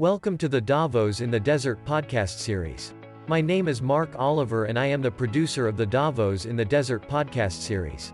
Welcome 0.00 0.38
to 0.38 0.48
the 0.48 0.60
Davos 0.60 1.22
in 1.22 1.28
the 1.32 1.40
Desert 1.40 1.84
podcast 1.84 2.38
series. 2.38 2.94
My 3.26 3.40
name 3.40 3.66
is 3.66 3.82
Mark 3.82 4.14
Oliver 4.16 4.66
and 4.66 4.78
I 4.78 4.86
am 4.86 5.02
the 5.02 5.10
producer 5.10 5.66
of 5.66 5.76
the 5.76 5.86
Davos 5.86 6.44
in 6.44 6.54
the 6.54 6.64
Desert 6.64 7.08
podcast 7.08 7.54
series. 7.54 8.12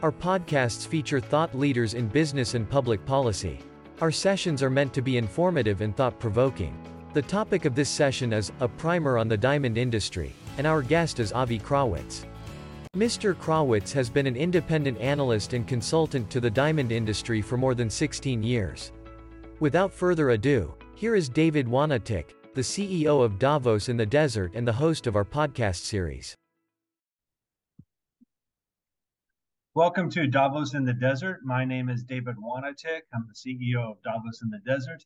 Our 0.00 0.12
podcasts 0.12 0.86
feature 0.86 1.18
thought 1.18 1.58
leaders 1.58 1.94
in 1.94 2.06
business 2.06 2.54
and 2.54 2.70
public 2.70 3.04
policy. 3.04 3.58
Our 4.00 4.12
sessions 4.12 4.62
are 4.62 4.70
meant 4.70 4.94
to 4.94 5.02
be 5.02 5.16
informative 5.16 5.80
and 5.80 5.96
thought 5.96 6.20
provoking. 6.20 6.80
The 7.14 7.22
topic 7.22 7.64
of 7.64 7.74
this 7.74 7.88
session 7.88 8.32
is 8.32 8.52
a 8.60 8.68
primer 8.68 9.18
on 9.18 9.26
the 9.26 9.36
diamond 9.36 9.76
industry, 9.76 10.32
and 10.56 10.68
our 10.68 10.82
guest 10.82 11.18
is 11.18 11.32
Avi 11.32 11.58
Krawitz. 11.58 12.26
Mr. 12.94 13.34
Krawitz 13.34 13.92
has 13.92 14.08
been 14.08 14.28
an 14.28 14.36
independent 14.36 15.00
analyst 15.00 15.52
and 15.52 15.66
consultant 15.66 16.30
to 16.30 16.38
the 16.38 16.48
diamond 16.48 16.92
industry 16.92 17.42
for 17.42 17.56
more 17.56 17.74
than 17.74 17.90
16 17.90 18.40
years. 18.40 18.92
Without 19.58 19.92
further 19.92 20.30
ado, 20.30 20.72
here 20.98 21.14
is 21.14 21.28
David 21.28 21.68
Wanatyk, 21.68 22.34
the 22.54 22.60
CEO 22.60 23.22
of 23.22 23.38
Davos 23.38 23.88
in 23.88 23.96
the 23.96 24.04
Desert 24.04 24.50
and 24.56 24.66
the 24.66 24.72
host 24.72 25.06
of 25.06 25.14
our 25.14 25.24
podcast 25.24 25.76
series. 25.76 26.34
Welcome 29.76 30.10
to 30.10 30.26
Davos 30.26 30.74
in 30.74 30.84
the 30.84 30.92
Desert. 30.92 31.38
My 31.44 31.64
name 31.64 31.88
is 31.88 32.02
David 32.02 32.34
Wanatyk. 32.34 33.02
I'm 33.14 33.28
the 33.28 33.32
CEO 33.32 33.92
of 33.92 34.02
Davos 34.02 34.42
in 34.42 34.50
the 34.50 34.58
Desert. 34.66 35.04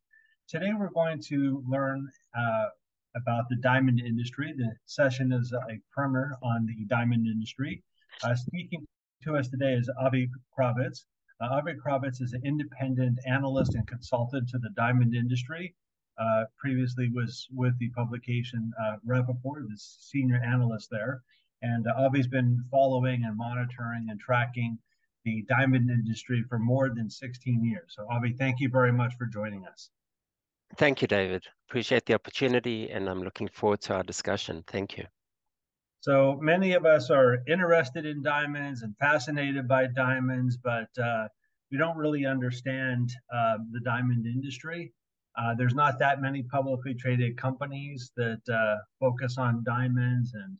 Today 0.48 0.70
we're 0.74 0.88
going 0.88 1.20
to 1.28 1.62
learn 1.68 2.09
uh, 2.34 2.68
about 3.15 3.45
the 3.51 3.56
diamond 3.56 4.01
industry. 4.01 4.54
The 4.56 4.73
session 4.87 5.30
is 5.30 5.52
a 5.52 5.79
primer 5.93 6.38
on 6.43 6.65
the 6.65 6.87
diamond 6.87 7.27
industry. 7.27 7.82
Uh, 8.24 8.34
speaking 8.34 8.87
to 9.24 9.37
us 9.37 9.48
today 9.48 9.74
is 9.74 9.90
Avi 10.01 10.30
Krawitz. 10.59 11.04
Uh, 11.38 11.48
Avi 11.51 11.73
Krawitz 11.74 12.23
is 12.23 12.32
an 12.32 12.40
independent 12.46 13.18
analyst 13.29 13.74
and 13.74 13.87
consultant 13.87 14.48
to 14.48 14.59
the 14.59 14.70
diamond 14.74 15.15
industry 15.15 15.74
uh, 16.19 16.45
previously 16.59 17.11
was 17.15 17.48
with 17.52 17.79
the 17.79 17.91
publication 17.91 18.73
uh, 18.83 18.97
Rapaport, 19.07 19.68
the 19.68 19.77
senior 19.77 20.41
analyst 20.45 20.88
there. 20.91 21.23
And 21.63 21.87
uh, 21.87 22.07
Avi's 22.07 22.27
been 22.27 22.65
following 22.71 23.24
and 23.24 23.37
monitoring 23.37 24.09
and 24.10 24.19
tracking 24.19 24.79
the 25.24 25.45
diamond 25.49 25.91
industry 25.91 26.45
for 26.49 26.59
more 26.59 26.91
than 26.91 27.09
16 27.09 27.65
years. 27.65 27.95
So, 27.96 28.07
Avi, 28.10 28.32
thank 28.32 28.60
you 28.60 28.69
very 28.69 28.93
much 28.93 29.15
for 29.16 29.27
joining 29.27 29.65
us. 29.66 29.91
Thank 30.77 31.02
you, 31.02 31.09
David. 31.09 31.45
Appreciate 31.69 32.07
the 32.07 32.15
opportunity, 32.15 32.91
and 32.91 33.09
I'm 33.09 33.23
looking 33.23 33.49
forward 33.49 33.82
to 33.82 33.95
our 33.95 34.02
discussion. 34.02 34.65
Thank 34.66 34.97
you. 34.97 35.04
So 36.01 36.38
many 36.41 36.73
of 36.73 36.85
us 36.85 37.10
are 37.10 37.38
interested 37.47 38.07
in 38.07 38.23
diamonds 38.23 38.82
and 38.82 38.97
fascinated 38.99 39.69
by 39.69 39.87
diamonds, 39.87 40.57
but 40.57 40.88
uh, 41.01 41.29
we 41.71 41.79
don't 41.79 41.97
really 41.97 42.26
understand 42.26 43.13
uh, 43.32 43.59
the 43.71 43.80
diamond 43.80 44.26
industry. 44.26 44.93
Uh, 45.37 45.55
there's 45.55 45.75
not 45.75 45.99
that 45.99 46.21
many 46.21 46.43
publicly 46.43 46.95
traded 46.95 47.37
companies 47.37 48.11
that 48.16 48.41
uh, 48.52 48.77
focus 49.01 49.38
on 49.38 49.65
diamonds, 49.65 50.35
and 50.35 50.57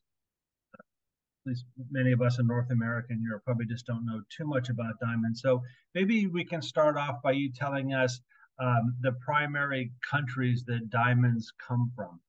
uh, 0.75 0.79
at 0.79 1.51
least 1.51 1.65
many 1.91 2.13
of 2.13 2.23
us 2.23 2.39
in 2.39 2.47
North 2.47 2.71
America 2.71 3.09
and 3.11 3.23
Europe 3.23 3.43
probably 3.45 3.67
just 3.67 3.87
don't 3.87 4.07
know 4.07 4.23
too 4.35 4.47
much 4.47 4.71
about 4.71 4.95
diamonds. 5.01 5.43
So 5.43 5.63
maybe 5.95 6.27
we 6.27 6.45
can 6.45 6.63
start 6.63 6.97
off 6.97 7.21
by 7.23 7.33
you 7.33 7.53
telling 7.53 7.93
us 7.93 8.21
um, 8.59 8.95
the 9.01 9.13
primary 9.25 9.93
countries 10.09 10.65
that 10.67 10.89
diamonds 10.89 11.53
come 11.67 11.93
from. 11.95 12.21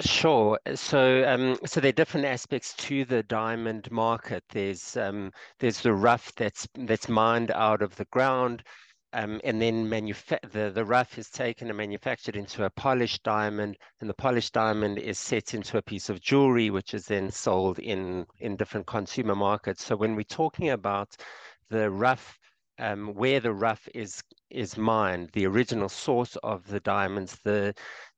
Sure. 0.00 0.58
So, 0.74 1.24
um, 1.26 1.58
so 1.64 1.80
there 1.80 1.90
are 1.90 1.92
different 1.92 2.26
aspects 2.26 2.74
to 2.74 3.04
the 3.04 3.22
diamond 3.22 3.90
market. 3.90 4.42
There's 4.50 4.96
um, 4.96 5.30
there's 5.60 5.80
the 5.80 5.92
rough 5.92 6.34
that's 6.34 6.66
that's 6.74 7.08
mined 7.08 7.52
out 7.52 7.82
of 7.82 7.94
the 7.94 8.04
ground. 8.06 8.64
Um, 9.16 9.40
and 9.44 9.62
then 9.62 9.88
the, 9.88 10.70
the 10.74 10.84
rough 10.84 11.16
is 11.16 11.30
taken 11.30 11.68
and 11.68 11.78
manufactured 11.78 12.36
into 12.36 12.64
a 12.64 12.70
polished 12.70 13.22
diamond, 13.22 13.78
and 14.02 14.10
the 14.10 14.14
polished 14.14 14.52
diamond 14.52 14.98
is 14.98 15.18
set 15.18 15.54
into 15.54 15.78
a 15.78 15.82
piece 15.82 16.10
of 16.10 16.20
jewelry, 16.20 16.68
which 16.68 16.92
is 16.92 17.06
then 17.06 17.30
sold 17.30 17.78
in, 17.78 18.26
in 18.40 18.56
different 18.56 18.86
consumer 18.86 19.34
markets. 19.34 19.82
So 19.82 19.96
when 19.96 20.16
we're 20.16 20.24
talking 20.24 20.68
about 20.68 21.16
the 21.70 21.90
rough, 21.90 22.38
um, 22.78 23.14
where 23.14 23.40
the 23.40 23.54
rough 23.54 23.88
is 23.94 24.22
is 24.50 24.76
mined, 24.76 25.30
the 25.32 25.46
original 25.46 25.88
source 25.88 26.36
of 26.42 26.66
the 26.66 26.80
diamonds, 26.80 27.38
the 27.42 27.72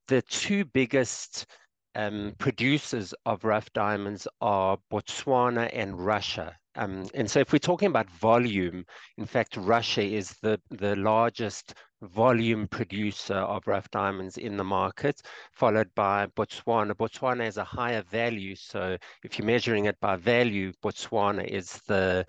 the 0.08 0.22
two 0.22 0.64
biggest 0.64 1.46
um, 1.94 2.34
producers 2.38 3.14
of 3.24 3.44
rough 3.44 3.72
diamonds 3.72 4.26
are 4.40 4.78
Botswana 4.90 5.70
and 5.72 6.04
Russia. 6.04 6.56
Um, 6.78 7.08
and 7.14 7.28
so 7.28 7.40
if 7.40 7.52
we're 7.52 7.58
talking 7.58 7.88
about 7.88 8.08
volume, 8.08 8.86
in 9.18 9.26
fact, 9.26 9.56
Russia 9.56 10.02
is 10.02 10.36
the, 10.42 10.60
the 10.70 10.94
largest 10.94 11.74
volume 12.02 12.68
producer 12.68 13.34
of 13.34 13.66
rough 13.66 13.90
diamonds 13.90 14.38
in 14.38 14.56
the 14.56 14.62
market, 14.62 15.20
followed 15.52 15.90
by 15.96 16.26
Botswana. 16.36 16.94
Botswana 16.94 17.42
has 17.44 17.56
a 17.56 17.64
higher 17.64 18.02
value. 18.02 18.54
So 18.54 18.96
if 19.24 19.38
you're 19.38 19.46
measuring 19.46 19.86
it 19.86 19.98
by 20.00 20.14
value, 20.16 20.72
Botswana 20.80 21.44
is 21.44 21.80
the 21.88 22.24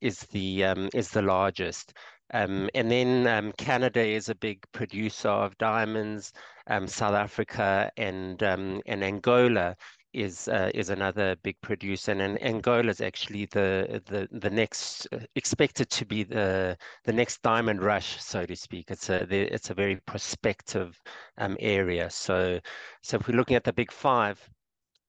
is 0.00 0.20
the 0.32 0.64
um, 0.64 0.88
is 0.94 1.10
the 1.10 1.20
largest. 1.20 1.92
Um, 2.32 2.70
and 2.74 2.90
then 2.90 3.26
um, 3.26 3.52
Canada 3.58 4.00
is 4.00 4.30
a 4.30 4.34
big 4.34 4.64
producer 4.72 5.28
of 5.28 5.58
diamonds. 5.58 6.32
Um, 6.68 6.86
South 6.86 7.14
Africa 7.14 7.90
and 7.98 8.42
um, 8.42 8.80
and 8.86 9.04
Angola 9.04 9.76
is 10.12 10.48
uh, 10.48 10.70
is 10.74 10.90
another 10.90 11.36
big 11.42 11.60
producer, 11.60 12.12
and, 12.12 12.42
Angola 12.42 12.88
is 12.88 13.00
actually 13.00 13.46
the 13.46 14.02
the 14.06 14.28
the 14.32 14.50
next 14.50 15.06
uh, 15.12 15.18
expected 15.36 15.90
to 15.90 16.04
be 16.04 16.24
the 16.24 16.76
the 17.04 17.12
next 17.12 17.42
diamond 17.42 17.82
rush, 17.82 18.22
so 18.22 18.44
to 18.46 18.56
speak. 18.56 18.90
It's 18.90 19.08
a 19.08 19.22
it's 19.32 19.70
a 19.70 19.74
very 19.74 19.96
prospective 20.06 21.00
um, 21.38 21.56
area. 21.60 22.10
So 22.10 22.60
so 23.02 23.18
if 23.18 23.28
we're 23.28 23.36
looking 23.36 23.56
at 23.56 23.64
the 23.64 23.72
big 23.72 23.92
five, 23.92 24.38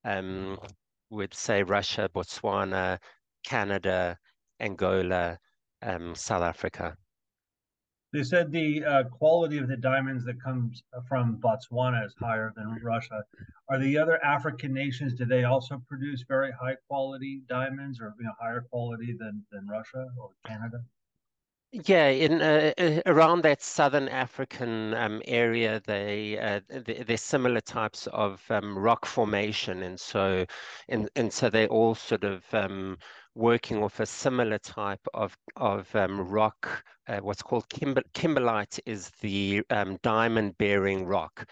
um, 0.04 0.58
we'd 1.10 1.34
say 1.34 1.62
Russia, 1.62 2.08
Botswana, 2.14 2.98
Canada, 3.44 4.18
Angola, 4.60 5.38
um, 5.82 6.14
South 6.14 6.42
Africa. 6.42 6.96
They 8.12 8.22
said 8.22 8.52
the 8.52 8.84
uh, 8.84 9.04
quality 9.04 9.56
of 9.56 9.68
the 9.68 9.76
diamonds 9.76 10.24
that 10.26 10.42
comes 10.42 10.82
from 11.08 11.38
Botswana 11.38 12.04
is 12.04 12.14
higher 12.20 12.52
than 12.54 12.78
Russia. 12.82 13.24
Are 13.70 13.78
the 13.78 13.96
other 13.96 14.22
African 14.22 14.74
nations? 14.74 15.14
Do 15.14 15.24
they 15.24 15.44
also 15.44 15.82
produce 15.88 16.22
very 16.28 16.52
high 16.52 16.76
quality 16.88 17.42
diamonds, 17.48 18.00
or 18.00 18.14
you 18.18 18.26
know, 18.26 18.32
higher 18.38 18.66
quality 18.70 19.16
than 19.18 19.42
than 19.50 19.66
Russia 19.66 20.08
or 20.20 20.30
Canada? 20.46 20.84
Yeah, 21.72 22.08
in 22.08 22.42
uh, 22.42 22.74
uh 22.76 23.00
around 23.06 23.44
that 23.44 23.62
southern 23.62 24.06
African 24.08 24.92
um, 24.92 25.22
area, 25.24 25.80
they, 25.86 26.38
uh, 26.38 26.60
they 26.68 27.02
there's 27.06 27.22
similar 27.22 27.62
types 27.62 28.06
of 28.08 28.42
um, 28.50 28.78
rock 28.78 29.06
formation, 29.06 29.82
and 29.82 29.98
so 29.98 30.44
and 30.90 31.08
and 31.16 31.32
so 31.32 31.48
they 31.48 31.66
all 31.68 31.94
sort 31.94 32.24
of 32.24 32.44
um, 32.52 32.98
working 33.34 33.80
with 33.80 33.98
a 34.00 34.06
similar 34.06 34.58
type 34.58 35.06
of, 35.14 35.36
of 35.56 35.94
um, 35.94 36.20
rock. 36.20 36.84
Uh, 37.08 37.18
what's 37.18 37.42
called 37.42 37.68
kimber 37.68 38.02
kimberlite 38.14 38.78
is 38.86 39.10
the 39.20 39.62
um, 39.70 39.98
diamond-bearing 40.02 41.04
rock 41.04 41.46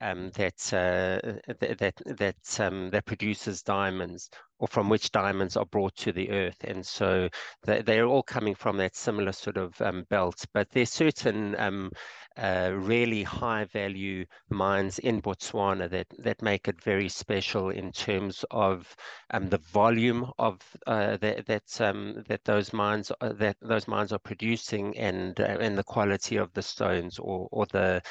um, 0.00 0.30
that, 0.34 0.72
uh, 0.72 1.52
that, 1.60 2.00
that, 2.06 2.60
um, 2.60 2.90
that 2.90 3.04
produces 3.06 3.62
diamonds 3.62 4.28
or 4.58 4.68
from 4.68 4.88
which 4.88 5.10
diamonds 5.10 5.56
are 5.56 5.66
brought 5.66 5.94
to 5.96 6.12
the 6.12 6.30
earth. 6.30 6.62
And 6.64 6.84
so 6.84 7.28
they, 7.64 7.82
they're 7.82 8.06
all 8.06 8.22
coming 8.22 8.54
from 8.54 8.76
that 8.78 8.94
similar 8.94 9.32
sort 9.32 9.56
of 9.56 9.80
um, 9.80 10.04
belt. 10.10 10.44
But 10.52 10.68
there's 10.70 10.90
certain 10.90 11.56
um, 11.58 11.90
uh, 12.36 12.70
really 12.74 13.22
high 13.22 13.64
value 13.64 14.24
mines 14.50 14.98
in 14.98 15.22
Botswana 15.22 15.88
that, 15.90 16.06
that 16.18 16.42
make 16.42 16.68
it 16.68 16.82
very 16.82 17.08
special 17.08 17.70
in 17.70 17.92
terms 17.92 18.44
of 18.50 18.94
um, 19.32 19.48
the 19.48 19.58
volume 19.58 20.30
of 20.38 20.60
uh, 20.86 21.16
that 21.18 21.46
that, 21.46 21.80
um, 21.80 22.22
that 22.28 22.44
those 22.44 22.72
mines 22.72 23.12
uh, 23.20 23.32
that 23.34 23.56
those 23.60 23.86
mines 23.86 24.12
are 24.12 24.18
producing 24.18 24.96
and 24.96 25.40
uh, 25.40 25.44
and 25.60 25.78
the 25.78 25.84
quality 25.84 26.36
of 26.36 26.52
the 26.54 26.62
stones 26.62 27.18
or 27.18 27.48
or 27.52 27.66
the 27.66 28.02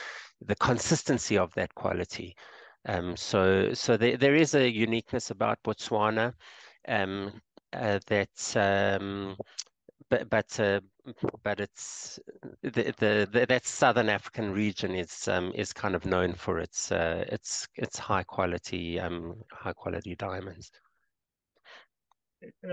the 0.42 0.56
consistency 0.56 1.38
of 1.38 1.54
that 1.54 1.74
quality. 1.76 2.36
Um, 2.86 3.16
so, 3.16 3.74
so 3.74 3.96
there, 3.98 4.18
there 4.18 4.36
is 4.36 4.56
a 4.56 4.70
uniqueness 4.70 5.32
about 5.32 5.64
Botswana 5.64 6.34
um, 6.88 7.42
uh, 7.72 8.00
that, 8.08 8.58
um, 9.00 9.38
but 10.10 10.30
but 10.30 10.60
uh, 10.60 10.80
but 11.44 11.60
it's 11.60 12.20
the, 12.62 12.94
the, 13.00 13.28
the 13.32 13.46
that 13.48 13.66
southern 13.66 14.10
African 14.10 14.52
region 14.52 14.96
is 14.96 15.28
um, 15.28 15.52
is 15.56 15.74
kind 15.74 15.96
of 15.96 16.06
known 16.06 16.34
for 16.34 16.60
its 16.60 16.92
uh, 16.92 17.26
its 17.28 17.68
its 17.76 17.98
high 17.98 18.24
quality 18.24 19.00
um, 19.00 19.36
high 19.52 19.74
quality 19.74 20.16
diamonds. 20.16 20.72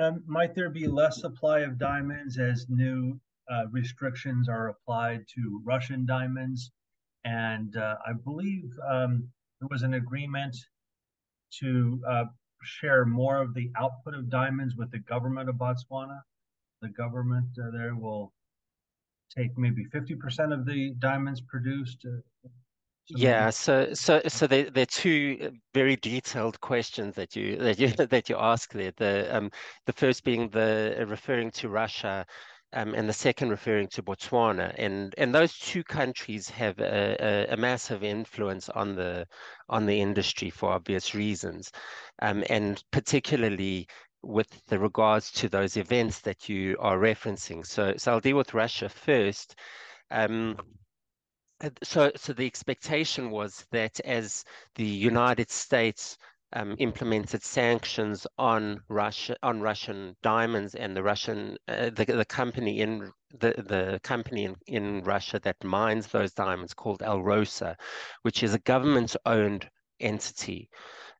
Um, 0.00 0.22
might 0.26 0.54
there 0.54 0.70
be 0.70 0.86
less 0.86 1.20
supply 1.20 1.60
of 1.60 1.78
diamonds 1.78 2.38
as 2.38 2.66
new 2.68 3.20
uh, 3.50 3.66
restrictions 3.70 4.48
are 4.48 4.68
applied 4.68 5.24
to 5.34 5.60
Russian 5.64 6.06
diamonds? 6.06 6.72
And 7.24 7.76
uh, 7.76 7.96
I 8.06 8.12
believe 8.12 8.70
um, 8.88 9.28
there 9.60 9.68
was 9.70 9.82
an 9.82 9.94
agreement 9.94 10.56
to 11.60 12.00
uh, 12.08 12.24
share 12.62 13.04
more 13.04 13.40
of 13.40 13.54
the 13.54 13.70
output 13.76 14.14
of 14.14 14.30
diamonds 14.30 14.76
with 14.76 14.90
the 14.90 14.98
government 14.98 15.48
of 15.48 15.56
Botswana. 15.56 16.20
The 16.82 16.88
government 16.88 17.48
uh, 17.58 17.70
there 17.70 17.94
will 17.94 18.32
take 19.36 19.56
maybe 19.56 19.86
50% 19.94 20.52
of 20.52 20.66
the 20.66 20.94
diamonds 20.98 21.40
produced? 21.40 22.06
Uh, 22.06 22.48
yeah, 23.08 23.50
so 23.50 23.92
so 23.92 24.20
so 24.28 24.46
there 24.46 24.70
there 24.70 24.82
are 24.82 24.86
two 24.86 25.50
very 25.74 25.96
detailed 25.96 26.60
questions 26.60 27.16
that 27.16 27.34
you 27.34 27.56
that 27.56 27.78
you 27.78 27.88
that 28.06 28.28
you 28.28 28.36
ask 28.38 28.72
there. 28.72 28.92
The 28.96 29.36
um 29.36 29.50
the 29.86 29.92
first 29.92 30.24
being 30.24 30.48
the 30.48 31.04
referring 31.08 31.50
to 31.52 31.68
Russia, 31.68 32.24
um, 32.72 32.94
and 32.94 33.08
the 33.08 33.12
second 33.12 33.50
referring 33.50 33.88
to 33.88 34.02
Botswana, 34.02 34.74
and 34.78 35.14
and 35.18 35.34
those 35.34 35.58
two 35.58 35.82
countries 35.82 36.48
have 36.50 36.78
a, 36.78 37.16
a, 37.20 37.54
a 37.54 37.56
massive 37.56 38.04
influence 38.04 38.68
on 38.68 38.94
the 38.94 39.26
on 39.68 39.86
the 39.86 40.00
industry 40.00 40.50
for 40.50 40.70
obvious 40.70 41.14
reasons, 41.14 41.72
um, 42.22 42.44
and 42.48 42.84
particularly 42.92 43.88
with 44.22 44.48
the 44.66 44.78
regards 44.78 45.30
to 45.32 45.48
those 45.48 45.76
events 45.76 46.20
that 46.20 46.48
you 46.48 46.76
are 46.78 46.98
referencing. 46.98 47.66
So 47.66 47.94
so 47.96 48.12
I'll 48.12 48.20
deal 48.20 48.36
with 48.36 48.54
Russia 48.54 48.88
first. 48.88 49.54
Um, 50.10 50.56
so, 51.82 52.10
so 52.16 52.32
the 52.32 52.46
expectation 52.46 53.30
was 53.30 53.66
that 53.70 54.00
as 54.00 54.44
the 54.76 54.84
United 54.84 55.50
States 55.50 56.16
um, 56.52 56.74
implemented 56.78 57.42
sanctions 57.42 58.26
on 58.38 58.80
Russia 58.88 59.36
on 59.42 59.60
Russian 59.60 60.16
diamonds 60.22 60.74
and 60.74 60.96
the 60.96 61.02
Russian 61.02 61.56
uh, 61.68 61.90
the, 61.90 62.04
the 62.04 62.24
company 62.24 62.80
in 62.80 63.10
the 63.38 63.54
the 63.68 64.00
company 64.02 64.44
in, 64.46 64.56
in 64.66 65.02
Russia 65.04 65.38
that 65.44 65.62
mines 65.62 66.08
those 66.08 66.32
diamonds 66.32 66.74
called 66.74 67.00
Alrosa, 67.02 67.76
which 68.22 68.42
is 68.42 68.54
a 68.54 68.58
government 68.60 69.14
owned 69.26 69.68
entity. 70.00 70.68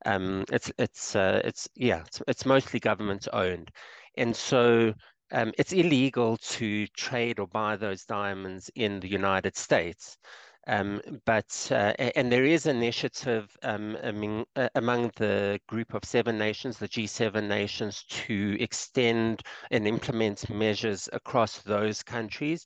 Um, 0.07 0.45
it's 0.53 0.73
it's 0.79 1.15
uh, 1.17 1.41
it's 1.45 1.69
yeah 1.77 2.03
it's, 2.07 2.23
it's 2.29 2.47
mostly 2.47 2.81
government 2.81 3.29
owned, 3.33 3.71
and 4.17 4.35
so 4.35 4.95
um, 5.33 5.53
it's 5.59 5.73
illegal 5.73 6.37
to 6.39 6.87
trade 6.89 7.39
or 7.39 7.47
buy 7.47 7.77
those 7.77 8.05
diamonds 8.05 8.71
in 8.75 9.01
the 9.01 9.09
United 9.09 9.57
States. 9.57 10.19
Um, 10.67 11.01
but 11.25 11.69
uh, 11.71 11.95
and 12.17 12.31
there 12.31 12.45
is 12.45 12.67
initiative 12.67 13.57
um, 13.63 13.97
among, 14.03 14.45
uh, 14.57 14.69
among 14.75 15.11
the 15.17 15.59
group 15.67 15.95
of 15.95 16.05
seven 16.05 16.39
nations, 16.39 16.79
the 16.79 16.89
G7 16.89 17.49
nations, 17.49 18.05
to 18.05 18.57
extend 18.61 19.43
and 19.71 19.89
implement 19.89 20.49
measures 20.51 21.09
across 21.13 21.61
those 21.63 22.03
countries. 22.03 22.65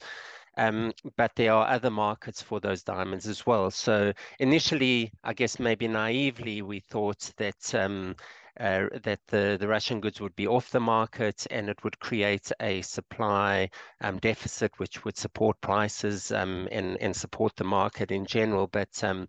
Um, 0.56 0.92
but 1.16 1.32
there 1.34 1.52
are 1.52 1.66
other 1.68 1.90
markets 1.90 2.40
for 2.40 2.60
those 2.60 2.82
diamonds 2.82 3.26
as 3.26 3.46
well. 3.46 3.70
So 3.70 4.12
initially, 4.38 5.12
I 5.24 5.32
guess 5.32 5.58
maybe 5.58 5.88
naively, 5.88 6.62
we 6.62 6.80
thought 6.80 7.30
that 7.36 7.74
um, 7.74 8.14
uh, 8.60 8.86
that 9.02 9.18
the, 9.26 9.56
the 9.58 9.66
Russian 9.66 10.00
goods 10.00 10.20
would 10.20 10.36
be 10.36 10.46
off 10.46 10.70
the 10.70 10.80
market 10.80 11.44
and 11.50 11.68
it 11.68 11.82
would 11.82 11.98
create 11.98 12.52
a 12.60 12.82
supply 12.82 13.68
um, 14.00 14.18
deficit, 14.18 14.70
which 14.78 15.04
would 15.04 15.16
support 15.16 15.60
prices 15.60 16.30
um, 16.30 16.68
and, 16.70 16.96
and 16.98 17.16
support 17.16 17.56
the 17.56 17.64
market 17.64 18.12
in 18.12 18.24
general. 18.24 18.68
But 18.68 19.02
um, 19.02 19.26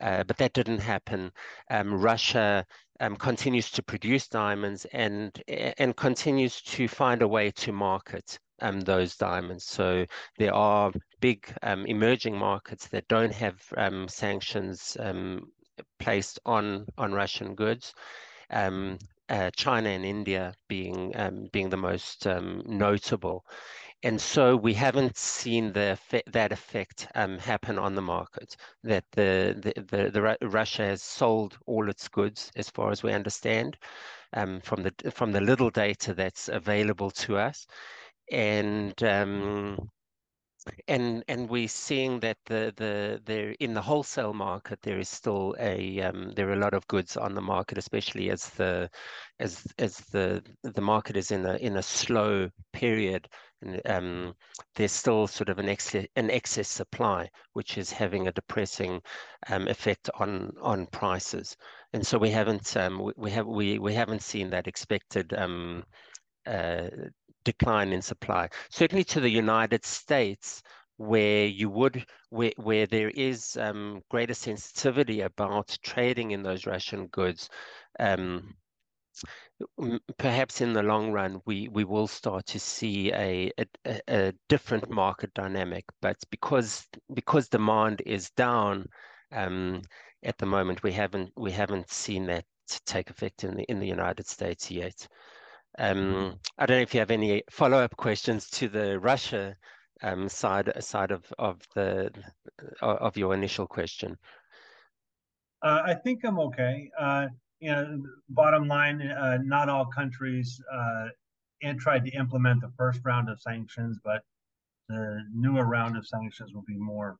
uh, 0.00 0.24
but 0.24 0.36
that 0.38 0.54
didn't 0.54 0.80
happen. 0.80 1.30
Um, 1.70 1.94
Russia 1.94 2.66
um, 3.00 3.16
continues 3.16 3.70
to 3.70 3.82
produce 3.82 4.26
diamonds 4.28 4.86
and 4.92 5.40
and 5.46 5.96
continues 5.96 6.60
to 6.62 6.88
find 6.88 7.22
a 7.22 7.28
way 7.28 7.50
to 7.52 7.72
market 7.72 8.38
um, 8.64 8.80
those 8.80 9.16
diamonds. 9.16 9.64
So 9.64 10.06
there 10.38 10.54
are 10.54 10.90
big 11.20 11.46
um, 11.62 11.86
emerging 11.86 12.36
markets 12.36 12.88
that 12.88 13.06
don't 13.08 13.32
have 13.32 13.62
um, 13.76 14.08
sanctions 14.08 14.96
um, 14.98 15.52
placed 15.98 16.40
on 16.46 16.86
on 16.96 17.12
Russian 17.12 17.54
goods, 17.54 17.94
um, 18.50 18.98
uh, 19.28 19.50
China 19.54 19.90
and 19.90 20.04
India 20.04 20.54
being 20.68 21.12
um, 21.16 21.48
being 21.52 21.70
the 21.70 21.76
most 21.76 22.26
notable. 22.26 23.44
And 24.02 24.20
so 24.20 24.54
we 24.54 24.74
haven't 24.74 25.16
seen 25.16 25.72
the 25.72 25.98
that 26.26 26.52
effect 26.52 27.08
happen 27.14 27.78
on 27.78 27.94
the 27.94 28.02
market. 28.02 28.56
That 28.82 29.04
the, 29.12 29.56
the, 29.64 29.82
the, 29.82 30.10
the, 30.10 30.48
Russia 30.48 30.84
has 30.84 31.02
sold 31.02 31.56
all 31.64 31.88
its 31.88 32.06
goods, 32.08 32.52
as 32.54 32.68
far 32.68 32.90
as 32.90 33.02
we 33.02 33.12
understand, 33.14 33.78
um, 34.34 34.60
from 34.60 34.82
the 34.82 35.10
from 35.10 35.32
the 35.32 35.40
little 35.40 35.70
data 35.70 36.12
that's 36.12 36.48
available 36.48 37.10
to 37.12 37.38
us, 37.38 37.66
and 38.34 39.00
um, 39.04 39.88
and 40.88 41.22
and 41.28 41.48
we're 41.48 41.68
seeing 41.68 42.18
that 42.20 42.38
the 42.46 42.72
the 42.76 43.20
there 43.24 43.54
in 43.60 43.74
the 43.74 43.82
wholesale 43.82 44.32
market 44.32 44.80
there 44.82 44.98
is 44.98 45.08
still 45.08 45.54
a 45.60 46.00
um, 46.00 46.32
there 46.34 46.48
are 46.48 46.54
a 46.54 46.64
lot 46.64 46.74
of 46.74 46.86
goods 46.88 47.16
on 47.16 47.34
the 47.34 47.40
market, 47.40 47.78
especially 47.78 48.30
as 48.30 48.50
the 48.50 48.90
as 49.38 49.64
as 49.78 49.98
the 50.12 50.42
the 50.62 50.80
market 50.80 51.16
is 51.16 51.30
in 51.30 51.46
a 51.46 51.54
in 51.56 51.76
a 51.76 51.82
slow 51.82 52.48
period. 52.72 53.28
Um, 53.86 54.34
there's 54.74 54.92
still 54.92 55.26
sort 55.26 55.48
of 55.48 55.58
an 55.58 55.68
excess 55.68 56.06
an 56.16 56.30
excess 56.30 56.68
supply, 56.68 57.30
which 57.52 57.78
is 57.78 57.92
having 57.92 58.26
a 58.26 58.32
depressing 58.32 59.00
um, 59.48 59.68
effect 59.68 60.10
on 60.18 60.50
on 60.60 60.86
prices. 60.86 61.56
And 61.92 62.04
so 62.06 62.18
we 62.18 62.30
haven't 62.30 62.76
um, 62.76 62.98
we, 63.02 63.12
we 63.16 63.30
have 63.30 63.46
we 63.46 63.78
we 63.78 63.94
haven't 63.94 64.22
seen 64.22 64.50
that 64.50 64.66
expected 64.66 65.32
um, 65.34 65.84
uh, 66.46 66.88
decline 67.44 67.92
in 67.92 68.02
supply. 68.02 68.48
Certainly 68.70 69.04
to 69.04 69.20
the 69.20 69.30
United 69.30 69.84
States, 69.84 70.62
where 70.96 71.46
you 71.46 71.68
would 71.70 72.04
where 72.30 72.52
where 72.56 72.86
there 72.86 73.10
is 73.10 73.56
um, 73.56 74.02
greater 74.10 74.34
sensitivity 74.34 75.22
about 75.22 75.76
trading 75.82 76.30
in 76.30 76.42
those 76.42 76.66
Russian 76.66 77.06
goods. 77.08 77.48
Um, 77.98 78.54
perhaps 80.18 80.60
in 80.60 80.72
the 80.72 80.82
long 80.82 81.12
run, 81.12 81.40
we 81.46 81.68
we 81.68 81.84
will 81.84 82.06
start 82.06 82.46
to 82.46 82.58
see 82.58 83.12
a, 83.12 83.50
a, 83.58 84.00
a 84.08 84.32
different 84.48 84.90
market 84.90 85.32
dynamic. 85.34 85.84
But 86.00 86.16
because 86.30 86.86
because 87.12 87.48
demand 87.48 88.02
is 88.06 88.30
down 88.30 88.86
um, 89.32 89.82
at 90.22 90.38
the 90.38 90.46
moment, 90.46 90.82
we 90.82 90.92
haven't 90.92 91.32
we 91.36 91.52
haven't 91.52 91.90
seen 91.90 92.26
that 92.26 92.44
take 92.86 93.10
effect 93.10 93.44
in 93.44 93.56
the 93.56 93.64
in 93.64 93.78
the 93.78 93.86
United 93.86 94.26
States 94.26 94.70
yet. 94.70 95.06
Um, 95.78 96.38
I 96.58 96.66
don't 96.66 96.78
know 96.78 96.82
if 96.82 96.94
you 96.94 97.00
have 97.00 97.10
any 97.10 97.42
follow-up 97.50 97.96
questions 97.96 98.48
to 98.50 98.68
the 98.68 98.98
Russia 99.00 99.56
um, 100.02 100.28
side 100.28 100.72
side 100.82 101.10
of 101.10 101.24
of 101.38 101.60
the 101.74 102.10
of 102.80 103.16
your 103.16 103.34
initial 103.34 103.66
question. 103.66 104.16
Uh, 105.62 105.82
I 105.84 105.94
think 105.94 106.24
I'm 106.24 106.38
okay. 106.38 106.90
Uh, 106.98 107.26
you 107.60 107.70
know, 107.70 108.02
bottom 108.28 108.68
line, 108.68 109.00
uh, 109.00 109.38
not 109.42 109.68
all 109.68 109.86
countries 109.86 110.60
uh, 110.72 111.06
and 111.62 111.80
tried 111.80 112.04
to 112.04 112.10
implement 112.10 112.60
the 112.60 112.70
first 112.76 113.00
round 113.04 113.30
of 113.30 113.40
sanctions, 113.40 113.98
but 114.04 114.22
the 114.88 115.22
newer 115.34 115.64
round 115.64 115.96
of 115.96 116.06
sanctions 116.06 116.52
will 116.52 116.64
be 116.66 116.76
more. 116.76 117.16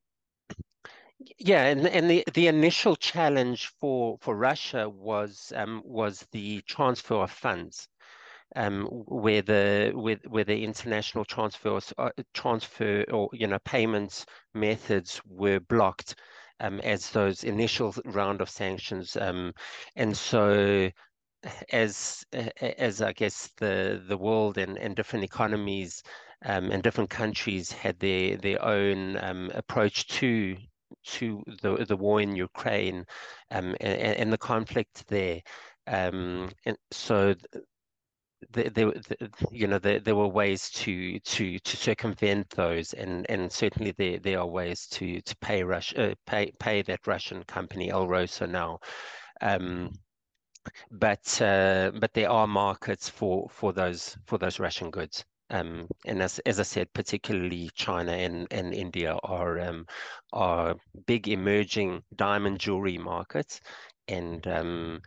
Yeah, 1.38 1.64
and 1.64 1.86
and 1.86 2.10
the, 2.10 2.24
the 2.34 2.48
initial 2.48 2.96
challenge 2.96 3.72
for 3.80 4.18
for 4.20 4.36
Russia 4.36 4.88
was 4.88 5.52
um, 5.56 5.82
was 5.84 6.26
the 6.32 6.60
transfer 6.62 7.14
of 7.14 7.30
funds 7.30 7.88
um, 8.56 8.86
where 8.86 9.42
the 9.42 9.92
with 9.94 10.20
where 10.26 10.44
the 10.44 10.64
international 10.64 11.24
transfers 11.24 11.92
uh, 11.98 12.10
transfer 12.32 13.04
or 13.10 13.28
you 13.32 13.46
know 13.46 13.58
payments 13.64 14.26
methods 14.54 15.20
were 15.26 15.60
blocked 15.60 16.16
um, 16.60 16.80
as 16.80 17.10
those 17.10 17.44
initial 17.44 17.94
round 18.06 18.40
of 18.40 18.48
sanctions, 18.48 19.16
um, 19.16 19.52
and 19.96 20.16
so 20.16 20.90
as 21.72 22.24
as 22.60 23.02
I 23.02 23.12
guess 23.12 23.50
the 23.58 24.02
the 24.08 24.16
world 24.16 24.58
and, 24.58 24.78
and 24.78 24.96
different 24.96 25.24
economies 25.24 26.02
um, 26.44 26.70
and 26.70 26.82
different 26.82 27.10
countries 27.10 27.72
had 27.72 27.98
their 27.98 28.36
their 28.36 28.62
own 28.64 29.16
um, 29.22 29.50
approach 29.54 30.06
to 30.08 30.56
to 31.04 31.42
the 31.62 31.84
the 31.88 31.96
war 31.96 32.20
in 32.20 32.36
Ukraine 32.36 33.04
um, 33.50 33.74
and, 33.80 34.16
and, 34.16 34.32
the 34.32 34.38
conflict 34.38 35.06
there. 35.08 35.40
Um, 35.86 36.50
and 36.64 36.76
so 36.92 37.34
there, 38.52 38.92
you 39.50 39.66
know, 39.66 39.78
there, 39.78 40.00
there 40.00 40.16
were 40.16 40.28
ways 40.28 40.70
to 40.70 41.18
to 41.20 41.58
to 41.58 41.76
circumvent 41.76 42.50
those, 42.50 42.92
and 42.94 43.26
and 43.28 43.50
certainly 43.50 43.92
there 43.92 44.18
there 44.18 44.40
are 44.40 44.46
ways 44.46 44.86
to 44.88 45.20
to 45.20 45.36
pay 45.38 45.62
Rush 45.62 45.94
uh, 45.96 46.14
pay 46.26 46.52
pay 46.58 46.82
that 46.82 47.06
Russian 47.06 47.42
company 47.44 47.90
Alrosa 47.90 48.48
now. 48.48 48.78
Um, 49.40 49.90
but 50.90 51.40
uh, 51.42 51.92
but 52.00 52.12
there 52.14 52.30
are 52.30 52.46
markets 52.46 53.08
for 53.08 53.48
for 53.50 53.72
those 53.72 54.16
for 54.26 54.38
those 54.38 54.58
Russian 54.58 54.90
goods. 54.90 55.24
Um, 55.50 55.86
and 56.06 56.22
as 56.22 56.38
as 56.40 56.58
I 56.58 56.62
said, 56.62 56.92
particularly 56.94 57.70
China 57.74 58.12
and, 58.12 58.46
and 58.50 58.72
India 58.72 59.18
are 59.22 59.60
um, 59.60 59.86
are 60.32 60.74
big 61.06 61.28
emerging 61.28 62.02
diamond 62.16 62.58
jewelry 62.60 62.98
markets, 62.98 63.60
and 64.08 64.46
um, 64.46 65.02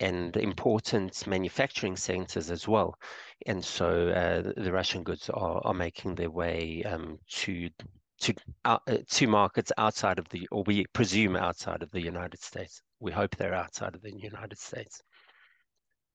and 0.00 0.36
important 0.36 1.26
manufacturing 1.26 1.96
centers 1.96 2.50
as 2.50 2.68
well. 2.68 2.98
And 3.46 3.64
so 3.64 4.08
uh, 4.08 4.52
the 4.56 4.72
Russian 4.72 5.02
goods 5.02 5.30
are, 5.30 5.60
are 5.64 5.74
making 5.74 6.14
their 6.14 6.30
way 6.30 6.82
um, 6.84 7.18
to 7.30 7.70
to 8.18 8.34
uh, 8.64 8.78
to 9.10 9.26
markets 9.26 9.72
outside 9.76 10.18
of 10.18 10.28
the, 10.30 10.48
or 10.50 10.62
we 10.64 10.86
presume 10.92 11.36
outside 11.36 11.82
of 11.82 11.90
the 11.90 12.00
United 12.00 12.40
States. 12.40 12.80
We 12.98 13.12
hope 13.12 13.36
they're 13.36 13.54
outside 13.54 13.94
of 13.94 14.02
the 14.02 14.14
United 14.14 14.58
States. 14.58 15.02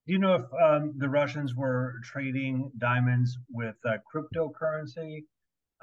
Do 0.08 0.14
you 0.14 0.20
know 0.20 0.34
if 0.34 0.46
um, 0.60 0.94
the 0.98 1.10
Russians 1.10 1.56
were 1.56 1.96
trading 2.04 2.72
diamonds 2.80 3.38
with 3.52 3.76
uh, 3.86 3.98
cryptocurrency? 4.14 5.26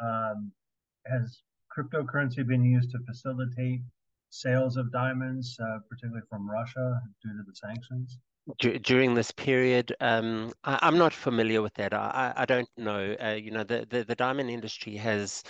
Um, 0.02 0.52
has 1.06 1.42
cryptocurrency 1.76 2.46
been 2.46 2.64
used 2.64 2.90
to 2.90 2.98
facilitate 3.06 3.80
sales 4.30 4.76
of 4.76 4.92
diamonds, 4.92 5.58
uh, 5.60 5.78
particularly 5.88 6.26
from 6.28 6.48
Russia 6.48 7.00
due 7.22 7.32
to 7.32 7.42
the 7.46 7.54
sanctions? 7.54 8.18
during 8.82 9.14
this 9.14 9.30
period. 9.30 9.94
Um, 10.00 10.52
I, 10.64 10.88
am 10.88 10.98
not 10.98 11.12
familiar 11.12 11.62
with 11.62 11.74
that. 11.74 11.92
I, 11.92 12.32
I 12.36 12.44
don't 12.44 12.68
know. 12.76 13.14
Uh, 13.22 13.32
you 13.32 13.50
know, 13.50 13.64
the, 13.64 13.86
the, 13.88 14.04
the, 14.04 14.14
diamond 14.14 14.50
industry 14.50 14.96
has 14.96 15.42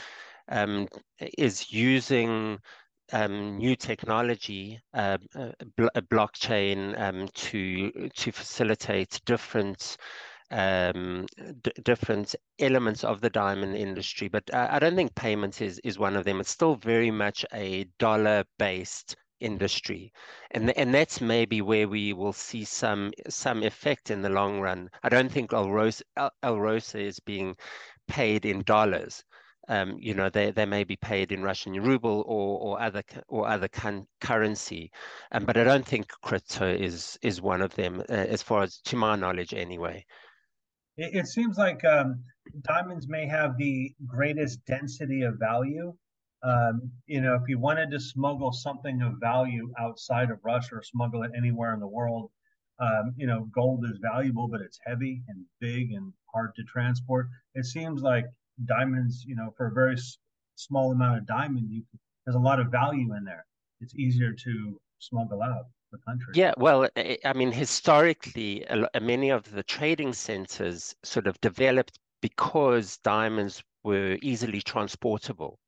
um, 0.49 0.89
is 1.37 1.73
using 1.73 2.59
um, 3.13 3.57
new 3.57 3.77
technology, 3.77 4.81
uh, 4.95 5.19
uh 5.35 5.53
bl 5.77 5.87
blockchain, 6.11 6.99
um, 7.01 7.29
to 7.35 8.11
to 8.15 8.33
facilitate 8.33 9.21
different 9.25 9.97
um, 10.51 11.27
different 11.85 12.35
elements 12.59 13.05
of 13.05 13.21
the 13.21 13.31
diamond 13.31 13.77
industry. 13.77 14.29
But 14.29 14.53
I, 14.55 14.79
don't 14.79 14.97
think 14.97 15.15
payments 15.15 15.61
is 15.61 15.79
is 15.85 15.99
one 15.99 16.17
of 16.17 16.25
them. 16.25 16.41
It's 16.41 16.51
still 16.51 16.77
very 16.77 17.11
much 17.11 17.45
a 17.53 17.85
dollar 17.99 18.45
based 18.59 19.17
industry 19.41 20.13
and 20.51 20.77
and 20.77 20.93
that's 20.93 21.21
maybe 21.21 21.63
where 21.63 21.87
we 21.87 22.13
will 22.13 22.33
see 22.33 22.65
some 22.65 23.13
some 23.29 23.63
effect 23.63 24.11
in 24.11 24.21
the 24.21 24.29
long 24.29 24.61
run 24.61 24.91
i 25.05 25.09
don't 25.09 25.31
think 25.31 25.53
el 25.53 25.71
rosa, 25.71 26.03
alrosa 26.19 26.31
alrosa 26.43 27.01
is 27.01 27.21
being 27.21 27.55
paid 28.09 28.45
in 28.45 28.63
dollars 28.63 29.23
um, 29.69 29.99
you 30.01 30.15
know, 30.15 30.31
they, 30.31 30.51
they 30.51 30.65
may 30.65 30.83
be 30.83 30.97
paid 30.97 31.31
in 31.31 31.43
Russian 31.43 31.75
ruble 31.75 32.25
or, 32.27 32.59
or 32.59 32.81
other 32.81 33.03
or 33.29 33.47
other 33.47 33.69
currency, 34.21 34.91
um, 35.33 35.45
but 35.45 35.59
I 35.59 35.65
don't 35.65 35.87
think 35.87 36.09
crypto 36.23 36.67
is 36.67 37.19
is 37.21 37.43
one 37.43 37.61
of 37.61 37.75
them, 37.75 38.01
uh, 38.09 38.13
as 38.13 38.43
far 38.43 38.63
as 38.63 38.79
to 38.87 38.97
my 38.97 39.15
knowledge, 39.15 39.53
anyway. 39.53 40.07
It, 40.99 41.15
it 41.15 41.27
seems 41.29 41.57
like 41.57 41.85
um, 41.85 42.25
diamonds 42.63 43.09
may 43.09 43.27
have 43.27 43.57
the 43.57 43.95
greatest 44.07 44.65
density 44.67 45.23
of 45.23 45.39
value. 45.39 45.95
Um, 46.43 46.93
you 47.07 47.21
know, 47.21 47.35
if 47.35 47.49
you 47.49 47.59
wanted 47.59 47.91
to 47.93 48.01
smuggle 48.01 48.53
something 48.53 49.03
of 49.03 49.15
value 49.21 49.73
outside 49.79 50.31
of 50.31 50.39
Russia 50.45 50.77
or 50.77 50.83
smuggle 50.83 51.23
it 51.25 51.33
anywhere 51.37 51.75
in 51.75 51.81
the 51.81 51.89
world, 51.89 52.31
um, 52.81 53.15
you 53.17 53.27
know, 53.27 53.49
gold 53.53 53.85
is 53.91 53.99
valuable, 54.01 54.49
but 54.49 54.61
it's 54.61 54.79
heavy 54.87 55.23
and 55.29 55.45
big 55.61 55.93
and 55.93 56.13
hard 56.33 56.55
to 56.57 56.63
transport. 56.65 57.29
It 57.55 57.65
seems 57.67 58.03
like 58.03 58.27
diamonds, 58.67 59.25
you 59.27 59.35
know, 59.35 59.53
for 59.57 59.67
a 59.69 59.73
very 59.73 59.95
s- 59.95 60.19
small 60.55 60.93
amount 60.93 61.19
of 61.19 61.27
diamond, 61.27 61.71
you 61.73 61.83
there's 62.25 62.37
a 62.37 62.41
lot 62.41 62.61
of 62.61 62.71
value 62.71 63.15
in 63.15 63.25
there. 63.25 63.47
It's 63.81 63.95
easier 63.97 64.33
to 64.33 64.81
smuggle 64.99 65.43
out 65.43 65.67
the 65.93 65.99
country. 65.99 66.35
Yeah, 66.35 66.53
well, 66.57 66.89
I 66.97 67.33
mean, 67.35 67.53
historically, 67.53 68.67
many 69.01 69.31
of 69.31 69.51
the 69.51 69.63
trading 69.63 70.13
centers 70.13 70.95
sort 71.03 71.27
of 71.27 71.41
developed 71.41 71.99
because 72.21 72.99
diamonds 72.99 73.63
were 73.85 74.19
easily 74.23 74.61
transportable. 74.61 75.59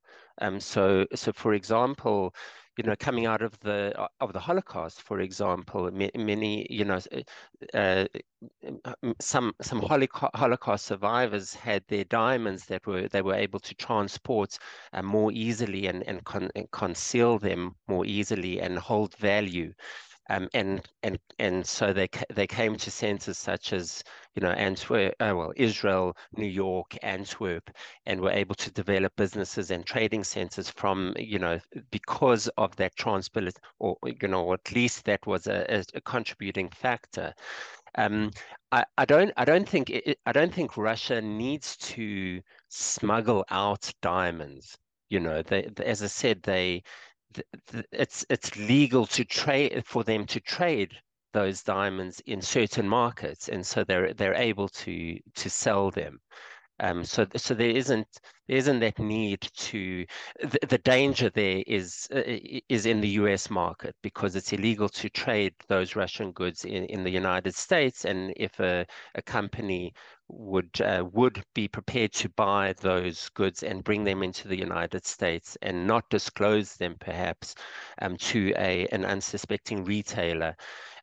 Um, 0.41 0.61
so, 0.61 1.07
so 1.15 1.33
for 1.33 1.55
example, 1.55 2.35
you 2.77 2.85
know, 2.85 2.97
coming 2.97 3.27
out 3.27 3.43
of 3.43 3.59
the 3.61 4.09
of 4.21 4.33
the 4.33 4.41
Holocaust, 4.41 5.03
for 5.03 5.21
example, 5.21 5.91
many, 5.91 6.67
you 6.71 6.85
know, 6.85 6.99
uh, 7.75 8.07
some 9.21 9.53
some 9.61 9.81
Holocaust 9.81 10.87
survivors 10.87 11.55
had 11.55 11.85
their 11.89 12.05
diamonds 12.05 12.67
that 12.67 12.87
were 12.87 13.09
they 13.09 13.23
were 13.23 13.35
able 13.35 13.61
to 13.61 13.75
transport 13.75 14.59
uh, 14.93 15.03
more 15.03 15.31
easily 15.33 15.87
and 15.87 16.03
and, 16.05 16.25
con 16.25 16.51
and 16.55 16.71
conceal 16.71 17.39
them 17.39 17.75
more 17.89 18.07
easily 18.07 18.61
and 18.61 18.79
hold 18.79 19.15
value. 19.17 19.73
Um, 20.31 20.49
and 20.55 20.89
and 21.03 21.19
and 21.41 21.67
so 21.67 21.93
they 21.93 22.09
they 22.33 22.47
came 22.47 22.77
to 22.77 22.91
centers 22.91 23.37
such 23.37 23.73
as 23.73 24.05
you 24.37 24.43
know 24.43 24.53
Antwerp, 24.53 25.15
uh, 25.19 25.33
well 25.35 25.53
Israel, 25.57 26.17
New 26.37 26.47
York, 26.47 26.97
Antwerp, 27.03 27.69
and 28.07 28.21
were 28.21 28.31
able 28.31 28.55
to 28.55 28.71
develop 28.71 29.13
businesses 29.17 29.73
and 29.73 29.85
trading 29.85 30.23
centers 30.23 30.71
from 30.71 31.15
you 31.19 31.41
know 31.41 31.59
because 31.91 32.47
of 32.59 32.77
that 32.77 32.95
transport, 32.95 33.55
or 33.81 33.97
you 34.05 34.29
know 34.29 34.53
at 34.53 34.71
least 34.73 35.05
that 35.07 35.27
was 35.27 35.49
a, 35.49 35.85
a 35.95 36.01
contributing 36.03 36.69
factor. 36.69 37.35
Um, 37.97 38.31
I, 38.71 38.85
I 38.99 39.05
don't 39.05 39.33
I 39.37 39.45
don't 39.45 39.69
think 39.69 39.91
it, 39.91 40.21
I 40.27 40.33
don't 40.33 40.55
think 40.55 40.77
Russia 40.77 41.21
needs 41.21 41.77
to 41.79 42.41
smuggle 42.69 43.45
out 43.51 43.93
diamonds. 44.01 44.79
You 45.09 45.19
know, 45.19 45.43
they 45.43 45.69
as 45.85 46.05
I 46.05 46.07
said, 46.07 46.41
they 46.45 46.85
it's 47.93 48.25
it's 48.29 48.57
legal 48.57 49.07
to 49.07 49.25
trade 49.25 49.83
for 49.87 50.05
them 50.05 50.27
to 50.27 50.41
trade 50.41 50.93
those 51.33 51.63
diamonds 51.63 52.21
in 52.27 52.41
certain 52.41 52.89
markets, 52.89 53.49
and 53.49 53.65
so 53.65 53.85
they're 53.85 54.13
they're 54.15 54.35
able 54.35 54.69
to 54.69 55.19
to 55.35 55.51
sell 55.51 55.91
them. 55.91 56.21
Um, 56.81 57.05
so, 57.05 57.27
so 57.37 57.53
there 57.55 57.71
isn't 57.71 58.09
there 58.49 58.57
isn't 58.57 58.81
that 58.81 58.99
need 58.99 59.43
to. 59.43 60.07
The, 60.41 60.59
the 60.69 60.79
danger 60.79 61.29
there 61.31 61.63
is 61.67 62.09
uh, 62.15 62.23
is 62.69 62.87
in 62.87 63.01
the 63.03 63.09
U.S. 63.21 63.51
market 63.51 63.95
because 64.03 64.35
it's 64.35 64.53
illegal 64.53 64.89
to 64.89 65.11
trade 65.11 65.55
those 65.69 65.95
Russian 65.95 66.33
goods 66.33 66.65
in, 66.65 66.85
in 66.87 67.05
the 67.05 67.11
United 67.11 67.55
States, 67.55 68.07
and 68.07 68.33
if 68.37 68.59
a, 68.61 68.87
a 69.15 69.23
company 69.23 69.93
would 70.33 70.81
uh, 70.81 71.05
would 71.13 71.43
be 71.55 71.69
prepared 71.69 72.13
to 72.13 72.29
buy 72.31 72.75
those 72.81 73.29
goods 73.31 73.63
and 73.63 73.85
bring 73.85 74.05
them 74.05 74.23
into 74.23 74.49
the 74.49 74.59
United 74.59 75.05
States 75.05 75.57
and 75.63 75.87
not 75.87 76.09
disclose 76.11 76.75
them 76.75 76.97
perhaps 77.01 77.55
um, 78.03 78.17
to 78.17 78.53
a 78.57 78.87
an 78.89 79.05
unsuspecting 79.05 79.85
retailer 79.85 80.57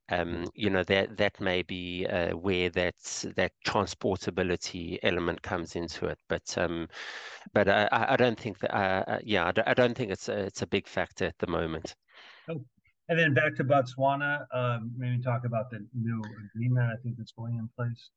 um, 0.10 0.50
you 0.54 0.70
know 0.70 0.84
that 0.84 1.18
that 1.18 1.40
may 1.40 1.62
be 1.64 2.06
uh, 2.08 2.32
where 2.32 2.70
that 2.70 2.96
that 3.36 3.52
transportability 3.66 4.98
element 5.04 5.42
comes 5.42 5.76
into 5.76 6.06
it. 6.06 6.20
But 6.30 6.58
um, 6.58 6.88
but 7.54 7.68
I, 7.68 7.90
I 7.92 8.16
don't 8.16 8.40
think 8.40 8.60
that 8.60 8.76
uh, 8.76 9.04
uh 9.08 9.20
yeah 9.24 9.52
I 9.66 9.74
don't 9.74 9.96
think 9.96 10.12
it's 10.12 10.30
a, 10.30 10.38
it's 10.46 10.62
a 10.62 10.68
big 10.68 10.88
factor 10.88 11.26
at 11.26 11.38
the 11.40 11.48
moment. 11.48 11.96
Oh. 12.50 12.62
And 13.10 13.18
then 13.18 13.34
back 13.34 13.56
to 13.56 13.64
Botswana, 13.64 14.46
um, 14.54 14.92
maybe 14.98 15.24
talk 15.24 15.46
about 15.46 15.70
the 15.70 15.80
new 15.94 16.22
agreement 16.54 16.92
I 16.92 17.02
think 17.02 17.16
that's 17.18 17.32
going 17.32 17.56
in 17.56 17.70
place. 17.74 18.10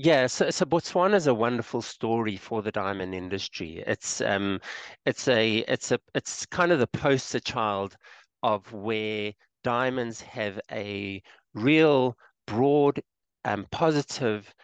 Yeah, 0.00 0.28
so, 0.28 0.48
so 0.50 0.64
Botswana 0.64 1.14
is 1.14 1.26
a 1.26 1.34
wonderful 1.34 1.82
story 1.82 2.36
for 2.36 2.62
the 2.62 2.70
diamond 2.70 3.16
industry. 3.16 3.82
It's 3.84 4.20
um, 4.20 4.60
it's 5.04 5.26
a 5.26 5.58
it's 5.66 5.90
a 5.90 5.98
it's 6.14 6.46
kind 6.46 6.70
of 6.70 6.78
the 6.78 6.86
poster 6.86 7.40
child 7.40 7.96
of 8.44 8.72
where 8.72 9.32
diamonds 9.64 10.20
have 10.20 10.60
a 10.70 11.20
real 11.52 12.16
broad 12.46 13.02
um, 13.44 13.66
positive 13.72 14.54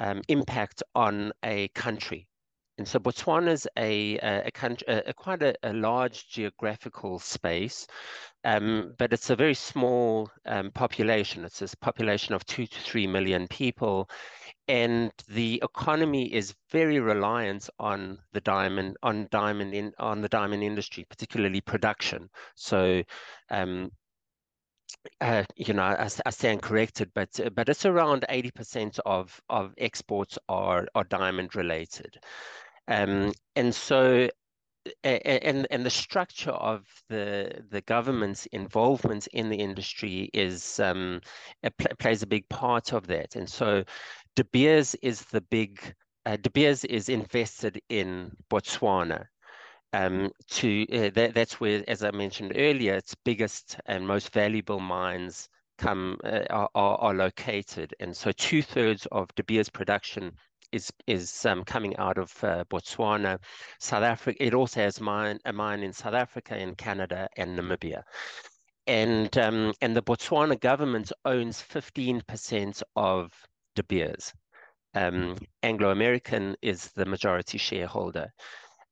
um, 0.00 0.22
impact 0.26 0.82
on 0.96 1.30
a 1.44 1.68
country. 1.68 2.26
And 2.80 2.88
so 2.88 2.98
Botswana 2.98 3.50
is 3.50 3.68
a, 3.76 4.16
a, 4.20 4.46
a 4.46 4.50
country, 4.50 4.86
a, 4.88 5.12
quite 5.12 5.42
a, 5.42 5.54
a, 5.62 5.74
large 5.74 6.28
geographical 6.30 7.18
space, 7.18 7.86
um, 8.44 8.94
but 8.96 9.12
it's 9.12 9.28
a 9.28 9.36
very 9.36 9.52
small 9.52 10.30
um, 10.46 10.70
population. 10.70 11.44
It's 11.44 11.60
a 11.60 11.68
population 11.76 12.34
of 12.34 12.46
two 12.46 12.66
to 12.66 12.80
three 12.80 13.06
million 13.06 13.46
people, 13.48 14.08
and 14.68 15.12
the 15.28 15.60
economy 15.64 16.32
is 16.32 16.54
very 16.70 17.00
reliant 17.00 17.68
on 17.78 18.18
the 18.32 18.40
diamond, 18.40 18.96
on 19.02 19.28
diamond 19.30 19.74
in 19.74 19.92
on 19.98 20.20
the 20.20 20.28
diamond 20.28 20.62
industry, 20.62 21.04
particularly 21.08 21.60
production. 21.60 22.30
So, 22.54 23.02
um, 23.50 23.90
uh, 25.20 25.44
you 25.56 25.74
know, 25.74 25.82
I, 25.82 26.08
I, 26.26 26.30
stand 26.30 26.62
corrected, 26.62 27.10
but 27.14 27.38
but 27.54 27.68
it's 27.68 27.86
around 27.86 28.24
eighty 28.28 28.50
percent 28.50 28.98
of 29.06 29.40
of 29.48 29.74
exports 29.78 30.38
are 30.48 30.86
are 30.94 31.04
diamond 31.04 31.56
related, 31.56 32.18
um, 32.88 33.32
and 33.56 33.74
so 33.74 34.28
and 35.04 35.66
and 35.70 35.84
the 35.84 35.90
structure 35.90 36.52
of 36.52 36.86
the 37.08 37.62
the 37.70 37.82
government's 37.82 38.46
involvement 38.46 39.26
in 39.28 39.50
the 39.50 39.56
industry 39.56 40.30
is 40.32 40.80
um, 40.80 41.20
pl 41.76 41.88
plays 41.98 42.22
a 42.22 42.26
big 42.26 42.48
part 42.48 42.92
of 42.92 43.06
that, 43.06 43.36
and 43.36 43.48
so 43.48 43.84
De 44.36 44.44
Beers 44.44 44.94
is 45.02 45.22
the 45.26 45.40
big. 45.40 45.94
Uh, 46.26 46.36
De 46.36 46.50
Beers 46.50 46.84
is 46.84 47.08
invested 47.08 47.80
in 47.88 48.30
Botswana, 48.50 49.26
um, 49.92 50.30
to 50.48 50.86
uh, 50.92 51.10
that, 51.14 51.34
that's 51.34 51.60
where, 51.60 51.82
as 51.88 52.04
I 52.04 52.10
mentioned 52.10 52.52
earlier, 52.54 52.94
its 52.94 53.14
biggest 53.24 53.78
and 53.86 54.06
most 54.06 54.32
valuable 54.32 54.80
mines 54.80 55.48
come 55.78 56.18
uh, 56.24 56.44
are, 56.50 56.70
are, 56.74 57.14
located, 57.14 57.94
and 58.00 58.16
so 58.16 58.30
two 58.32 58.62
thirds 58.62 59.06
of 59.06 59.34
De 59.34 59.42
Beers 59.42 59.68
production 59.68 60.32
is 60.72 60.92
is 61.06 61.44
um, 61.46 61.64
coming 61.64 61.96
out 61.96 62.18
of 62.18 62.32
uh, 62.44 62.64
Botswana, 62.70 63.38
South 63.80 64.04
Africa. 64.04 64.44
It 64.44 64.54
also 64.54 64.80
has 64.80 65.00
mine 65.00 65.38
a 65.44 65.52
mine 65.52 65.82
in 65.82 65.92
South 65.92 66.14
Africa, 66.14 66.56
in 66.56 66.74
Canada, 66.76 67.28
and 67.36 67.58
Namibia. 67.58 68.02
And 68.86 69.36
um, 69.38 69.72
and 69.80 69.96
the 69.96 70.02
Botswana 70.02 70.60
government 70.60 71.10
owns 71.24 71.62
15% 71.62 72.82
of 72.94 73.32
De 73.80 73.84
Beers. 73.84 74.34
Um, 74.94 75.36
Anglo 75.62 75.90
American 75.90 76.54
is 76.60 76.90
the 76.92 77.06
majority 77.06 77.56
shareholder. 77.56 78.30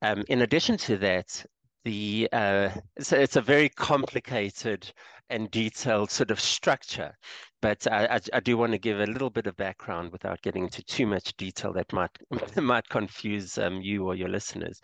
Um, 0.00 0.25
in 0.28 0.42
addition 0.42 0.78
to 0.78 0.97
that, 0.99 1.45
the 1.85 2.28
uh, 2.33 2.71
so 2.99 3.16
it's 3.16 3.37
a 3.37 3.42
very 3.42 3.68
complicated 3.68 4.90
and 5.30 5.50
detailed 5.50 6.11
sort 6.11 6.30
of 6.30 6.40
structure, 6.40 7.14
but 7.61 7.87
I, 7.90 8.07
I, 8.07 8.21
I, 8.33 8.40
do 8.40 8.57
want 8.57 8.73
to 8.73 8.78
give 8.78 9.00
a 9.00 9.07
little 9.07 9.28
bit 9.28 9.47
of 9.47 9.57
background 9.57 10.11
without 10.11 10.40
getting 10.40 10.64
into 10.64 10.83
too 10.83 11.07
much 11.07 11.37
detail 11.37 11.73
that 11.75 11.92
might 11.92 12.16
might 12.57 12.88
confuse 12.88 13.59
um, 13.59 13.83
you 13.83 14.07
or 14.07 14.14
your 14.14 14.28
listeners. 14.28 14.80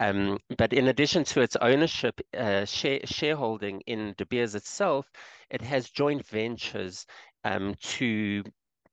Um, 0.00 0.38
but 0.58 0.72
in 0.72 0.88
addition 0.88 1.24
to 1.24 1.40
its 1.40 1.56
ownership, 1.56 2.20
uh, 2.36 2.64
share, 2.64 3.00
shareholding 3.04 3.80
in 3.86 4.14
De 4.18 4.26
Beers 4.26 4.54
itself, 4.54 5.06
it 5.50 5.62
has 5.62 5.88
joint 5.90 6.26
ventures 6.26 7.06
um, 7.44 7.74
to 7.80 8.42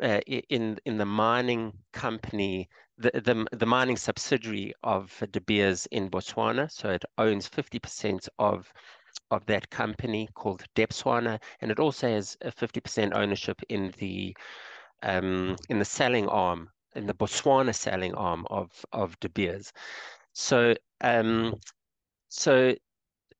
uh, 0.03 0.19
in 0.27 0.77
in 0.85 0.97
the 0.97 1.05
mining 1.05 1.73
company, 1.93 2.69
the, 2.97 3.11
the 3.13 3.47
the 3.55 3.65
mining 3.65 3.97
subsidiary 3.97 4.73
of 4.83 5.23
De 5.31 5.41
Beers 5.41 5.87
in 5.87 6.09
Botswana. 6.09 6.69
So 6.69 6.89
it 6.89 7.03
owns 7.17 7.49
50% 7.49 8.27
of 8.37 8.71
of 9.31 9.45
that 9.45 9.69
company 9.69 10.27
called 10.35 10.63
Debswana, 10.75 11.39
and 11.61 11.71
it 11.71 11.79
also 11.79 12.07
has 12.09 12.37
a 12.41 12.51
50% 12.51 13.13
ownership 13.15 13.59
in 13.69 13.93
the 13.97 14.35
um, 15.03 15.55
in 15.69 15.79
the 15.79 15.85
selling 15.85 16.27
arm, 16.27 16.69
in 16.95 17.05
the 17.05 17.13
Botswana 17.13 17.73
selling 17.73 18.13
arm 18.15 18.45
of 18.49 18.85
of 18.91 19.19
De 19.21 19.29
Beers. 19.29 19.71
So 20.33 20.75
um, 21.01 21.55
so 22.29 22.75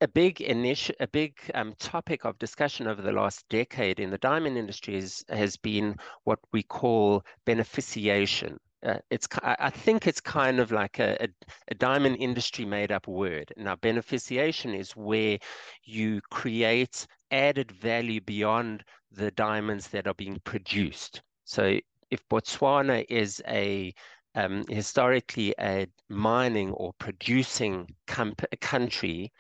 a 0.02 0.08
big 0.08 0.38
initi- 0.38 0.96
a 1.00 1.08
big 1.08 1.38
um, 1.54 1.74
topic 1.80 2.26
of 2.26 2.38
discussion 2.40 2.88
over 2.88 3.02
the 3.02 3.12
last 3.12 3.46
decade 3.50 4.00
in 4.00 4.10
the 4.10 4.18
diamond 4.18 4.58
industry 4.58 4.96
is, 4.96 5.24
has 5.30 5.58
been 5.58 5.96
what 6.24 6.40
we 6.52 6.64
call 6.64 7.24
beneficiation. 7.46 8.58
Uh, 8.86 8.98
it's 9.10 9.28
I 9.42 9.70
think 9.70 10.08
it's 10.08 10.20
kind 10.20 10.60
of 10.60 10.72
like 10.72 11.00
a, 11.00 11.24
a, 11.24 11.28
a 11.70 11.76
diamond 11.76 12.18
industry 12.20 12.66
made 12.66 12.92
up 12.92 13.08
word. 13.08 13.54
Now, 13.56 13.76
beneficiation 13.78 14.78
is 14.78 14.92
where 14.92 15.40
you 15.84 16.20
create 16.30 17.08
added 17.32 17.72
value 17.72 18.20
beyond 18.20 18.84
the 19.12 19.32
diamonds 19.32 19.88
that 19.90 20.06
are 20.06 20.14
being 20.16 20.42
produced. 20.44 21.22
So, 21.46 21.80
if 22.12 22.28
Botswana 22.28 23.06
is 23.08 23.42
a 23.48 23.94
um, 24.36 24.64
historically 24.68 25.54
a 25.60 25.88
mining 26.10 26.72
or 26.72 26.94
producing 27.00 27.88
country, 28.08 29.32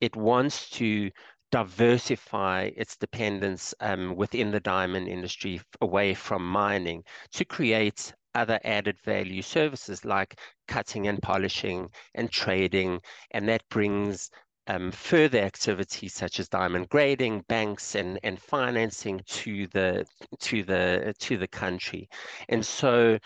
it 0.00 0.16
wants 0.16 0.70
to 0.70 1.10
diversify 1.50 2.70
its 2.76 2.96
dependence 2.96 3.74
um, 3.80 4.14
within 4.14 4.50
the 4.50 4.60
diamond 4.60 5.08
industry 5.08 5.60
away 5.80 6.14
from 6.14 6.48
mining 6.48 7.02
to 7.32 7.44
create 7.44 8.12
other 8.34 8.60
added 8.64 8.96
value 9.00 9.42
services 9.42 10.04
like 10.04 10.38
cutting 10.68 11.08
and 11.08 11.20
polishing 11.20 11.88
and 12.14 12.30
trading. 12.30 13.00
And 13.32 13.48
that 13.48 13.68
brings 13.68 14.30
um, 14.68 14.92
further 14.92 15.38
activities 15.38 16.14
such 16.14 16.38
as 16.38 16.48
diamond 16.48 16.88
grading, 16.90 17.44
banks, 17.48 17.96
and 17.96 18.20
and 18.22 18.40
financing 18.40 19.20
to 19.26 19.66
the 19.68 20.06
to 20.38 20.62
the 20.62 21.12
to 21.18 21.36
the 21.36 21.48
country. 21.48 22.08
And 22.48 22.64
so, 22.64 23.18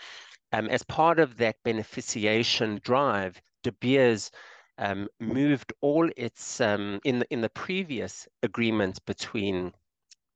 um, 0.53 0.67
as 0.69 0.81
part 0.83 1.19
of 1.19 1.37
that 1.37 1.57
beneficiation 1.63 2.81
drive, 2.81 3.39
De 3.63 3.71
Beers 3.73 4.31
um, 4.77 5.07
moved 5.19 5.73
all 5.81 6.09
its 6.17 6.61
um, 6.61 6.99
in 7.03 7.19
the 7.19 7.27
in 7.31 7.41
the 7.41 7.49
previous 7.49 8.27
agreement 8.43 9.03
between 9.05 9.71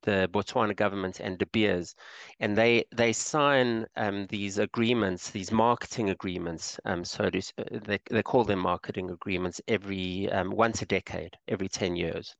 the 0.03 0.29
Botswana 0.31 0.75
government 0.75 1.19
and 1.19 1.38
De 1.38 1.46
Beers, 1.48 1.93
and 2.39 2.58
they 2.58 2.86
they 2.96 3.12
sign 3.13 3.86
um, 3.98 4.27
these 4.27 4.58
agreements, 4.58 5.29
these 5.29 5.51
marketing 5.51 6.10
agreements. 6.10 6.79
Um, 6.86 7.03
so 7.03 7.25
uh, 7.25 7.29
they 7.72 8.00
they 8.10 8.24
call 8.24 8.43
them 8.43 8.60
marketing 8.60 9.12
agreements 9.12 9.62
every 9.67 10.31
um, 10.31 10.51
once 10.51 10.81
a 10.81 10.86
decade, 10.86 11.36
every 11.48 11.67
ten 11.67 11.96
years. 11.96 12.36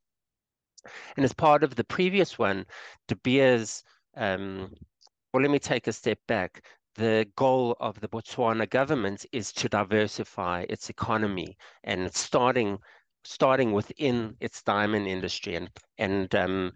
And 1.18 1.26
as 1.26 1.34
part 1.34 1.64
of 1.64 1.76
the 1.76 1.84
previous 1.84 2.40
one, 2.40 2.66
De 3.08 3.16
Beers. 3.18 3.84
Um, 4.16 4.74
well, 5.32 5.44
let 5.44 5.52
me 5.52 5.60
take 5.60 5.86
a 5.88 5.94
step 5.94 6.18
back 6.28 6.64
the 7.00 7.26
goal 7.36 7.78
of 7.80 8.00
the 8.02 8.10
Botswana 8.10 8.70
government 8.70 9.26
is 9.32 9.54
to 9.54 9.70
diversify 9.70 10.66
its 10.70 10.90
economy 10.90 11.58
and 11.84 12.02
it's 12.02 12.20
starting 12.20 12.78
starting 13.24 13.72
within 13.72 14.36
its 14.40 14.62
diamond 14.64 15.08
industry. 15.08 15.56
And 15.56 15.70
and 15.98 16.36
um, 16.36 16.74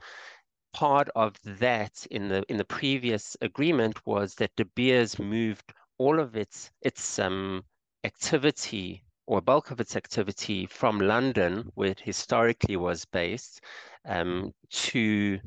part 0.73 1.09
of 1.15 1.35
that 1.59 2.05
in 2.09 2.29
the 2.29 2.43
in 2.49 2.57
the 2.57 2.65
previous 2.79 3.35
agreement 3.41 4.05
was 4.05 4.35
that 4.35 4.55
De 4.55 4.65
Beers 4.65 5.19
moved 5.19 5.73
all 5.97 6.19
of 6.19 6.35
its 6.35 6.71
its 6.81 7.19
um, 7.19 7.63
activity 8.03 9.03
or 9.25 9.41
bulk 9.41 9.71
of 9.71 9.79
its 9.79 9.95
activity 9.95 10.65
from 10.65 10.99
London, 10.99 11.69
where 11.75 11.91
it 11.91 11.99
historically 11.99 12.75
was 12.77 13.05
based, 13.05 13.61
um, 14.05 14.51
to 14.69 15.39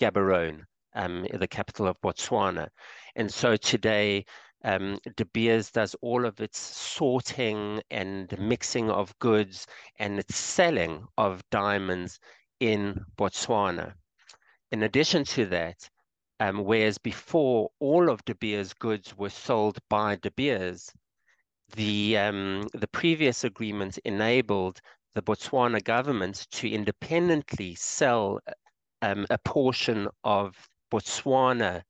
Gaborone, 0.00 0.62
um, 0.94 1.26
the 1.32 1.48
capital 1.48 1.86
of 1.86 2.00
Botswana. 2.00 2.68
And 3.16 3.32
so 3.32 3.56
today, 3.56 4.24
um, 4.64 4.98
De 5.16 5.24
Beers 5.24 5.70
does 5.70 5.94
all 6.02 6.26
of 6.26 6.40
its 6.40 6.58
sorting 6.58 7.80
and 7.90 8.36
mixing 8.38 8.90
of 8.90 9.16
goods 9.18 9.66
and 9.98 10.18
its 10.18 10.36
selling 10.36 11.06
of 11.16 11.42
diamonds 11.50 12.18
in 12.60 13.04
Botswana. 13.16 13.94
In 14.72 14.82
addition 14.82 15.24
to 15.24 15.46
that, 15.46 15.88
um, 16.40 16.64
whereas 16.64 16.98
before 16.98 17.70
all 17.80 18.10
of 18.10 18.24
De 18.24 18.34
Beers' 18.34 18.72
goods 18.72 19.16
were 19.16 19.30
sold 19.30 19.78
by 19.88 20.16
De 20.16 20.30
Beers, 20.30 20.92
the 21.74 22.16
um, 22.16 22.66
the 22.72 22.88
previous 22.88 23.44
agreement 23.44 23.98
enabled 24.04 24.80
the 25.14 25.22
Botswana 25.22 25.82
government 25.82 26.46
to 26.52 26.70
independently 26.70 27.74
sell 27.74 28.40
um, 29.02 29.26
a 29.30 29.38
portion 29.38 30.08
of 30.24 30.68
Botswana, 30.90 31.82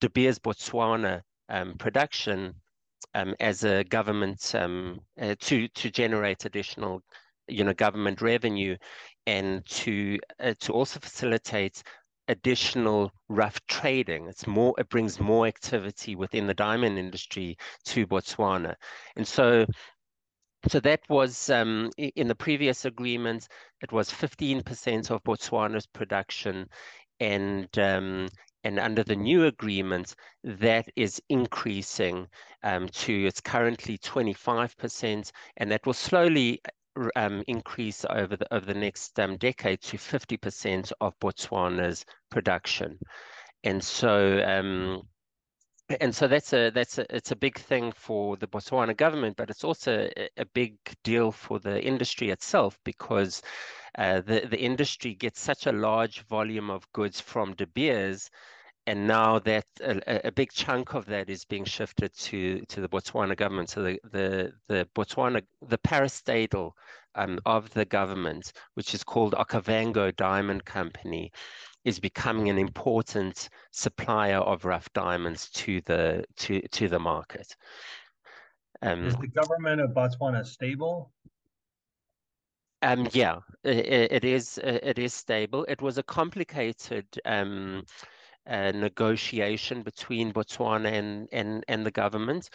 De 0.00 0.10
Beers 0.10 0.38
Botswana 0.38 1.22
um, 1.48 1.74
production 1.78 2.54
um, 3.14 3.34
as 3.40 3.64
a 3.64 3.84
government 3.84 4.54
um, 4.54 5.00
uh, 5.20 5.34
to 5.40 5.68
to 5.68 5.90
generate 5.90 6.44
additional, 6.44 7.02
you 7.48 7.64
know, 7.64 7.74
government 7.74 8.20
revenue, 8.20 8.76
and 9.26 9.64
to 9.66 10.18
uh, 10.40 10.54
to 10.60 10.72
also 10.72 11.00
facilitate 11.00 11.82
additional 12.28 13.10
rough 13.28 13.64
trading. 13.66 14.28
It's 14.28 14.46
more. 14.46 14.74
It 14.78 14.88
brings 14.88 15.18
more 15.20 15.46
activity 15.46 16.14
within 16.14 16.46
the 16.46 16.54
diamond 16.54 16.98
industry 16.98 17.56
to 17.86 18.06
Botswana, 18.06 18.74
and 19.16 19.26
so 19.26 19.66
so 20.68 20.80
that 20.80 21.00
was 21.08 21.50
um, 21.50 21.90
in 21.96 22.26
the 22.26 22.34
previous 22.34 22.84
agreement, 22.84 23.48
it 23.80 23.92
was 23.92 24.10
15% 24.10 25.10
of 25.10 25.22
Botswana's 25.22 25.86
production 25.86 26.68
and 27.20 27.68
um, 27.78 28.28
and 28.64 28.78
under 28.78 29.04
the 29.04 29.16
new 29.16 29.46
agreement, 29.46 30.14
that 30.44 30.88
is 30.96 31.22
increasing 31.28 32.26
um, 32.62 32.88
to 32.88 33.26
it's 33.26 33.40
currently 33.40 33.98
25%, 33.98 35.30
and 35.56 35.70
that 35.70 35.86
will 35.86 35.92
slowly 35.92 36.60
um, 37.16 37.44
increase 37.46 38.04
over 38.10 38.36
the 38.36 38.52
over 38.54 38.66
the 38.66 38.74
next 38.74 39.18
um, 39.20 39.36
decade 39.36 39.80
to 39.82 39.96
50% 39.96 40.92
of 41.00 41.18
Botswana's 41.20 42.04
production. 42.30 42.98
And 43.64 43.82
so 43.82 44.42
um, 44.44 45.02
and 46.00 46.14
so 46.14 46.28
that's 46.28 46.52
a 46.52 46.70
that's 46.70 46.98
a 46.98 47.14
it's 47.14 47.30
a 47.30 47.36
big 47.36 47.58
thing 47.58 47.92
for 47.92 48.36
the 48.36 48.46
Botswana 48.46 48.96
government, 48.96 49.36
but 49.36 49.50
it's 49.50 49.64
also 49.64 50.08
a, 50.36 50.44
big 50.52 50.76
deal 51.02 51.32
for 51.32 51.58
the 51.58 51.82
industry 51.82 52.30
itself 52.30 52.78
because 52.84 53.42
uh, 53.96 54.20
the 54.20 54.46
the 54.50 54.60
industry 54.60 55.14
gets 55.14 55.40
such 55.40 55.66
a 55.66 55.72
large 55.72 56.22
volume 56.26 56.70
of 56.70 56.90
goods 56.92 57.20
from 57.20 57.54
De 57.54 57.66
Beers, 57.66 58.28
and 58.86 59.06
now 59.06 59.38
that 59.38 59.64
a, 59.80 60.26
a, 60.26 60.32
big 60.32 60.52
chunk 60.52 60.94
of 60.94 61.06
that 61.06 61.30
is 61.30 61.44
being 61.46 61.64
shifted 61.64 62.14
to 62.18 62.60
to 62.68 62.80
the 62.82 62.88
Botswana 62.88 63.36
government. 63.36 63.70
So 63.70 63.82
the 63.82 63.98
the 64.12 64.52
the 64.68 64.88
Botswana 64.94 65.42
the 65.66 65.78
parastatal 65.78 66.72
um, 67.14 67.38
of 67.46 67.70
the 67.70 67.84
government, 67.84 68.52
which 68.74 68.94
is 68.94 69.02
called 69.04 69.34
Okavango 69.34 70.14
Diamond 70.16 70.64
Company, 70.64 71.32
is 71.88 71.98
becoming 71.98 72.50
an 72.50 72.58
important 72.58 73.48
supplier 73.70 74.36
of 74.36 74.66
rough 74.66 74.92
diamonds 74.92 75.48
to 75.50 75.80
the 75.86 76.22
to 76.36 76.60
to 76.68 76.86
the 76.86 76.98
market. 76.98 77.56
Um, 78.82 79.06
is 79.06 79.16
the 79.16 79.28
government 79.28 79.80
of 79.80 79.90
Botswana 79.90 80.44
stable? 80.44 81.10
Um, 82.82 83.08
yeah, 83.12 83.38
it, 83.64 84.12
it 84.12 84.24
is. 84.24 84.58
It 84.62 84.98
is 84.98 85.14
stable. 85.14 85.64
It 85.66 85.80
was 85.80 85.96
a 85.96 86.02
complicated 86.02 87.06
um, 87.24 87.84
negotiation 88.48 89.82
between 89.82 90.32
Botswana 90.32 90.92
and 90.92 91.28
and 91.32 91.64
and 91.68 91.84
the 91.84 91.90
government. 91.90 92.50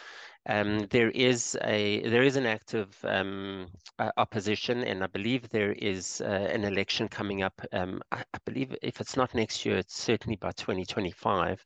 Um, 0.46 0.88
there 0.90 1.10
is 1.12 1.58
a 1.64 2.02
there 2.10 2.24
is 2.24 2.36
an 2.36 2.46
active 2.46 2.98
um, 3.06 3.68
uh, 4.00 4.12
opposition, 4.18 4.84
and 4.84 5.04
I 5.04 5.08
believe 5.08 5.48
there 5.50 5.72
is 5.74 6.22
uh, 6.22 6.50
an 6.52 6.66
election 6.66 7.08
coming 7.08 7.44
up. 7.44 7.62
Um, 7.72 8.02
I, 8.12 8.24
I, 8.34 8.38
believe 8.46 8.76
if 8.82 9.00
it's 9.00 9.16
not 9.16 9.34
next 9.34 9.66
year, 9.66 9.78
it's 9.78 9.96
certainly 9.96 10.36
by 10.36 10.52
2025. 10.52 11.64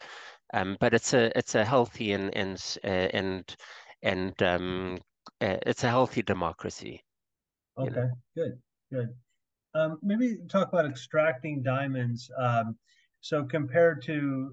Um, 0.54 0.78
but 0.80 0.94
it's 0.94 1.14
a 1.14 1.36
it's 1.38 1.56
a 1.56 1.66
healthy 1.66 2.12
and 2.12 2.36
and 2.36 2.78
uh, 2.84 2.88
and 2.88 3.56
and 4.04 4.44
um, 4.44 5.00
uh, 5.42 5.58
it's 5.66 5.84
a 5.84 5.90
healthy 5.90 6.22
democracy. 6.22 7.04
Okay, 7.80 7.90
you 7.90 7.96
know? 7.96 8.12
good, 8.36 8.60
good. 8.92 9.16
Um, 9.74 10.00
maybe 10.04 10.38
talk 10.50 10.70
about 10.70 10.86
extracting 10.86 11.64
diamonds. 11.64 12.30
So 13.22 13.46
compared 13.46 14.02
to 14.04 14.52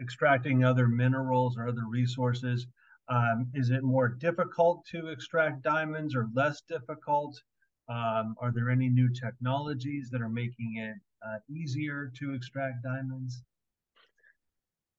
extracting 0.00 0.64
other 0.64 0.88
minerals 0.88 1.56
or 1.58 1.68
other 1.68 1.86
resources, 1.88 2.66
Um, 3.08 3.50
is 3.54 3.70
it 3.70 3.82
more 3.82 4.08
difficult 4.08 4.86
to 4.86 5.08
extract 5.08 5.62
diamonds 5.62 6.14
or 6.14 6.28
less 6.34 6.62
difficult? 6.62 7.42
Um, 7.88 8.34
are 8.40 8.50
there 8.52 8.70
any 8.70 8.88
new 8.88 9.10
technologies 9.12 10.08
that 10.10 10.22
are 10.22 10.30
making 10.30 10.76
it 10.78 10.96
uh, 11.22 11.38
easier 11.48 12.10
to 12.18 12.32
extract 12.34 12.82
diamonds? 12.82 13.42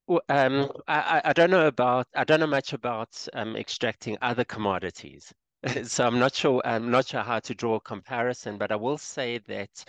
Well, 0.07 0.21
um, 0.29 0.71
I, 0.87 1.21
I 1.25 1.33
don't 1.33 1.49
know 1.49 1.67
about 1.67 2.07
I 2.15 2.23
don't 2.23 2.39
know 2.39 2.47
much 2.47 2.73
about 2.73 3.27
um, 3.33 3.55
extracting 3.55 4.17
other 4.21 4.43
commodities, 4.45 5.33
so 5.83 6.05
I'm 6.05 6.19
not 6.19 6.35
sure 6.35 6.61
I'm 6.65 6.91
not 6.91 7.07
sure 7.07 7.23
how 7.23 7.39
to 7.39 7.55
draw 7.55 7.75
a 7.75 7.81
comparison. 7.81 8.57
But 8.57 8.71
I 8.71 8.75
will 8.75 8.97
say 8.99 9.39
that 9.47 9.83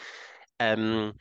um, 0.60 1.14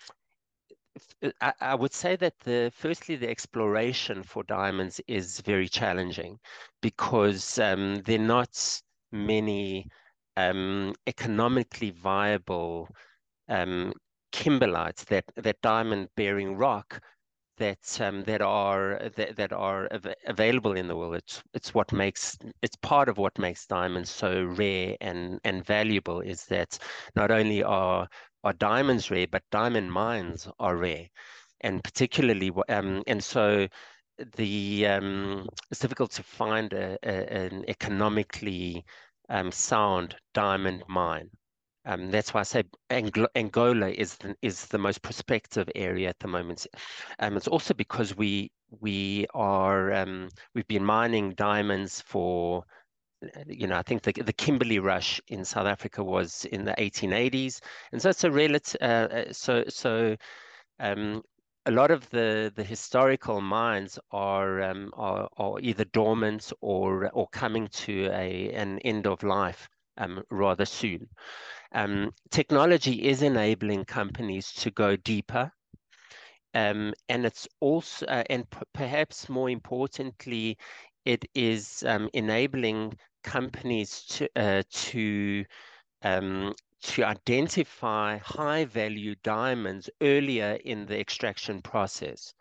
I, 1.42 1.54
I, 1.60 1.76
would 1.76 1.94
say 1.94 2.16
that 2.18 2.40
the 2.40 2.72
firstly 2.74 3.16
the 3.16 3.30
exploration 3.30 4.24
for 4.24 4.44
diamonds 4.44 5.02
is 5.08 5.42
very 5.42 5.68
challenging 5.68 6.40
because 6.82 7.60
um, 7.60 8.02
there 8.06 8.20
are 8.20 8.24
not 8.24 8.82
many 9.12 9.90
um, 10.38 10.94
economically 11.08 11.92
viable 11.92 12.88
um, 13.50 13.94
kimberlites 14.32 15.06
that 15.06 15.26
that 15.36 15.62
diamond 15.62 16.10
bearing 16.16 16.56
rock 16.56 17.02
that 17.58 18.02
um, 18.02 18.24
that 18.26 18.42
are 18.42 19.00
that, 19.16 19.36
that 19.36 19.54
are 19.54 19.88
av 19.94 20.08
available 20.28 20.74
in 20.74 20.88
the 20.88 20.96
world. 20.96 21.16
It's 21.16 21.44
it's 21.54 21.74
what 21.74 21.92
makes 21.92 22.38
it's 22.62 22.76
part 22.78 23.10
of 23.10 23.18
what 23.18 23.38
makes 23.40 23.66
diamonds 23.66 24.10
so 24.10 24.44
rare 24.44 24.96
and 25.02 25.40
and 25.44 25.66
valuable 25.66 26.22
is 26.22 26.46
that 26.46 26.78
not 27.16 27.32
only 27.32 27.64
are 27.64 28.08
are 28.46 28.54
diamonds 28.54 29.12
rare, 29.12 29.28
but 29.28 29.44
diamond 29.52 29.92
mines 29.92 30.48
are 30.60 30.78
rare, 30.78 31.08
and 31.62 31.84
particularly 31.84 32.52
um, 32.70 33.04
and 33.08 33.24
so 33.24 33.68
the 34.38 34.86
um, 34.88 35.48
it's 35.72 35.82
difficult 35.82 36.12
to 36.12 36.24
find 36.24 36.72
a, 36.74 36.98
a, 37.04 37.46
an 37.46 37.66
economically 37.68 38.86
um, 39.30 39.52
sound 39.52 40.16
diamond 40.34 40.84
mine. 40.88 41.30
Um, 41.88 42.10
that's 42.10 42.34
why 42.34 42.40
I 42.40 42.44
say 42.44 42.64
Ang 42.90 43.12
Angola 43.36 43.90
is 43.90 44.16
the, 44.18 44.36
is 44.42 44.66
the 44.68 44.78
most 44.78 45.02
prospective 45.02 45.70
area 45.76 46.10
at 46.10 46.20
the 46.20 46.28
moment. 46.28 46.66
Um, 47.20 47.38
it's 47.38 47.48
also 47.48 47.74
because 47.74 48.16
we 48.16 48.52
we 48.80 49.26
are 49.34 49.92
um, 49.94 50.30
we've 50.54 50.68
been 50.68 50.86
mining 50.86 51.34
diamonds 51.34 52.02
for 52.02 52.64
you 53.48 53.68
know 53.68 53.78
I 53.78 53.82
think 53.82 54.04
the 54.04 54.12
the 54.12 54.34
Kimberley 54.34 54.80
rush 54.80 55.22
in 55.28 55.46
South 55.46 55.68
Africa 55.68 56.04
was 56.04 56.46
in 56.46 56.66
the 56.66 56.74
1880s, 56.74 57.62
and 57.92 58.02
so 58.02 58.10
it's 58.10 58.24
a 58.24 58.32
relative 58.32 58.82
uh, 58.82 58.86
uh, 58.86 59.34
so 59.34 59.64
so. 59.70 60.16
Um, 60.80 61.24
a 61.68 61.72
lot 61.72 61.90
of 61.90 62.08
the, 62.12 62.54
the 62.56 62.64
historical 62.64 63.42
mines 63.42 63.98
are, 64.12 64.62
um, 64.62 64.92
are, 64.94 65.28
are 65.38 65.60
either 65.62 65.84
dormant 65.86 66.54
or 66.62 67.10
or 67.10 67.28
coming 67.30 67.68
to 67.70 68.08
a 68.14 68.52
an 68.52 68.78
end 68.80 69.08
of 69.08 69.24
life 69.24 69.68
um, 69.98 70.24
rather 70.30 70.66
soon. 70.66 71.08
Um, 71.72 72.12
technology 72.32 73.08
is 73.08 73.22
enabling 73.22 73.86
companies 73.86 74.52
to 74.54 74.72
go 74.72 74.96
deeper. 74.96 75.52
Um, 76.54 76.94
and 77.10 77.26
it's 77.26 77.48
also, 77.60 78.06
uh, 78.06 78.24
and 78.30 78.46
perhaps 78.74 79.28
more 79.28 79.50
importantly, 79.50 80.58
it 81.06 81.26
is 81.34 81.84
um, 81.88 82.10
enabling 82.14 82.98
companies 83.24 84.04
to, 84.06 84.30
uh, 84.36 84.64
to 84.72 85.46
um, 86.04 86.54
to 86.82 87.04
identify 87.04 88.18
high 88.20 88.66
value 88.66 89.16
diamonds 89.24 89.90
earlier 90.02 90.60
in 90.66 90.86
the 90.86 91.00
extraction 91.00 91.60
process. 91.62 92.34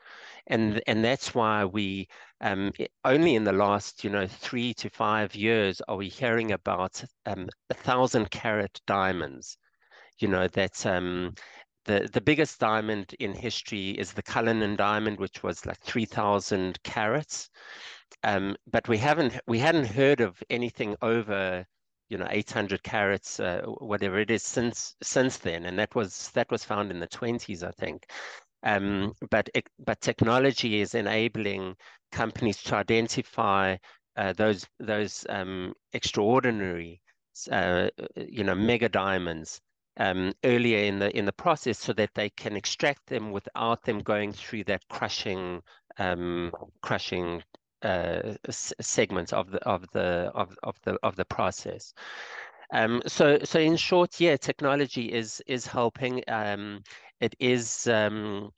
And, 0.48 0.82
and 0.86 1.02
that's 1.02 1.34
why 1.34 1.64
we 1.64 2.08
um, 2.42 2.70
only 3.04 3.36
in 3.36 3.44
the 3.44 3.52
last, 3.52 4.04
you 4.04 4.10
know, 4.10 4.26
three 4.26 4.74
to 4.74 4.90
five 4.90 5.34
years 5.34 5.80
are 5.88 5.96
we 5.96 6.08
hearing 6.08 6.52
about 6.52 7.02
um, 7.24 7.48
a 7.70 7.74
thousand 7.74 8.30
carat 8.30 8.78
diamonds. 8.86 9.56
You 10.18 10.28
know, 10.28 10.46
that 10.48 10.84
um, 10.84 11.34
the, 11.86 12.08
the 12.12 12.20
biggest 12.20 12.60
diamond 12.60 13.14
in 13.18 13.32
history 13.32 13.90
is 13.90 14.12
the 14.12 14.22
Cullinan 14.22 14.76
diamond, 14.76 15.18
which 15.18 15.42
was 15.42 15.64
like 15.64 15.78
3,000 15.80 16.82
carats. 16.82 17.48
Um, 18.22 18.56
but 18.70 18.88
we 18.88 18.98
haven't 18.98 19.38
we 19.46 19.58
hadn't 19.58 19.86
heard 19.86 20.20
of 20.20 20.42
anything 20.50 20.96
over 21.02 21.66
you 22.08 22.18
know 22.18 22.26
800 22.30 22.82
carats 22.82 23.40
uh, 23.40 23.62
whatever 23.78 24.18
it 24.18 24.30
is 24.30 24.42
since 24.42 24.94
since 25.02 25.38
then 25.38 25.64
and 25.64 25.78
that 25.78 25.94
was 25.94 26.30
that 26.34 26.50
was 26.50 26.64
found 26.64 26.90
in 26.90 27.00
the 27.00 27.08
20s 27.08 27.62
i 27.62 27.70
think. 27.72 28.06
Um, 28.62 29.12
but 29.30 29.50
it, 29.54 29.66
but 29.78 30.00
technology 30.00 30.80
is 30.80 30.94
enabling 30.94 31.76
companies 32.12 32.62
to 32.62 32.76
identify 32.76 33.76
uh, 34.16 34.32
those 34.32 34.66
those 34.78 35.26
um, 35.28 35.74
extraordinary 35.92 37.02
uh, 37.50 37.88
you 38.16 38.44
know 38.44 38.54
mega 38.54 38.88
diamonds 38.88 39.60
um, 39.98 40.32
earlier 40.44 40.84
in 40.84 40.98
the 40.98 41.16
in 41.16 41.24
the 41.24 41.32
process 41.32 41.78
so 41.78 41.92
that 41.94 42.10
they 42.14 42.30
can 42.30 42.56
extract 42.56 43.06
them 43.06 43.32
without 43.32 43.82
them 43.82 43.98
going 44.00 44.32
through 44.32 44.64
that 44.64 44.82
crushing 44.88 45.60
um, 45.98 46.52
crushing 46.80 47.42
uh, 47.84 48.34
segments 48.50 49.32
of 49.32 49.50
the 49.50 49.62
of 49.64 49.86
the 49.92 50.30
of, 50.34 50.56
of 50.62 50.76
the 50.84 50.98
of 51.02 51.16
the 51.16 51.24
process. 51.24 51.94
Um, 52.72 53.02
so 53.06 53.38
so 53.44 53.58
in 53.58 53.76
short, 53.76 54.20
yeah, 54.20 54.36
technology 54.36 55.12
is 55.12 55.42
is 55.46 55.66
helping. 55.66 56.22
Um, 56.28 56.82
it 57.20 57.34
is 57.38 57.86
um, 57.86 58.50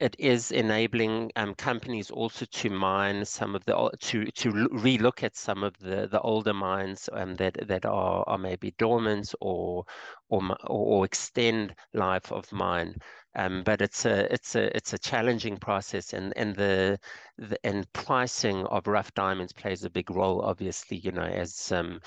it 0.00 0.14
is 0.18 0.52
enabling 0.52 1.30
um, 1.36 1.54
companies 1.54 2.10
also 2.10 2.44
to 2.46 2.70
mine 2.70 3.24
some 3.24 3.54
of 3.54 3.64
the 3.64 3.90
to 4.00 4.26
to 4.26 4.52
relook 4.52 5.22
at 5.22 5.36
some 5.36 5.64
of 5.64 5.76
the 5.78 6.06
the 6.08 6.20
older 6.20 6.54
mines 6.54 7.08
um, 7.12 7.34
that 7.36 7.66
that 7.66 7.84
are 7.84 8.24
are 8.28 8.38
maybe 8.38 8.72
dormant 8.78 9.34
or 9.40 9.84
or 10.28 10.56
or 10.66 11.04
extend 11.04 11.74
life 11.94 12.30
of 12.32 12.50
mine. 12.52 12.94
Um, 13.34 13.62
but 13.64 13.80
it's 13.82 14.04
a 14.04 14.32
it's 14.32 14.54
a 14.54 14.74
it's 14.76 14.92
a 14.92 14.98
challenging 14.98 15.56
process, 15.58 16.12
and 16.12 16.32
and 16.36 16.54
the, 16.56 16.98
the 17.36 17.58
and 17.64 17.90
pricing 17.92 18.66
of 18.66 18.86
rough 18.86 19.12
diamonds 19.14 19.52
plays 19.52 19.84
a 19.84 19.90
big 19.90 20.10
role. 20.10 20.42
Obviously, 20.42 20.98
you 20.98 21.12
know, 21.12 21.22
as 21.22 21.72
um, 21.72 22.00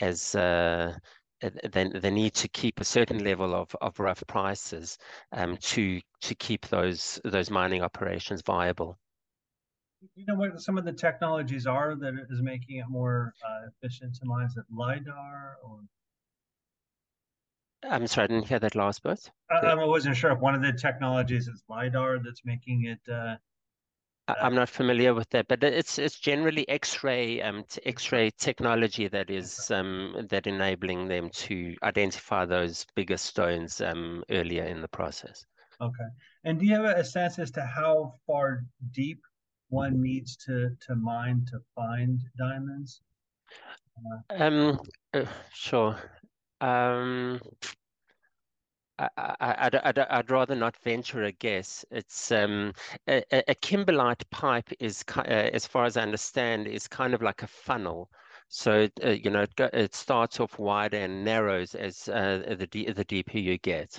as 0.00 0.34
uh, 0.34 0.94
they, 1.42 1.88
they 1.88 2.10
need 2.10 2.34
to 2.34 2.48
keep 2.48 2.80
a 2.80 2.84
certain 2.84 3.24
level 3.24 3.54
of, 3.54 3.74
of 3.80 3.98
rough 3.98 4.22
prices 4.26 4.98
um, 5.32 5.56
to 5.58 6.00
to 6.20 6.34
keep 6.34 6.66
those 6.68 7.20
those 7.24 7.50
mining 7.50 7.82
operations 7.82 8.42
viable. 8.42 8.98
You 10.16 10.24
know 10.26 10.34
what 10.34 10.60
some 10.60 10.78
of 10.78 10.84
the 10.84 10.92
technologies 10.92 11.66
are 11.66 11.94
that 11.94 12.14
is 12.30 12.42
making 12.42 12.78
it 12.78 12.88
more 12.88 13.34
uh, 13.44 13.68
efficient 13.68 14.14
to 14.16 14.26
mine? 14.26 14.48
It 14.56 14.64
lidar 14.70 15.56
or? 15.64 15.80
I'm 17.84 18.06
sorry, 18.06 18.24
I 18.24 18.28
didn't 18.28 18.46
hear 18.46 18.60
that 18.60 18.76
last 18.76 19.02
bit. 19.02 19.30
I, 19.50 19.66
I 19.66 19.84
wasn't 19.84 20.16
sure 20.16 20.30
if 20.30 20.38
one 20.38 20.54
of 20.54 20.62
the 20.62 20.72
technologies 20.72 21.48
is 21.48 21.64
lidar 21.68 22.18
that's 22.18 22.44
making 22.44 22.86
it 22.86 23.12
uh, 23.12 23.36
I'm 24.28 24.54
not 24.54 24.68
familiar 24.68 25.14
with 25.14 25.28
that, 25.30 25.48
but 25.48 25.64
it's 25.64 25.98
it's 25.98 26.18
generally 26.18 26.68
X-ray 26.68 27.42
um 27.42 27.64
X-ray 27.84 28.30
technology 28.38 29.08
that 29.08 29.30
is 29.30 29.70
um 29.70 30.26
that 30.30 30.46
enabling 30.46 31.08
them 31.08 31.28
to 31.30 31.74
identify 31.82 32.44
those 32.44 32.86
bigger 32.94 33.16
stones 33.16 33.80
um 33.80 34.22
earlier 34.30 34.64
in 34.64 34.80
the 34.80 34.88
process. 34.88 35.44
Okay, 35.80 36.08
and 36.44 36.60
do 36.60 36.66
you 36.66 36.74
have 36.74 36.96
a 36.96 37.04
sense 37.04 37.38
as 37.38 37.50
to 37.52 37.62
how 37.62 38.14
far 38.26 38.64
deep 38.92 39.20
one 39.70 40.00
needs 40.00 40.36
to 40.36 40.70
to 40.86 40.94
mine 40.94 41.44
to 41.50 41.58
find 41.74 42.20
diamonds? 42.38 43.00
Uh, 44.30 44.44
um, 44.44 44.80
uh, 45.14 45.24
sure. 45.52 45.98
Um, 46.60 47.40
I, 48.98 49.70
would 49.84 49.98
I'd 49.98 50.30
rather 50.30 50.54
not 50.54 50.76
venture 50.76 51.24
a 51.24 51.32
guess. 51.32 51.84
It's 51.90 52.30
um, 52.30 52.72
a, 53.08 53.22
a 53.32 53.54
kimberlite 53.54 54.28
pipe 54.30 54.68
is, 54.80 55.04
uh, 55.16 55.22
as 55.22 55.66
far 55.66 55.84
as 55.84 55.96
I 55.96 56.02
understand, 56.02 56.66
is 56.66 56.88
kind 56.88 57.14
of 57.14 57.22
like 57.22 57.42
a 57.42 57.46
funnel. 57.46 58.10
So 58.48 58.88
uh, 59.04 59.10
you 59.10 59.30
know, 59.30 59.42
it, 59.42 59.60
it, 59.72 59.94
starts 59.94 60.38
off 60.38 60.58
wide 60.58 60.92
and 60.94 61.24
narrows 61.24 61.74
as 61.74 62.06
uh, 62.08 62.56
the 62.58 62.92
the 62.92 63.04
deeper 63.04 63.38
you 63.38 63.58
get. 63.58 63.98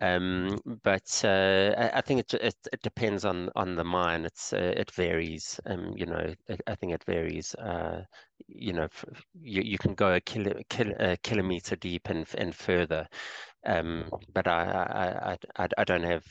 Um, 0.00 0.58
but 0.82 1.22
uh, 1.24 1.74
I, 1.78 1.98
I, 1.98 2.00
think 2.02 2.20
it, 2.20 2.34
it, 2.34 2.54
it 2.70 2.82
depends 2.82 3.24
on 3.24 3.48
on 3.56 3.76
the 3.76 3.84
mine. 3.84 4.26
It's 4.26 4.52
uh, 4.52 4.74
it 4.76 4.90
varies. 4.90 5.58
Um, 5.64 5.94
you 5.96 6.04
know, 6.04 6.34
I 6.66 6.74
think 6.74 6.92
it 6.92 7.04
varies. 7.04 7.54
Uh, 7.54 8.02
you 8.46 8.74
know, 8.74 8.88
you, 9.40 9.62
you 9.62 9.78
can 9.78 9.94
go 9.94 10.14
a, 10.14 10.20
kilo, 10.20 10.60
kil, 10.68 10.92
a 10.98 11.16
kilometer 11.18 11.76
deep 11.76 12.08
and 12.08 12.26
and 12.36 12.54
further. 12.54 13.08
Um, 13.66 14.08
but 14.32 14.46
I, 14.46 15.36
I, 15.56 15.62
I, 15.64 15.68
I 15.76 15.84
don't 15.84 16.04
have 16.04 16.24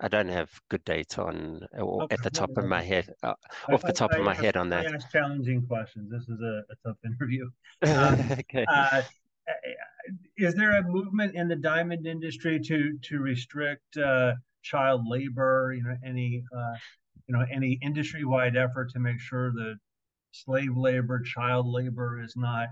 I 0.00 0.08
don't 0.08 0.28
have 0.28 0.48
good 0.70 0.82
data 0.84 1.22
on 1.22 1.66
or 1.78 2.04
okay. 2.04 2.14
at 2.14 2.22
the 2.22 2.30
top 2.30 2.56
of 2.56 2.64
my 2.64 2.82
head 2.82 3.12
uh, 3.22 3.34
off 3.70 3.82
the 3.82 3.92
top 3.92 4.12
of 4.12 4.24
my 4.24 4.34
head 4.34 4.56
on 4.56 4.70
that. 4.70 4.86
ask 4.86 5.10
challenging 5.10 5.66
questions. 5.66 6.10
This 6.10 6.22
is 6.22 6.40
a, 6.40 6.62
a 6.70 6.76
tough 6.86 6.96
interview. 7.04 7.50
Um, 7.82 8.32
okay. 8.40 8.64
Uh, 8.72 9.02
is 10.38 10.54
there 10.54 10.78
a 10.78 10.82
movement 10.82 11.34
in 11.34 11.48
the 11.48 11.56
diamond 11.56 12.06
industry 12.06 12.58
to 12.60 12.98
to 13.02 13.18
restrict 13.18 13.96
uh, 13.98 14.32
child 14.62 15.02
labor? 15.06 15.74
You 15.76 15.82
know, 15.82 15.96
any 16.06 16.42
uh, 16.56 16.74
you 17.26 17.36
know 17.36 17.44
any 17.52 17.78
industry 17.82 18.24
wide 18.24 18.56
effort 18.56 18.90
to 18.92 18.98
make 18.98 19.20
sure 19.20 19.52
that 19.52 19.76
slave 20.32 20.76
labor, 20.76 21.20
child 21.20 21.66
labor 21.66 22.22
is 22.22 22.34
not 22.34 22.68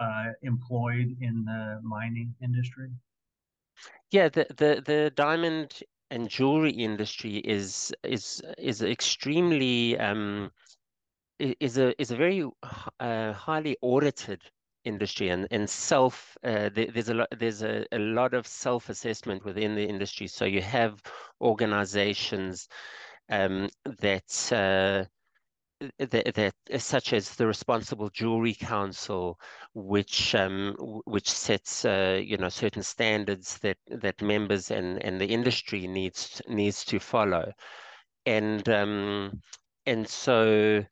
uh, 0.00 0.26
employed 0.42 1.16
in 1.20 1.44
the 1.44 1.80
mining 1.82 2.34
industry? 2.42 2.88
Yeah, 4.10 4.28
the, 4.28 4.46
the, 4.56 4.82
the 4.84 5.12
diamond 5.14 5.82
and 6.10 6.28
jewelry 6.28 6.72
industry 6.72 7.36
is 7.38 7.92
is 8.04 8.42
is 8.58 8.82
extremely 8.82 9.98
um, 9.98 10.50
is 11.38 11.78
a 11.78 12.00
is 12.00 12.10
a 12.10 12.16
very 12.16 12.44
uh, 13.00 13.32
highly 13.32 13.76
audited 13.82 14.42
industry 14.84 15.28
and 15.28 15.46
and 15.50 15.68
self 15.68 16.36
uh, 16.44 16.68
there, 16.74 16.88
there's 16.92 17.08
a 17.08 17.14
lot 17.14 17.28
there's 17.38 17.62
a, 17.62 17.86
a 17.92 17.98
lot 17.98 18.34
of 18.34 18.46
self 18.46 18.88
assessment 18.88 19.44
within 19.44 19.74
the 19.74 19.86
industry. 19.86 20.26
So 20.26 20.44
you 20.44 20.60
have 20.62 21.02
organizations 21.40 22.68
um, 23.30 23.68
that 24.00 24.52
uh, 24.52 25.06
that, 25.98 26.54
such 26.78 27.12
as 27.12 27.34
the 27.36 27.46
Responsible 27.46 28.10
Jewelry 28.10 28.54
Council, 28.54 29.38
which 29.74 30.34
um, 30.34 30.74
which 31.04 31.30
sets 31.30 31.84
uh, 31.84 32.20
you 32.22 32.36
know 32.36 32.48
certain 32.48 32.82
standards 32.82 33.58
that 33.58 33.78
that 33.88 34.20
members 34.22 34.70
and 34.70 35.02
and 35.04 35.20
the 35.20 35.26
industry 35.26 35.86
needs 35.86 36.42
needs 36.48 36.84
to 36.86 36.98
follow, 36.98 37.52
and 38.26 38.68
um, 38.68 39.40
and 39.86 40.08
so 40.08 40.84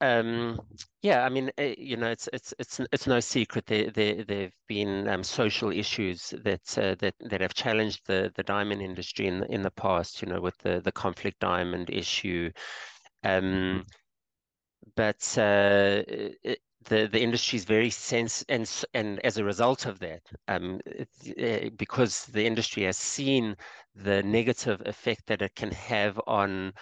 um, 0.00 0.58
yeah, 1.02 1.24
I 1.24 1.28
mean, 1.28 1.50
uh, 1.58 1.74
you 1.76 1.96
know, 1.96 2.08
it's 2.10 2.28
it's 2.32 2.54
it's 2.58 2.80
it's 2.90 3.06
no 3.06 3.20
secret 3.20 3.66
there 3.66 3.90
there 3.90 4.24
there've 4.24 4.56
been 4.66 5.06
um, 5.08 5.22
social 5.22 5.70
issues 5.70 6.32
that 6.42 6.78
uh, 6.78 6.94
that 7.00 7.14
that 7.20 7.40
have 7.42 7.52
challenged 7.54 8.06
the 8.06 8.32
the 8.34 8.42
diamond 8.42 8.80
industry 8.80 9.26
in 9.26 9.44
in 9.44 9.62
the 9.62 9.70
past. 9.70 10.22
You 10.22 10.28
know, 10.28 10.40
with 10.40 10.56
the 10.58 10.80
the 10.80 10.92
conflict 10.92 11.40
diamond 11.40 11.90
issue, 11.90 12.50
um, 13.24 13.84
but 14.96 15.38
uh, 15.38 16.02
it, 16.08 16.60
the 16.84 17.06
the 17.06 17.20
industry 17.20 17.56
is 17.58 17.64
very 17.64 17.90
sense 17.90 18.44
and 18.48 18.70
and 18.94 19.20
as 19.20 19.36
a 19.38 19.44
result 19.44 19.86
of 19.86 19.98
that, 19.98 20.22
um, 20.48 20.80
uh, 21.42 21.68
because 21.76 22.26
the 22.26 22.44
industry 22.46 22.84
has 22.84 22.96
seen 22.96 23.56
the 23.94 24.22
negative 24.22 24.80
effect 24.86 25.26
that 25.26 25.42
it 25.42 25.54
can 25.54 25.70
have 25.70 26.20
on 26.26 26.72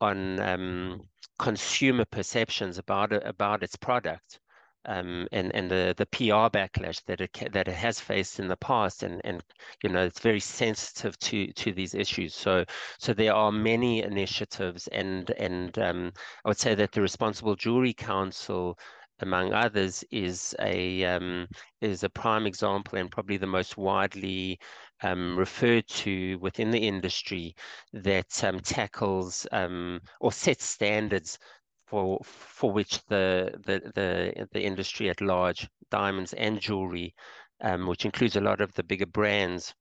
on 0.00 0.40
um, 0.40 1.00
consumer 1.38 2.04
perceptions 2.04 2.78
about 2.78 3.12
about 3.12 3.62
its 3.62 3.76
product 3.76 4.40
um, 4.86 5.28
and 5.32 5.54
and 5.54 5.70
the 5.70 5.94
the 5.96 6.06
PR 6.06 6.48
backlash 6.56 7.02
that 7.04 7.20
it 7.20 7.32
that 7.52 7.68
it 7.68 7.74
has 7.74 8.00
faced 8.00 8.38
in 8.40 8.48
the 8.48 8.56
past, 8.56 9.02
and 9.02 9.20
and 9.24 9.42
you 9.82 9.90
know 9.90 10.04
it's 10.04 10.20
very 10.20 10.40
sensitive 10.40 11.18
to 11.20 11.52
to 11.52 11.72
these 11.72 11.94
issues. 11.94 12.34
So 12.34 12.64
so 12.98 13.12
there 13.12 13.34
are 13.34 13.52
many 13.52 14.02
initiatives, 14.02 14.88
and 14.88 15.30
and 15.32 15.78
um, 15.78 16.12
I 16.44 16.48
would 16.48 16.58
say 16.58 16.74
that 16.74 16.92
the 16.92 17.02
Responsible 17.02 17.56
Jewelry 17.56 17.94
Council 17.94 18.78
among 19.20 19.52
others, 19.52 20.04
is 20.10 20.54
a 20.60 21.04
um, 21.04 21.48
is 21.80 22.04
a 22.04 22.08
prime 22.08 22.46
example 22.46 22.98
and 22.98 23.10
probably 23.10 23.36
the 23.36 23.46
most 23.46 23.76
widely 23.76 24.58
um, 25.02 25.36
referred 25.38 25.86
to 25.88 26.38
within 26.40 26.70
the 26.70 26.86
industry 26.86 27.54
that 27.92 28.44
um, 28.44 28.60
tackles 28.60 29.46
um, 29.52 30.00
or 30.20 30.32
sets 30.32 30.64
standards 30.64 31.38
for 31.86 32.20
for 32.24 32.72
which 32.72 33.04
the 33.06 33.52
the 33.64 33.92
the, 33.94 34.48
the 34.52 34.62
industry 34.62 35.08
at 35.08 35.20
large, 35.20 35.68
diamonds 35.90 36.32
and 36.32 36.60
jewelry, 36.60 37.14
um, 37.60 37.86
which 37.86 38.04
includes 38.04 38.36
a 38.36 38.40
lot 38.40 38.60
of 38.60 38.72
the 38.74 38.82
bigger 38.82 39.06
brands, 39.06 39.74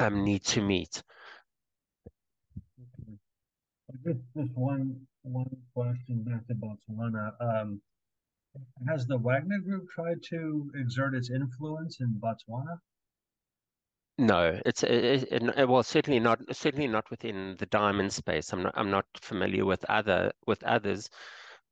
um, 0.00 0.24
need 0.24 0.44
to 0.44 0.60
meet. 0.60 1.02
Just, 4.04 4.18
just 4.36 4.50
one 4.54 5.06
one 5.22 5.56
question 5.74 6.24
back 6.24 6.46
to 6.48 6.54
Botswana. 6.54 7.32
Um, 7.40 7.80
has 8.88 9.06
the 9.06 9.18
Wagner 9.18 9.58
Group 9.58 9.88
tried 9.90 10.22
to 10.30 10.70
exert 10.74 11.14
its 11.14 11.30
influence 11.30 12.00
in 12.00 12.20
Botswana? 12.20 12.78
No, 14.18 14.60
it's 14.64 14.82
it, 14.84 15.28
it, 15.32 15.68
well 15.68 15.82
certainly 15.82 16.20
not 16.20 16.40
certainly 16.54 16.86
not 16.86 17.10
within 17.10 17.56
the 17.58 17.66
diamond 17.66 18.12
space. 18.12 18.52
I'm 18.52 18.62
not 18.62 18.72
I'm 18.76 18.90
not 18.90 19.06
familiar 19.20 19.64
with 19.64 19.84
other 19.88 20.32
with 20.46 20.62
others, 20.64 21.10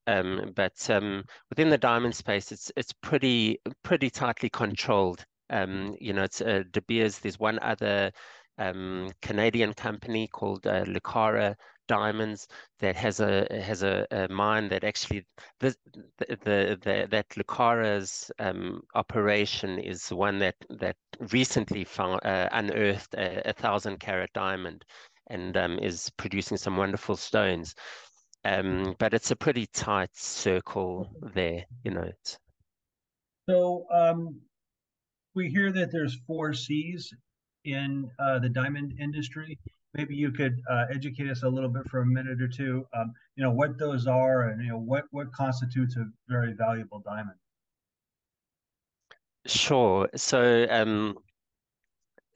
um, 0.09 0.53
but 0.57 0.91
um, 0.91 1.25
within 1.51 1.71
the 1.71 1.79
diamond 1.79 2.17
space, 2.17 2.51
it's 2.53 2.73
it's 2.77 2.93
pretty 2.93 3.59
pretty 3.85 4.11
tightly 4.11 4.51
controlled. 4.51 5.25
Um, 5.51 5.97
you 6.01 6.13
know, 6.13 6.25
it's 6.25 6.41
uh, 6.41 6.65
De 6.73 6.83
Beers. 6.83 7.19
There's 7.21 7.39
one 7.39 7.59
other 7.61 8.11
um, 8.59 9.11
Canadian 9.23 9.75
company 9.75 10.29
called 10.29 10.67
uh, 10.67 10.85
Lucara 10.85 11.55
Diamonds 11.89 12.49
that 12.81 12.97
has 12.97 13.21
a 13.21 13.47
has 13.63 13.83
a, 13.83 14.07
a 14.11 14.29
mine 14.29 14.69
that 14.69 14.85
actually 14.85 15.27
the 15.61 15.75
the, 16.19 16.39
the, 16.45 16.79
the 16.83 17.09
that 17.11 17.29
Lucara's 17.31 18.31
um, 18.39 18.83
operation 18.95 19.79
is 19.79 20.09
one 20.13 20.39
that 20.39 20.57
that 20.71 20.97
recently 21.31 21.85
found 21.85 22.21
uh, 22.25 22.49
unearthed 22.53 23.15
a, 23.15 23.51
a, 23.51 23.53
thousand 23.53 24.01
carat 24.01 24.31
diamond 24.35 24.85
and 25.29 25.57
um, 25.57 25.79
is 25.79 26.11
producing 26.17 26.57
some 26.57 26.77
wonderful 26.77 27.17
stones. 27.17 27.75
Um, 28.45 28.97
but 28.99 29.15
it's 29.15 29.31
a 29.31 29.37
pretty 29.37 29.67
tight 29.67 30.11
circle 30.15 31.09
there, 31.35 31.65
you 31.85 31.93
know. 31.93 32.11
So 33.49 33.87
um, 33.93 34.41
we 35.35 35.49
hear 35.49 35.71
that 35.73 35.93
there's 35.93 36.19
four 36.27 36.53
C's 36.53 37.13
in 37.65 38.11
uh, 38.19 38.41
the 38.41 38.49
diamond 38.49 38.95
industry. 38.99 39.59
Maybe 39.95 40.17
you 40.17 40.33
could 40.33 40.61
uh, 40.71 40.87
educate 40.91 41.31
us 41.31 41.43
a 41.43 41.49
little 41.49 41.69
bit 41.69 41.89
for 41.89 42.01
a 42.01 42.07
minute 42.07 42.41
or 42.41 42.49
two. 42.49 42.85
Um, 42.97 43.13
you 43.37 43.45
know 43.45 43.51
what 43.51 43.79
those 43.79 44.07
are, 44.07 44.49
and 44.49 44.63
you 44.63 44.71
know 44.71 44.79
what 44.79 45.05
what 45.11 45.33
constitutes 45.33 45.97
a 45.97 46.07
very 46.29 46.55
valuable 46.55 47.03
diamond. 47.05 47.37
Sure. 49.47 50.09
So, 50.17 50.67
um, 50.69 51.17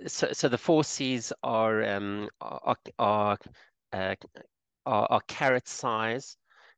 so, 0.06 0.32
so 0.32 0.48
the 0.48 0.58
four 0.58 0.84
C's 0.84 1.32
are 1.42 1.82
um, 1.84 2.28
are 2.40 2.76
are, 2.98 3.38
uh, 3.92 4.14
are, 4.86 5.06
are 5.10 5.20
carat 5.28 5.68
size, 5.68 6.36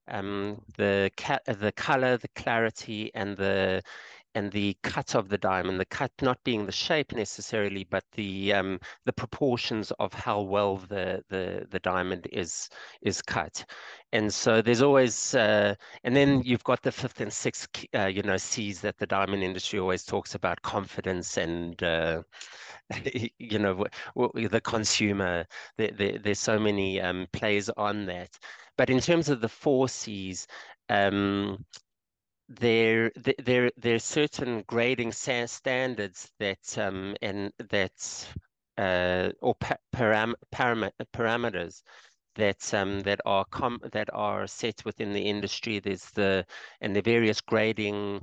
um, 0.08 0.62
the 0.76 1.10
ca- 1.16 1.40
the 1.46 1.72
color, 1.72 2.16
the 2.18 2.28
clarity, 2.36 3.10
and 3.14 3.36
the 3.36 3.82
and 4.38 4.52
the 4.52 4.76
cut 4.84 5.16
of 5.16 5.28
the 5.28 5.36
diamond, 5.36 5.80
the 5.80 5.84
cut 5.84 6.12
not 6.22 6.38
being 6.44 6.64
the 6.64 6.72
shape 6.72 7.12
necessarily, 7.12 7.84
but 7.90 8.04
the 8.12 8.52
um, 8.52 8.78
the 9.04 9.12
proportions 9.12 9.90
of 9.98 10.12
how 10.14 10.40
well 10.40 10.76
the, 10.76 11.24
the 11.28 11.66
the 11.70 11.80
diamond 11.80 12.28
is 12.32 12.68
is 13.02 13.20
cut. 13.20 13.64
And 14.12 14.32
so 14.32 14.62
there's 14.62 14.80
always, 14.80 15.34
uh, 15.34 15.74
and 16.04 16.16
then 16.16 16.42
you've 16.42 16.64
got 16.64 16.82
the 16.82 16.92
fifth 16.92 17.20
and 17.20 17.32
sixth, 17.32 17.68
uh, 17.94 18.06
you 18.06 18.22
know, 18.22 18.36
C's 18.36 18.80
that 18.80 18.96
the 18.98 19.06
diamond 19.06 19.42
industry 19.42 19.80
always 19.80 20.04
talks 20.04 20.34
about: 20.36 20.62
confidence 20.62 21.36
and, 21.36 21.82
uh, 21.82 22.22
you 23.38 23.58
know, 23.58 23.84
the 24.34 24.60
consumer. 24.62 25.46
There, 25.76 25.90
there, 25.90 26.18
there's 26.18 26.38
so 26.38 26.58
many 26.60 27.00
um, 27.00 27.26
plays 27.32 27.68
on 27.70 28.06
that. 28.06 28.30
But 28.76 28.88
in 28.88 29.00
terms 29.00 29.28
of 29.28 29.40
the 29.40 29.48
four 29.48 29.88
C's, 29.88 30.46
um, 30.88 31.64
there 32.48 33.10
there 33.38 33.70
there's 33.76 34.04
certain 34.04 34.64
grading 34.66 35.12
standards 35.12 36.30
that 36.38 36.78
um 36.78 37.14
and 37.20 37.52
that 37.70 38.26
uh 38.78 39.30
or 39.42 39.54
param 39.94 40.32
param 40.54 40.90
parameters 41.12 41.82
that 42.36 42.72
um 42.72 43.00
that 43.00 43.20
are 43.26 43.44
that 43.92 44.08
are 44.14 44.46
set 44.46 44.82
within 44.84 45.12
the 45.12 45.20
industry 45.20 45.78
there's 45.78 46.10
the 46.12 46.44
and 46.80 46.96
the 46.96 47.02
various 47.02 47.40
grading 47.40 48.20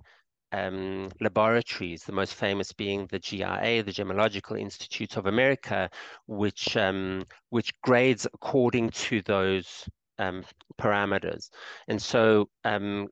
um, 0.51 1.09
laboratories, 1.19 2.03
the 2.03 2.13
most 2.13 2.33
famous 2.33 2.71
being 2.71 3.07
the 3.07 3.19
GIA, 3.19 3.83
the 3.83 3.91
Gemological 3.91 4.57
Institute 4.57 5.17
of 5.17 5.25
America, 5.25 5.89
which 6.27 6.77
um, 6.77 7.25
which 7.49 7.73
grades 7.81 8.25
according 8.33 8.91
to 8.91 9.21
those 9.23 9.89
um, 10.17 10.43
parameters. 10.79 11.49
And 11.87 12.01
so 12.01 12.49
um, 12.63 13.07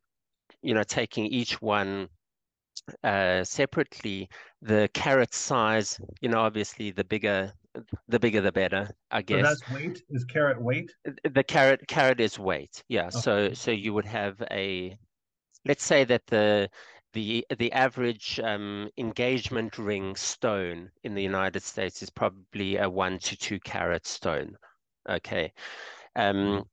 you 0.63 0.73
know, 0.73 0.83
taking 0.83 1.25
each 1.25 1.61
one 1.61 2.07
uh, 3.03 3.43
separately, 3.43 4.29
the 4.61 4.89
carat 4.93 5.33
size, 5.33 5.99
you 6.21 6.29
know, 6.29 6.39
obviously 6.39 6.91
the 6.91 7.03
bigger, 7.03 7.53
the 8.07 8.19
bigger 8.19 8.41
the 8.41 8.51
better, 8.51 8.89
I 9.11 9.21
guess. 9.21 9.41
So 9.41 9.43
that's 9.43 9.71
weight. 9.71 10.03
Is 10.09 10.25
carat 10.25 10.61
weight? 10.61 10.91
The 11.31 11.43
carat 11.43 11.87
carat 11.87 12.19
is 12.19 12.39
weight. 12.39 12.83
Yeah. 12.87 13.07
Okay. 13.07 13.19
So 13.19 13.53
so 13.53 13.71
you 13.71 13.93
would 13.93 14.05
have 14.05 14.41
a, 14.51 14.97
let's 15.65 15.83
say 15.83 16.03
that 16.05 16.25
the 16.27 16.69
the 17.13 17.45
the 17.57 17.71
average 17.73 18.39
um, 18.43 18.89
engagement 18.97 19.77
ring 19.77 20.15
stone 20.15 20.89
in 21.03 21.13
the 21.13 21.23
United 21.23 21.61
States 21.63 22.01
is 22.01 22.09
probably 22.09 22.77
a 22.77 22.89
one 22.89 23.19
to 23.19 23.37
two 23.37 23.59
carat 23.59 24.05
stone. 24.05 24.55
Okay. 25.09 25.51
Um, 26.15 26.63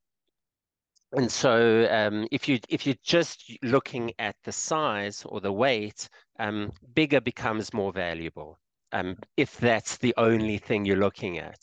and 1.13 1.31
so 1.31 1.87
um, 1.91 2.27
if 2.31 2.47
you 2.47 2.59
if 2.69 2.85
you're 2.85 2.95
just 3.03 3.51
looking 3.63 4.13
at 4.19 4.35
the 4.43 4.51
size 4.51 5.23
or 5.25 5.41
the 5.41 5.51
weight, 5.51 6.07
um, 6.39 6.71
bigger 6.93 7.21
becomes 7.21 7.73
more 7.73 7.91
valuable. 7.91 8.57
Um, 8.93 9.17
if 9.37 9.57
that's 9.57 9.97
the 9.97 10.13
only 10.17 10.57
thing 10.57 10.85
you're 10.85 10.97
looking 10.97 11.39
at, 11.39 11.59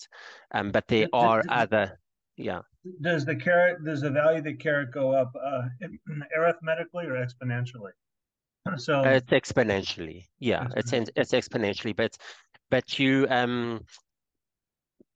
um, 0.53 0.71
but 0.71 0.87
there 0.89 1.09
are 1.13 1.45
other. 1.49 1.99
yeah. 2.37 2.61
Does 3.03 3.25
the 3.25 3.37
carat 3.37 3.85
does 3.85 4.01
the 4.01 4.11
value 4.11 4.39
of 4.39 4.45
the 4.45 4.55
carat 4.55 4.91
go 4.93 5.13
up 5.13 5.33
uh, 5.43 5.63
arithmetically 6.37 7.07
or 7.07 7.15
exponentially? 7.15 7.93
So 8.77 9.01
uh, 9.01 9.21
it's 9.21 9.31
exponentially. 9.31 10.25
Yeah, 10.41 10.65
exponentially. 10.65 11.09
it's 11.17 11.33
it's 11.33 11.49
exponentially, 11.49 11.97
but 11.97 12.17
but 12.71 12.99
you 12.99 13.27
um 13.31 13.81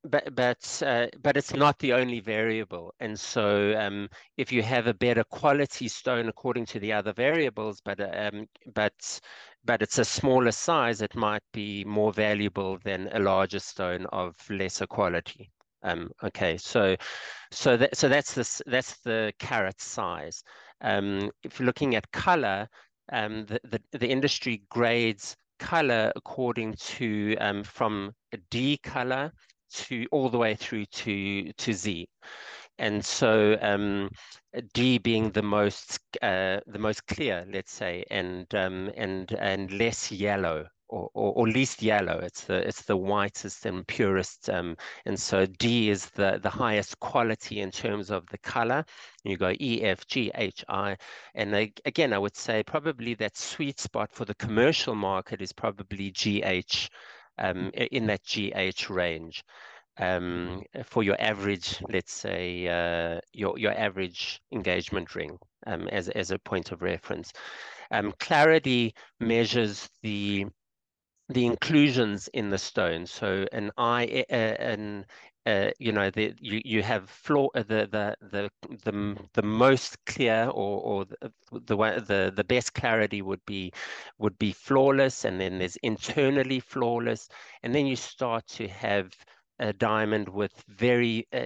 but 0.04 0.34
but 0.34 0.82
uh, 0.84 1.06
but 1.22 1.36
it's 1.36 1.54
not 1.54 1.78
the 1.78 1.92
only 1.92 2.20
variable. 2.20 2.94
And 3.00 3.18
so 3.18 3.74
um, 3.78 4.08
if 4.36 4.50
you 4.52 4.62
have 4.62 4.86
a 4.86 4.94
better 4.94 5.24
quality 5.24 5.88
stone 5.88 6.28
according 6.28 6.66
to 6.66 6.80
the 6.80 6.92
other 6.92 7.12
variables 7.12 7.80
but 7.80 8.00
um, 8.00 8.46
but 8.74 9.20
but 9.64 9.80
it's 9.82 9.98
a 9.98 10.04
smaller 10.04 10.52
size 10.52 11.02
it 11.02 11.14
might 11.14 11.42
be 11.52 11.84
more 11.84 12.12
valuable 12.12 12.78
than 12.84 13.08
a 13.12 13.20
larger 13.20 13.60
stone 13.60 14.06
of 14.06 14.34
lesser 14.50 14.86
quality. 14.86 15.50
Um, 15.84 16.10
okay 16.22 16.56
so 16.56 16.96
so 17.50 17.76
that 17.76 17.96
so 17.96 18.08
that's 18.08 18.34
this 18.34 18.62
that's 18.66 18.98
the 19.00 19.32
carat 19.38 19.80
size. 19.80 20.42
Um, 20.80 21.30
if 21.44 21.58
you're 21.60 21.66
looking 21.66 21.94
at 21.94 22.10
color 22.10 22.68
um, 23.12 23.46
the, 23.46 23.60
the 23.64 23.98
the 23.98 24.08
industry 24.08 24.62
grades 24.68 25.36
color 25.60 26.12
according 26.16 26.74
to 26.74 27.36
um, 27.38 27.62
from 27.62 28.12
a 28.32 28.36
D 28.50 28.78
color 28.78 29.32
to 29.72 30.06
all 30.12 30.28
the 30.28 30.38
way 30.38 30.54
through 30.54 30.86
to 30.86 31.52
to 31.52 31.72
Z, 31.72 32.08
and 32.78 33.04
so 33.04 33.56
um, 33.60 34.10
D 34.74 34.98
being 34.98 35.30
the 35.30 35.42
most 35.42 36.00
uh, 36.22 36.60
the 36.66 36.78
most 36.78 37.06
clear, 37.06 37.44
let's 37.52 37.72
say, 37.72 38.04
and 38.10 38.52
um, 38.54 38.90
and 38.96 39.32
and 39.32 39.70
less 39.72 40.10
yellow 40.12 40.66
or, 40.92 41.08
or, 41.14 41.32
or, 41.32 41.48
least 41.48 41.82
yellow. 41.82 42.18
It's 42.18 42.44
the 42.44 42.66
it's 42.68 42.82
the 42.82 42.96
whitest 42.96 43.64
and 43.66 43.86
purest, 43.86 44.50
um, 44.50 44.76
and 45.06 45.18
so 45.18 45.46
D 45.46 45.88
is 45.90 46.10
the 46.10 46.38
the 46.42 46.50
highest 46.50 46.98
quality 47.00 47.60
in 47.60 47.70
terms 47.70 48.10
of 48.10 48.26
the 48.26 48.38
color. 48.38 48.84
You 49.24 49.36
go 49.38 49.52
E, 49.58 49.82
F, 49.82 50.06
G, 50.06 50.30
H, 50.34 50.64
I, 50.68 50.96
and 51.34 51.54
again, 51.86 52.12
I 52.12 52.18
would 52.18 52.36
say 52.36 52.62
probably 52.62 53.14
that 53.14 53.36
sweet 53.36 53.80
spot 53.80 54.12
for 54.12 54.26
the 54.26 54.34
commercial 54.34 54.94
market 54.94 55.40
is 55.40 55.52
probably 55.52 56.10
GH 56.10 56.88
um, 57.38 57.70
in 57.74 58.06
that 58.06 58.22
GH 58.24 58.90
range. 58.90 59.44
Um, 59.98 60.62
for 60.84 61.02
your 61.02 61.20
average, 61.20 61.82
let's 61.90 62.14
say, 62.14 62.66
uh, 62.66 63.20
your 63.32 63.58
your 63.58 63.72
average 63.78 64.40
engagement 64.50 65.14
ring 65.14 65.38
um, 65.66 65.86
as 65.88 66.08
as 66.08 66.30
a 66.30 66.38
point 66.38 66.72
of 66.72 66.80
reference. 66.80 67.32
Um, 67.90 68.14
clarity 68.18 68.94
measures 69.20 69.90
the 70.02 70.46
the 71.28 71.46
inclusions 71.46 72.28
in 72.28 72.50
the 72.50 72.58
stone. 72.58 73.06
So 73.06 73.46
an 73.52 73.70
uh, 73.78 73.84
an 73.84 75.06
uh, 75.46 75.70
you 75.78 75.92
know, 75.92 76.10
the, 76.10 76.34
you 76.40 76.60
you 76.64 76.82
have 76.82 77.08
floor 77.10 77.50
uh, 77.54 77.62
the 77.62 77.88
the 77.90 78.16
the 78.30 78.50
the 78.84 79.16
the 79.34 79.42
most 79.42 80.04
clear 80.06 80.44
or 80.44 80.80
or 80.80 81.04
the 81.04 81.32
the 81.50 81.76
the, 81.76 82.32
the 82.34 82.44
best 82.44 82.74
clarity 82.74 83.22
would 83.22 83.44
be 83.46 83.72
would 84.18 84.38
be 84.38 84.52
flawless, 84.52 85.24
and 85.24 85.40
then 85.40 85.58
there's 85.58 85.76
internally 85.76 86.60
flawless, 86.60 87.28
and 87.62 87.74
then 87.74 87.86
you 87.86 87.96
start 87.96 88.46
to 88.48 88.68
have 88.68 89.12
a 89.58 89.72
diamond 89.72 90.28
with 90.28 90.52
very 90.68 91.26
uh, 91.32 91.44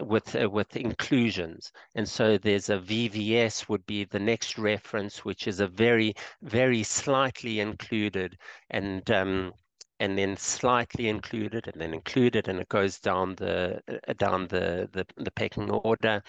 with 0.00 0.34
uh, 0.36 0.48
with 0.48 0.76
inclusions. 0.76 1.72
And 1.94 2.08
so 2.08 2.38
there's 2.38 2.68
a 2.70 2.78
vvs 2.78 3.68
would 3.68 3.84
be 3.86 4.04
the 4.04 4.18
next 4.18 4.58
reference 4.58 5.24
which 5.24 5.46
is 5.46 5.60
a 5.60 5.66
very 5.68 6.14
very 6.42 6.82
slightly 6.82 7.60
included 7.60 8.36
and 8.70 9.08
um, 9.10 9.52
and 10.00 10.18
then 10.18 10.36
slightly 10.36 11.08
included 11.08 11.68
and 11.68 11.80
then 11.80 11.94
included 11.94 12.48
and 12.48 12.60
it 12.60 12.68
goes 12.68 12.98
down 12.98 13.34
the 13.36 13.80
uh, 13.88 14.12
down 14.14 14.46
the, 14.48 14.88
the 14.92 15.06
the 15.16 15.30
pecking 15.30 15.70
order. 15.70 16.22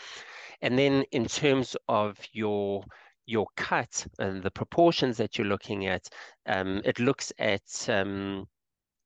And 0.62 0.78
then 0.78 1.04
in 1.12 1.26
terms 1.26 1.76
of 1.88 2.18
your 2.32 2.84
your 3.26 3.48
cut 3.58 4.06
and 4.20 4.44
the 4.44 4.52
proportions 4.52 5.18
that 5.18 5.38
you're 5.38 5.48
looking 5.48 5.88
at 5.88 6.08
um, 6.46 6.82
it 6.86 7.00
looks 7.00 7.34
at 7.40 7.90
um, 7.90 8.48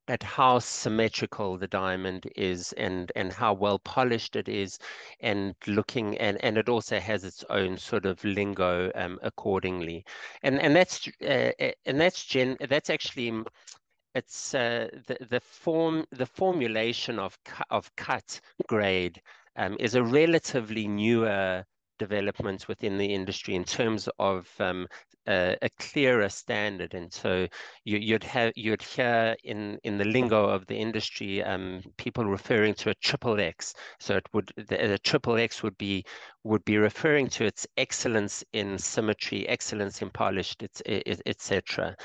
at 0.10 0.24
how 0.24 0.58
symmetrical 0.58 1.58
the 1.58 1.68
diamond 1.68 2.26
is 2.36 2.74
and 2.74 3.12
and 3.16 3.32
how 3.32 3.54
well 3.54 3.78
polished 3.80 4.36
it 4.36 4.50
is 4.50 4.80
and 5.22 5.56
looking 5.68 6.18
and 6.18 6.44
and 6.44 6.58
it 6.58 6.68
also 6.68 7.00
has 7.00 7.24
its 7.24 7.46
own 7.50 7.78
sort 7.78 8.06
of 8.06 8.22
lingo 8.24 8.92
um, 8.96 9.20
accordingly. 9.22 10.04
And 10.44 10.60
and 10.60 10.76
that's 10.76 11.08
uh, 11.22 11.52
and 11.86 12.02
that's 12.02 12.26
gen 12.26 12.58
that's 12.70 12.90
actually 12.90 13.44
it's 14.16 14.54
uh, 14.54 14.88
the 15.08 15.18
the 15.30 15.40
form 15.40 16.06
the 16.12 16.26
formulation 16.26 17.20
of 17.20 17.38
of 17.70 17.96
cut 17.96 18.40
grade 18.68 19.22
um, 19.56 19.78
is 19.80 19.96
a 19.96 20.04
relatively 20.04 20.88
newer 20.88 21.64
development 22.00 22.68
within 22.68 22.98
the 22.98 23.14
industry 23.14 23.54
in 23.54 23.64
terms 23.64 24.10
of 24.18 24.50
um, 24.60 24.88
a, 25.28 25.56
a, 25.62 25.70
clearer 25.80 26.30
standard. 26.30 26.94
And 26.94 27.12
so 27.14 27.46
you, 27.84 28.14
would 28.14 28.24
have 28.24 28.54
you'd 28.56 28.82
hear 28.82 29.36
in 29.44 29.78
in 29.84 29.98
the 29.98 30.06
lingo 30.06 30.46
of 30.46 30.66
the 30.68 30.78
industry 30.78 31.44
um, 31.44 31.84
people 31.98 32.26
referring 32.26 32.74
to 32.76 32.90
a 32.90 32.96
triple 32.96 33.40
X. 33.40 33.76
So 34.00 34.16
it 34.16 34.28
would 34.34 34.52
the, 34.56 34.78
the 34.78 35.00
triple 35.00 35.38
X 35.38 35.62
would 35.62 35.78
be 35.78 36.04
would 36.44 36.66
be 36.66 36.78
referring 36.78 37.28
to 37.28 37.46
its 37.46 37.68
excellence 37.78 38.44
in 38.54 38.78
symmetry, 38.80 39.48
excellence 39.48 40.02
in 40.02 40.10
polished, 40.10 40.64
etc. 40.86 41.96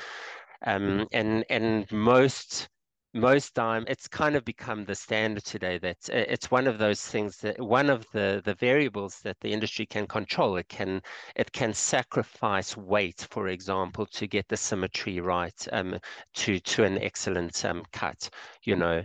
Um, 0.65 1.07
and 1.11 1.45
and 1.49 1.91
most 1.91 2.69
most 3.15 3.55
time 3.55 3.85
it's 3.87 4.09
kind 4.09 4.35
of 4.35 4.43
become 4.43 4.83
the 4.83 4.93
standard 4.93 5.45
today 5.45 5.77
that 5.77 5.97
uh, 6.09 6.25
it's 6.27 6.51
one 6.51 6.67
of 6.67 6.77
those 6.77 7.01
things 7.01 7.37
that 7.37 7.57
one 7.61 7.89
of 7.89 8.05
the 8.11 8.41
the 8.43 8.55
variables 8.55 9.21
that 9.21 9.39
the 9.39 9.53
industry 9.53 9.85
can 9.85 10.05
control. 10.05 10.57
It 10.57 10.67
can 10.67 11.01
it 11.35 11.51
can 11.53 11.73
sacrifice 11.73 12.75
weight 12.75 13.25
for 13.29 13.47
example 13.47 14.05
to 14.07 14.27
get 14.27 14.47
the 14.49 14.57
symmetry 14.57 15.21
right 15.21 15.67
um, 15.71 15.97
to 16.35 16.59
to 16.59 16.83
an 16.83 16.97
excellent 17.01 17.63
um, 17.63 17.83
cut 17.93 18.29
you 18.63 18.75
know. 18.75 19.03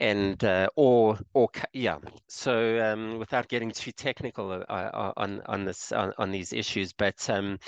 And 0.00 0.42
uh, 0.44 0.68
or 0.76 1.18
or 1.34 1.50
yeah. 1.74 1.98
So 2.28 2.82
um, 2.82 3.18
without 3.18 3.48
getting 3.48 3.70
too 3.70 3.92
technical 3.92 4.50
uh, 4.50 4.64
uh 4.70 5.12
on 5.16 5.42
on 5.46 5.64
this 5.64 5.92
on, 5.92 6.12
on 6.18 6.30
these 6.30 6.52
issues 6.54 6.92
but 6.92 7.28
um, 7.28 7.58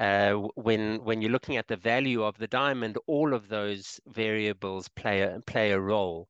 uh, 0.00 0.32
when 0.54 1.04
when 1.04 1.20
you're 1.20 1.30
looking 1.30 1.58
at 1.58 1.68
the 1.68 1.76
value 1.76 2.24
of 2.24 2.38
the 2.38 2.46
diamond, 2.48 2.96
all 3.06 3.34
of 3.34 3.48
those 3.48 4.00
variables 4.06 4.88
play 4.88 5.20
a, 5.20 5.40
play 5.46 5.72
a 5.72 5.80
role. 5.80 6.28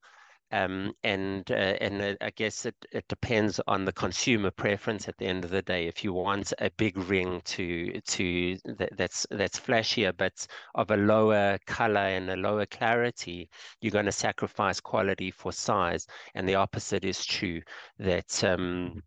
Um, 0.52 0.92
and 1.04 1.48
uh, 1.52 1.54
and 1.80 2.16
I 2.20 2.30
guess 2.30 2.66
it, 2.66 2.74
it 2.90 3.06
depends 3.06 3.60
on 3.68 3.84
the 3.84 3.92
consumer 3.92 4.50
preference 4.50 5.08
at 5.08 5.16
the 5.18 5.26
end 5.26 5.44
of 5.44 5.52
the 5.52 5.62
day. 5.62 5.86
If 5.86 6.02
you 6.02 6.12
want 6.12 6.52
a 6.58 6.70
big 6.70 6.98
ring 6.98 7.40
to 7.44 8.00
to 8.00 8.58
that, 8.64 8.96
that's 8.96 9.24
that's 9.30 9.60
flashier 9.60 10.12
but 10.16 10.44
of 10.74 10.90
a 10.90 10.96
lower 10.96 11.56
color 11.66 12.00
and 12.00 12.28
a 12.30 12.36
lower 12.36 12.66
clarity, 12.66 13.48
you're 13.80 13.92
going 13.92 14.06
to 14.06 14.12
sacrifice 14.12 14.80
quality 14.80 15.30
for 15.30 15.52
size. 15.52 16.08
And 16.34 16.48
the 16.48 16.56
opposite 16.56 17.04
is 17.04 17.24
true. 17.24 17.62
That 18.00 18.42
um, 18.42 19.04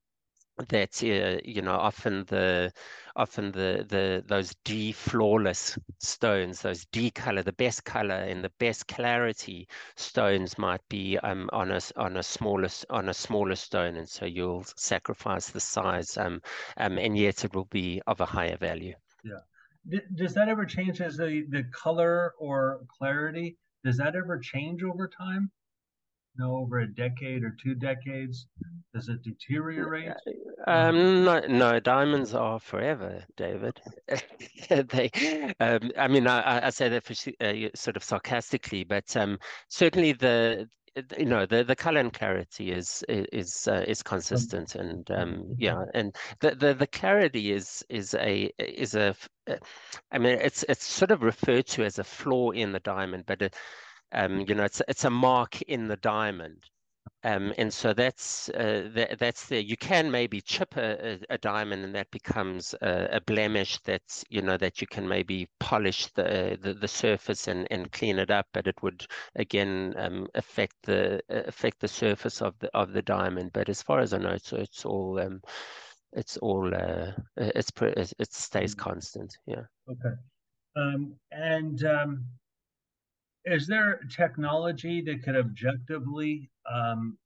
that 0.70 1.04
uh, 1.04 1.42
you 1.44 1.62
know 1.62 1.74
often 1.74 2.26
the 2.26 2.72
often 3.16 3.52
the 3.52 3.86
the 3.88 4.24
those 4.28 4.54
D 4.64 4.92
flawless 4.92 5.78
stones, 6.00 6.62
those 6.62 6.86
D 6.86 7.12
color, 7.12 7.42
the 7.44 7.54
best 7.54 7.86
color 7.86 8.16
and 8.16 8.44
the 8.44 8.52
best 8.60 8.88
clarity 8.88 9.68
stones 9.96 10.58
might 10.58 10.82
be 10.90 11.18
um, 11.20 11.50
on 11.54 11.72
a 11.72 11.82
on 11.96 12.18
a 12.18 12.24
smaller 12.24 12.70
on 12.90 13.10
a 13.10 13.14
smaller 13.14 13.56
stone, 13.56 13.96
and 13.96 14.08
so 14.08 14.26
you'll 14.26 14.64
sacrifice 14.76 15.50
the 15.50 15.60
size, 15.60 16.18
um, 16.18 16.42
um, 16.78 16.98
and 16.98 17.18
yet 17.18 17.44
it 17.44 17.56
will 17.56 17.66
be 17.66 18.02
of 18.08 18.22
a 18.22 18.26
higher 18.26 18.58
value. 18.58 18.94
Yeah. 19.24 20.00
does 20.16 20.34
that 20.34 20.50
ever 20.50 20.66
change 20.66 21.02
as 21.02 21.18
the 21.18 21.46
the 21.50 21.64
color 21.72 22.34
or 22.40 22.82
clarity? 22.98 23.58
Does 23.84 23.98
that 23.98 24.16
ever 24.16 24.40
change 24.40 24.84
over 24.84 25.08
time? 25.08 25.52
Know, 26.38 26.58
over 26.58 26.80
a 26.80 26.88
decade 26.88 27.44
or 27.44 27.56
two 27.62 27.76
decades? 27.76 28.48
Does 28.94 29.10
it 29.10 29.24
deteriorate? 29.24 30.12
Um, 30.68 31.24
no, 31.24 31.40
no, 31.48 31.80
diamonds 31.80 32.34
are 32.34 32.60
forever, 32.60 33.24
David. 33.38 33.82
they, 34.70 35.10
um, 35.60 35.92
I 35.98 36.08
mean, 36.08 36.28
I, 36.28 36.68
I 36.68 36.70
say 36.70 36.90
that 36.90 37.04
for 37.04 37.14
uh, 37.42 37.70
sort 37.76 37.98
of 37.98 38.04
sarcastically, 38.04 38.84
but 38.84 39.16
um, 39.18 39.40
certainly 39.70 40.14
the 40.14 40.68
you 41.18 41.26
know 41.26 41.46
the 41.46 41.64
the 41.64 41.76
color 41.76 42.00
and 42.00 42.14
clarity 42.14 42.72
is 42.72 43.04
is 43.10 43.68
uh, 43.68 43.84
is 43.88 44.04
consistent 44.04 44.76
and 44.76 45.10
um 45.10 45.56
yeah 45.58 45.84
and 45.96 46.16
the, 46.40 46.54
the 46.54 46.74
the 46.74 46.88
clarity 46.88 47.52
is 47.52 47.84
is 47.90 48.14
a 48.16 48.52
is 48.60 48.94
a 48.94 49.16
i 50.12 50.18
mean 50.20 50.38
it's 50.40 50.64
it's 50.70 50.86
sort 50.86 51.10
of 51.10 51.24
referred 51.24 51.66
to 51.66 51.84
as 51.84 51.98
a 51.98 52.04
flaw 52.04 52.52
in 52.52 52.72
the 52.72 52.80
diamond 52.82 53.24
but 53.26 53.42
it, 53.42 53.56
um, 54.14 54.42
you 54.48 54.56
know, 54.56 54.64
it's 54.64 54.82
it's 54.88 55.06
a 55.06 55.10
mark 55.10 55.62
in 55.64 55.88
the 55.88 55.98
diamond. 55.98 56.70
Um, 57.26 57.54
and 57.58 57.74
so 57.74 57.94
that's 57.94 58.50
uh, 58.50 58.90
that, 58.96 59.18
that's 59.18 59.48
there. 59.48 59.62
You 59.62 59.78
can 59.78 60.12
maybe 60.12 60.42
chip 60.42 60.76
a, 60.76 61.14
a, 61.14 61.20
a 61.30 61.38
diamond, 61.38 61.86
and 61.86 61.96
that 61.96 62.12
becomes 62.12 62.76
a, 62.82 63.08
a, 63.14 63.22
blemish 63.22 63.80
that's 63.86 64.26
you 64.30 64.42
know 64.42 64.58
that 64.58 64.82
you 64.82 64.88
can 64.88 65.08
maybe 65.08 65.48
polish 65.60 66.08
the 66.08 66.58
the, 66.62 66.74
the 66.74 66.88
surface 66.88 67.48
and, 67.48 67.66
and 67.72 67.94
clean 67.94 68.20
it 68.20 68.30
up, 68.30 68.48
but 68.54 68.68
it 68.68 68.76
would 68.84 69.06
again 69.36 69.94
um, 69.98 70.28
affect 70.36 70.76
the 70.84 71.22
affect 71.30 71.80
the 71.80 71.88
surface 71.88 72.42
of 72.42 72.60
the 72.60 72.70
of 72.78 72.92
the 72.92 73.02
diamond. 73.02 73.52
But 73.54 73.70
as 73.70 73.82
far 73.82 74.02
as 74.02 74.14
I 74.14 74.18
know, 74.18 74.32
it's, 74.32 74.52
it's 74.52 74.86
all 74.86 75.18
um, 75.20 75.42
it's 76.12 76.36
all 76.38 76.74
uh, 76.76 77.12
it's 77.38 77.72
it 78.20 78.34
stays 78.34 78.76
mm-hmm. 78.76 78.90
constant. 78.90 79.38
Yeah. 79.46 79.64
Okay. 79.90 80.16
Um, 80.76 81.14
and 81.32 81.86
um, 81.86 82.26
is 83.46 83.68
there 83.68 84.00
technology 84.16 85.02
that 85.02 85.24
could 85.24 85.36
objectively 85.36 86.50
um, 86.72 87.18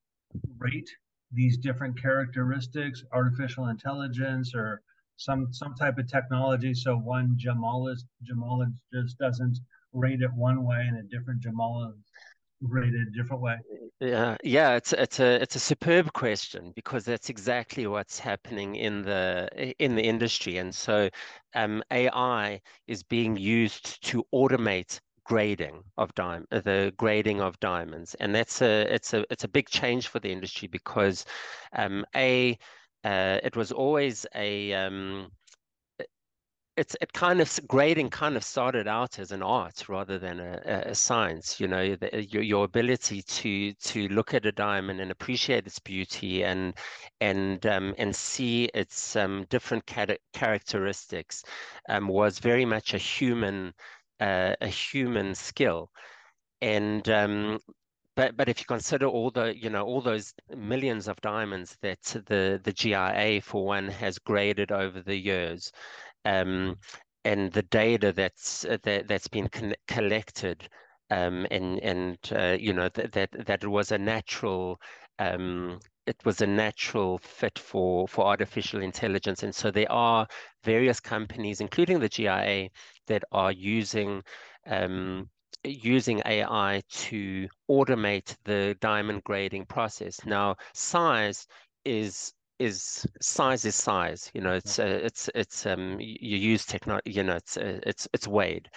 rate 0.57 0.89
these 1.31 1.57
different 1.57 2.01
characteristics, 2.01 3.03
artificial 3.11 3.67
intelligence, 3.67 4.53
or 4.55 4.81
some 5.17 5.51
some 5.51 5.75
type 5.75 5.97
of 5.97 6.07
technology, 6.07 6.73
so 6.73 6.95
one 6.95 7.37
gemologist 7.43 8.05
gemologist 8.23 9.17
doesn't 9.19 9.59
rate 9.93 10.21
it 10.21 10.31
one 10.33 10.63
way 10.63 10.85
and 10.87 10.97
a 10.97 11.03
different 11.03 11.41
gemologist 11.41 12.03
rated 12.61 13.13
different 13.13 13.41
way? 13.41 13.57
Yeah, 13.99 14.37
yeah, 14.43 14.75
it's 14.75 14.93
it's 14.93 15.19
a 15.19 15.41
it's 15.41 15.55
a 15.55 15.59
superb 15.59 16.13
question 16.13 16.71
because 16.75 17.03
that's 17.03 17.29
exactly 17.29 17.87
what's 17.87 18.19
happening 18.19 18.75
in 18.75 19.01
the 19.01 19.73
in 19.79 19.95
the 19.95 20.03
industry, 20.03 20.57
and 20.57 20.73
so 20.73 21.09
um, 21.55 21.83
AI 21.91 22.61
is 22.87 23.03
being 23.03 23.37
used 23.37 24.03
to 24.05 24.23
automate 24.33 24.99
grading 25.27 25.83
of 25.97 26.13
diamond, 26.15 26.47
uh, 26.51 26.61
the 26.61 26.93
grading 26.97 27.41
of 27.41 27.59
diamonds, 27.59 28.15
and 28.15 28.33
that's 28.33 28.61
a 28.61 28.93
it's 28.93 29.13
a 29.13 29.25
it's 29.29 29.43
a 29.43 29.47
big 29.47 29.69
change 29.69 30.07
for 30.07 30.19
the 30.19 30.31
industry 30.31 30.67
because 30.67 31.25
um, 31.73 32.05
a 32.15 32.57
uh, 33.03 33.39
it 33.43 33.55
was 33.55 33.71
always 33.71 34.25
a 34.35 34.73
um, 34.73 35.29
it's 36.77 36.95
it 37.01 37.11
kind 37.11 37.41
of 37.41 37.59
grading 37.67 38.09
kind 38.09 38.37
of 38.37 38.43
started 38.43 38.87
out 38.87 39.17
as 39.17 39.31
an 39.31 39.41
art 39.41 39.89
rather 39.89 40.19
than 40.19 40.39
a, 40.39 40.83
a 40.85 40.95
science 40.95 41.59
you 41.59 41.67
know 41.67 41.95
the, 41.95 42.25
your, 42.25 42.43
your 42.43 42.65
ability 42.65 43.21
to 43.23 43.73
to 43.73 44.07
look 44.09 44.33
at 44.33 44.45
a 44.45 44.51
diamond 44.51 45.01
and 45.01 45.11
appreciate 45.11 45.65
its 45.65 45.79
beauty 45.79 46.43
and 46.43 46.75
and 47.19 47.65
um, 47.65 47.95
and 47.97 48.15
see 48.15 48.65
its 48.75 49.15
um, 49.15 49.45
different 49.49 49.83
characteristics 50.33 51.43
um, 51.89 52.07
was 52.07 52.39
very 52.39 52.65
much 52.65 52.93
a 52.93 52.99
human 52.99 53.73
uh, 54.19 54.55
a 54.61 54.67
human 54.67 55.35
skill. 55.35 55.89
And 56.61 57.07
um, 57.09 57.59
but 58.17 58.35
but 58.35 58.49
if 58.49 58.59
you 58.59 58.65
consider 58.65 59.05
all 59.05 59.29
the 59.29 59.55
you 59.55 59.69
know 59.69 59.85
all 59.85 60.01
those 60.01 60.33
millions 60.55 61.07
of 61.07 61.21
diamonds 61.21 61.77
that 61.81 62.01
the 62.25 62.59
the 62.63 62.73
GIA 62.73 63.41
for 63.41 63.65
one 63.65 63.87
has 63.87 64.17
graded 64.17 64.71
over 64.71 65.01
the 65.01 65.15
years 65.15 65.71
um, 66.25 66.75
and 67.23 67.51
the 67.53 67.61
data 67.61 68.11
that's 68.11 68.65
uh, 68.65 68.77
that 68.83 69.07
that's 69.07 69.27
been 69.27 69.49
collected 69.87 70.67
um, 71.11 71.45
and 71.51 71.79
and 71.79 72.17
uh, 72.31 72.57
you 72.59 72.73
know 72.73 72.89
that 72.95 73.11
that 73.13 73.45
that 73.45 73.65
was 73.65 73.91
a 73.91 73.97
natural 73.97 74.81
um, 75.19 75.79
it 76.07 76.17
was 76.25 76.41
a 76.41 76.47
natural 76.47 77.17
fit 77.19 77.59
for 77.59 78.07
for 78.07 78.25
artificial 78.25 78.81
intelligence. 78.81 79.43
And 79.43 79.53
so 79.53 79.71
there 79.71 79.91
are 79.91 80.27
various 80.63 80.99
companies 80.99 81.61
including 81.61 81.99
the 81.99 82.09
GIA 82.09 82.69
that 83.07 83.23
are 83.31 83.51
using 83.51 84.23
um, 84.67 85.29
using 85.63 86.21
AI 86.25 86.81
to 86.89 87.47
automate 87.69 88.35
the 88.45 88.75
diamond 88.81 89.23
grading 89.23 89.65
process. 89.65 90.25
Now, 90.25 90.55
size 90.73 91.47
is 91.85 92.33
is 92.59 93.05
size 93.21 93.65
is 93.65 93.75
size. 93.75 94.31
You 94.33 94.41
know 94.41 94.53
it's 94.53 94.79
uh, 94.79 94.99
it's 95.03 95.29
it's 95.35 95.65
um 95.65 95.97
you 95.99 96.37
use 96.37 96.65
technology 96.65 97.11
you 97.11 97.23
know 97.23 97.35
it's 97.35 97.57
uh, 97.57 97.79
it's 97.85 98.07
it's 98.13 98.27
weighed. 98.27 98.69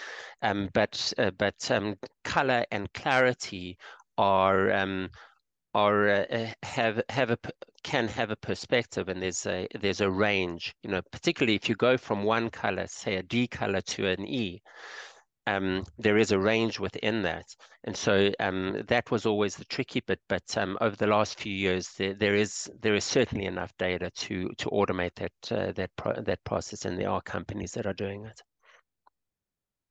Um 0.43 0.69
but 0.75 1.13
uh, 1.19 1.31
but 1.39 1.71
um 1.71 1.97
color 2.25 2.65
and 2.73 2.93
clarity 2.93 3.79
are 4.19 4.71
um 4.73 5.11
are 5.75 6.09
uh, 6.09 6.27
uh 6.31 6.47
have 6.63 7.03
have 7.09 7.31
a 7.31 7.39
can 7.83 8.09
have 8.09 8.31
a 8.31 8.37
perspective 8.37 9.09
and 9.09 9.23
there's 9.23 9.47
a 9.47 9.67
there's 9.81 10.01
a 10.01 10.11
range 10.11 10.75
you 10.83 10.91
know 10.91 11.01
particularly 11.13 11.55
if 11.55 11.69
you 11.69 11.75
go 11.75 11.97
from 11.97 12.25
one 12.25 12.51
color 12.51 12.87
say 12.87 13.17
a 13.17 13.23
d 13.23 13.47
color 13.47 13.81
to 13.81 14.07
an 14.07 14.27
e 14.27 14.61
um, 15.47 15.85
there 15.99 16.19
is 16.19 16.33
a 16.33 16.39
range 16.39 16.79
within 16.79 17.23
that. 17.23 17.57
And 17.85 17.97
so 17.97 18.31
um, 18.41 18.83
that 18.89 19.11
was 19.11 19.27
always 19.27 19.57
the 19.57 19.65
tricky 19.65 20.01
bit. 20.01 20.21
But 20.29 20.57
um, 20.57 20.77
over 20.81 20.97
the 20.97 21.07
last 21.07 21.41
few 21.41 21.53
years, 21.53 21.89
there, 21.97 22.15
there 22.15 22.35
is 22.37 22.71
there 22.81 22.95
is 22.95 23.05
certainly 23.05 23.47
enough 23.47 23.73
data 23.79 24.11
to 24.11 24.51
to 24.59 24.69
automate 24.71 25.15
that 25.17 25.53
uh, 25.53 25.73
that 25.73 25.91
pro- 25.97 26.21
that 26.23 26.45
process, 26.45 26.85
and 26.85 26.99
there 26.99 27.11
are 27.11 27.23
companies 27.23 27.73
that 27.73 27.87
are 27.87 27.95
doing 27.95 28.25
it. 28.27 28.41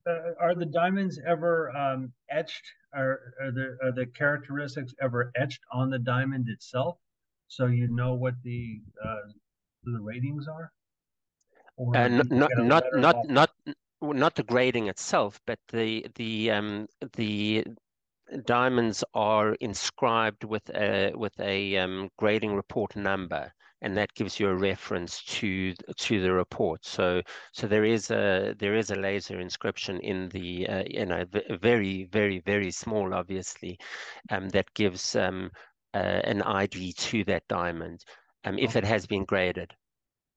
Uh, 0.09 0.33
are 0.39 0.55
the 0.55 0.65
diamonds 0.65 1.19
ever 1.27 1.75
um, 1.75 2.11
etched? 2.29 2.63
Are 2.93 3.19
are 3.41 3.51
the 3.51 3.77
are 3.83 3.91
the 3.91 4.07
characteristics 4.07 4.93
ever 5.01 5.31
etched 5.35 5.61
on 5.71 5.89
the 5.89 5.99
diamond 5.99 6.49
itself, 6.49 6.97
so 7.47 7.67
you 7.67 7.87
know 7.87 8.15
what 8.15 8.33
the 8.43 8.81
uh, 9.05 9.31
the 9.83 9.99
ratings 10.01 10.47
are? 10.47 10.71
Or 11.77 11.95
uh, 11.95 12.07
not 12.07 12.31
not 12.31 12.51
not 12.57 12.83
not, 12.93 13.29
not 13.29 13.51
not 14.01 14.35
the 14.35 14.43
grading 14.43 14.87
itself, 14.87 15.39
but 15.45 15.59
the 15.71 16.07
the 16.15 16.51
um, 16.51 16.87
the 17.13 17.65
diamonds 18.45 19.03
are 19.13 19.53
inscribed 19.55 20.43
with 20.43 20.69
a 20.71 21.13
with 21.13 21.39
a 21.39 21.77
um, 21.77 22.09
grading 22.17 22.55
report 22.55 22.95
number, 22.95 23.53
and 23.81 23.95
that 23.95 24.13
gives 24.13 24.39
you 24.39 24.49
a 24.49 24.55
reference 24.55 25.23
to 25.23 25.73
to 25.97 26.21
the 26.21 26.31
report. 26.31 26.85
So 26.85 27.21
so 27.53 27.67
there 27.67 27.85
is 27.85 28.11
a 28.11 28.55
there 28.57 28.75
is 28.75 28.91
a 28.91 28.95
laser 28.95 29.39
inscription 29.39 29.99
in 29.99 30.29
the 30.29 30.67
uh, 30.67 30.83
you 30.87 31.05
know 31.05 31.25
very 31.61 32.05
very 32.11 32.39
very 32.39 32.71
small, 32.71 33.13
obviously, 33.13 33.79
um, 34.31 34.49
that 34.49 34.73
gives 34.73 35.15
um, 35.15 35.51
uh, 35.93 36.21
an 36.23 36.41
ID 36.41 36.93
to 36.93 37.23
that 37.25 37.47
diamond, 37.47 38.03
um, 38.45 38.57
if 38.59 38.71
okay. 38.71 38.79
it 38.79 38.85
has 38.85 39.05
been 39.05 39.25
graded. 39.25 39.71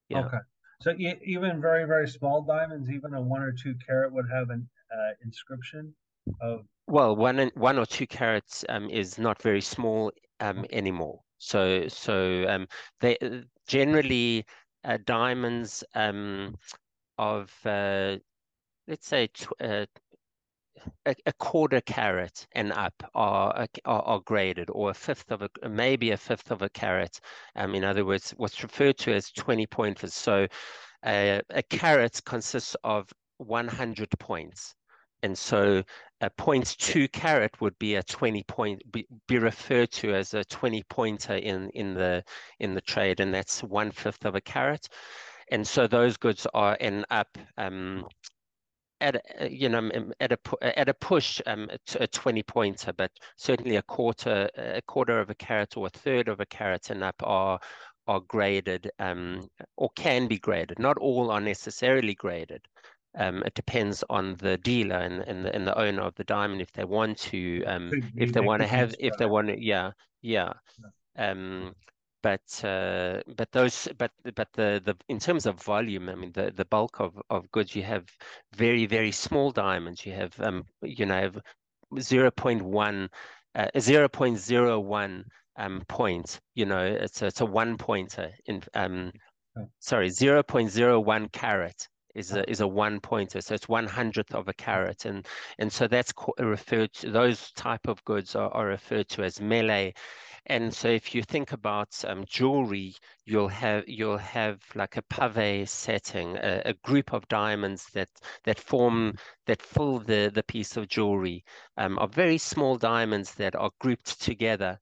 Yeah. 0.08 0.26
Okay. 0.26 0.38
So 0.80 0.92
even 0.98 1.60
very 1.60 1.84
very 1.84 2.08
small 2.08 2.42
diamonds, 2.42 2.90
even 2.90 3.14
a 3.14 3.20
one 3.20 3.42
or 3.42 3.52
two 3.52 3.74
carat 3.86 4.12
would 4.12 4.26
have 4.32 4.50
an 4.50 4.68
uh, 4.92 5.12
inscription 5.24 5.94
of. 6.40 6.64
Well, 6.88 7.14
one 7.14 7.50
one 7.54 7.78
or 7.78 7.86
two 7.86 8.06
carats 8.06 8.64
um, 8.68 8.90
is 8.90 9.18
not 9.18 9.40
very 9.40 9.60
small 9.60 10.10
um, 10.40 10.66
anymore. 10.70 11.20
So 11.42 11.88
so 11.88 12.44
um, 12.48 12.68
they 13.00 13.18
generally 13.66 14.46
uh, 14.84 14.98
diamonds 15.04 15.82
um, 15.94 16.56
of 17.18 17.52
uh, 17.66 18.16
let's 18.86 19.08
say 19.08 19.28
uh, 19.60 19.86
a, 21.06 21.14
a, 21.26 21.32
quarter 21.34 21.80
carat 21.80 22.46
and 22.52 22.72
up 22.72 22.94
are, 23.14 23.66
are, 23.84 24.02
are 24.02 24.20
graded, 24.20 24.70
or 24.70 24.90
a 24.90 24.94
fifth 24.94 25.32
of 25.32 25.42
a 25.42 25.50
maybe 25.68 26.12
a 26.12 26.16
fifth 26.16 26.52
of 26.52 26.62
a 26.62 26.68
carat. 26.70 27.18
Um, 27.56 27.74
in 27.74 27.84
other 27.84 28.04
words, 28.04 28.32
what's 28.36 28.62
referred 28.62 28.98
to 28.98 29.12
as 29.12 29.32
20 29.32 29.66
pointers. 29.66 30.14
So 30.14 30.46
uh, 31.04 31.40
a 31.50 31.62
carat 31.70 32.20
consists 32.24 32.76
of 32.84 33.08
100 33.38 34.10
points. 34.20 34.74
And 35.24 35.36
so 35.36 35.82
a 36.22 36.30
point 36.30 36.76
two 36.78 37.08
carat 37.08 37.60
would 37.60 37.76
be 37.78 37.96
a 37.96 38.02
20 38.04 38.44
point 38.44 38.80
be, 38.92 39.06
be 39.26 39.38
referred 39.38 39.90
to 39.90 40.14
as 40.14 40.34
a 40.34 40.44
20 40.44 40.82
pointer 40.84 41.34
in 41.34 41.68
in 41.70 41.94
the 41.94 42.24
in 42.60 42.74
the 42.74 42.80
trade, 42.80 43.20
and 43.20 43.34
that's 43.34 43.62
one 43.62 43.90
fifth 43.90 44.24
of 44.24 44.34
a 44.34 44.40
carat. 44.40 44.88
And 45.50 45.66
so 45.66 45.86
those 45.86 46.16
goods 46.16 46.46
are 46.54 46.76
in 46.76 47.04
up 47.10 47.36
um, 47.58 48.06
at 49.00 49.20
you 49.50 49.68
know 49.68 49.90
at 50.20 50.32
a 50.32 50.38
at 50.78 50.88
a 50.88 50.94
push 50.94 51.40
um, 51.46 51.68
a 51.98 52.06
20 52.06 52.42
pointer, 52.44 52.92
but 52.92 53.10
certainly 53.36 53.76
a 53.76 53.82
quarter 53.82 54.48
a 54.56 54.82
quarter 54.82 55.18
of 55.20 55.28
a 55.28 55.34
carat 55.34 55.76
or 55.76 55.88
a 55.88 55.90
third 55.90 56.28
of 56.28 56.40
a 56.40 56.46
carat 56.46 56.90
and 56.90 57.02
up 57.02 57.16
are 57.24 57.58
are 58.06 58.20
graded 58.20 58.90
um, 59.00 59.48
or 59.76 59.90
can 59.96 60.28
be 60.28 60.38
graded. 60.38 60.78
Not 60.78 60.98
all 60.98 61.30
are 61.30 61.40
necessarily 61.40 62.14
graded. 62.14 62.66
Um, 63.14 63.42
it 63.44 63.54
depends 63.54 64.02
on 64.08 64.36
the 64.36 64.56
dealer 64.58 64.96
and, 64.96 65.20
and, 65.28 65.44
the, 65.44 65.54
and 65.54 65.66
the 65.66 65.78
owner 65.78 66.00
of 66.00 66.14
the 66.14 66.24
diamond 66.24 66.62
if 66.62 66.72
they 66.72 66.84
want 66.84 67.18
to 67.18 67.62
um, 67.64 67.90
if 68.16 68.32
they 68.32 68.40
want 68.40 68.62
to 68.62 68.68
have 68.68 68.94
if 68.98 69.16
they 69.18 69.26
want 69.26 69.48
to 69.48 69.62
yeah 69.62 69.90
yeah. 70.22 70.52
Um, 71.18 71.74
but 72.22 72.64
uh, 72.64 73.20
but 73.36 73.50
those 73.52 73.88
but 73.98 74.12
but 74.34 74.48
the 74.54 74.80
the 74.84 74.96
in 75.08 75.18
terms 75.18 75.44
of 75.44 75.60
volume, 75.60 76.08
I 76.08 76.14
mean 76.14 76.32
the 76.32 76.52
the 76.52 76.64
bulk 76.64 77.00
of 77.00 77.20
of 77.30 77.50
goods 77.50 77.74
you 77.74 77.82
have 77.82 78.08
very 78.54 78.86
very 78.86 79.12
small 79.12 79.50
diamonds. 79.50 80.06
You 80.06 80.12
have 80.12 80.38
um 80.40 80.64
you 80.82 81.04
know 81.04 81.20
have 81.20 81.38
zero 82.00 82.30
point 82.30 82.62
one 82.62 83.08
uh, 83.54 83.68
zero 83.78 84.08
point 84.08 84.38
zero 84.38 84.78
one 84.78 85.24
um 85.58 85.82
point. 85.88 86.40
You 86.54 86.66
know 86.66 86.84
it's 86.84 87.22
a, 87.22 87.26
it's 87.26 87.40
a 87.40 87.46
one 87.46 87.76
pointer 87.76 88.30
in 88.46 88.62
um 88.74 89.10
sorry 89.80 90.08
zero 90.08 90.42
point 90.42 90.70
zero 90.70 91.00
one 91.00 91.28
carat 91.28 91.88
is 92.14 92.32
a 92.32 92.48
is 92.50 92.60
a 92.60 92.68
one 92.68 93.00
pointer, 93.00 93.40
so 93.40 93.54
it's 93.54 93.68
one 93.68 93.86
hundredth 93.86 94.34
of 94.34 94.48
a 94.48 94.54
carat, 94.54 95.04
and 95.04 95.26
and 95.58 95.72
so 95.72 95.86
that's 95.88 96.12
referred 96.38 96.92
to 96.94 97.10
those 97.10 97.50
type 97.52 97.88
of 97.88 98.04
goods 98.04 98.36
are, 98.36 98.50
are 98.50 98.66
referred 98.66 99.08
to 99.10 99.22
as 99.22 99.40
melee. 99.40 99.94
And 100.46 100.74
so 100.74 100.88
if 100.88 101.14
you 101.14 101.22
think 101.22 101.52
about 101.52 102.04
um, 102.04 102.24
jewelry, 102.26 102.96
you'll 103.24 103.48
have 103.48 103.84
you'll 103.86 104.18
have 104.18 104.60
like 104.74 104.96
a 104.96 105.02
pave 105.02 105.68
setting, 105.68 106.36
a, 106.36 106.62
a, 106.64 106.74
group 106.74 107.12
of 107.12 107.28
diamonds 107.28 107.86
that 107.94 108.08
that 108.44 108.58
form 108.58 109.14
that 109.46 109.62
fill 109.62 110.00
the 110.00 110.30
the 110.34 110.42
piece 110.42 110.76
of 110.76 110.88
jewelry, 110.88 111.44
um, 111.76 111.96
are 111.98 112.08
very 112.08 112.38
small 112.38 112.76
diamonds 112.76 113.34
that 113.36 113.54
are 113.54 113.70
grouped 113.78 114.20
together. 114.20 114.78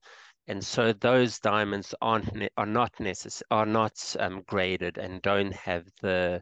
And 0.47 0.65
so 0.65 0.93
those 0.93 1.39
diamonds 1.39 1.93
aren't 2.01 2.49
are 2.57 2.65
not 2.65 2.93
necess- 2.95 3.43
are 3.51 3.65
not 3.67 4.15
um, 4.19 4.41
graded 4.47 4.97
and 4.97 5.21
don't 5.21 5.53
have 5.53 5.85
the 6.01 6.41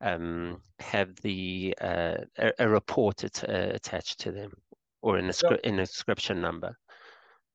um, 0.00 0.60
have 0.78 1.14
the 1.22 1.74
uh, 1.80 2.16
a, 2.38 2.52
a, 2.60 2.68
report 2.68 3.24
uh, 3.24 3.28
attached 3.48 4.20
to 4.20 4.32
them 4.32 4.52
or 5.02 5.16
an, 5.16 5.32
so, 5.32 5.56
an 5.64 5.78
inscription 5.78 6.40
number. 6.40 6.76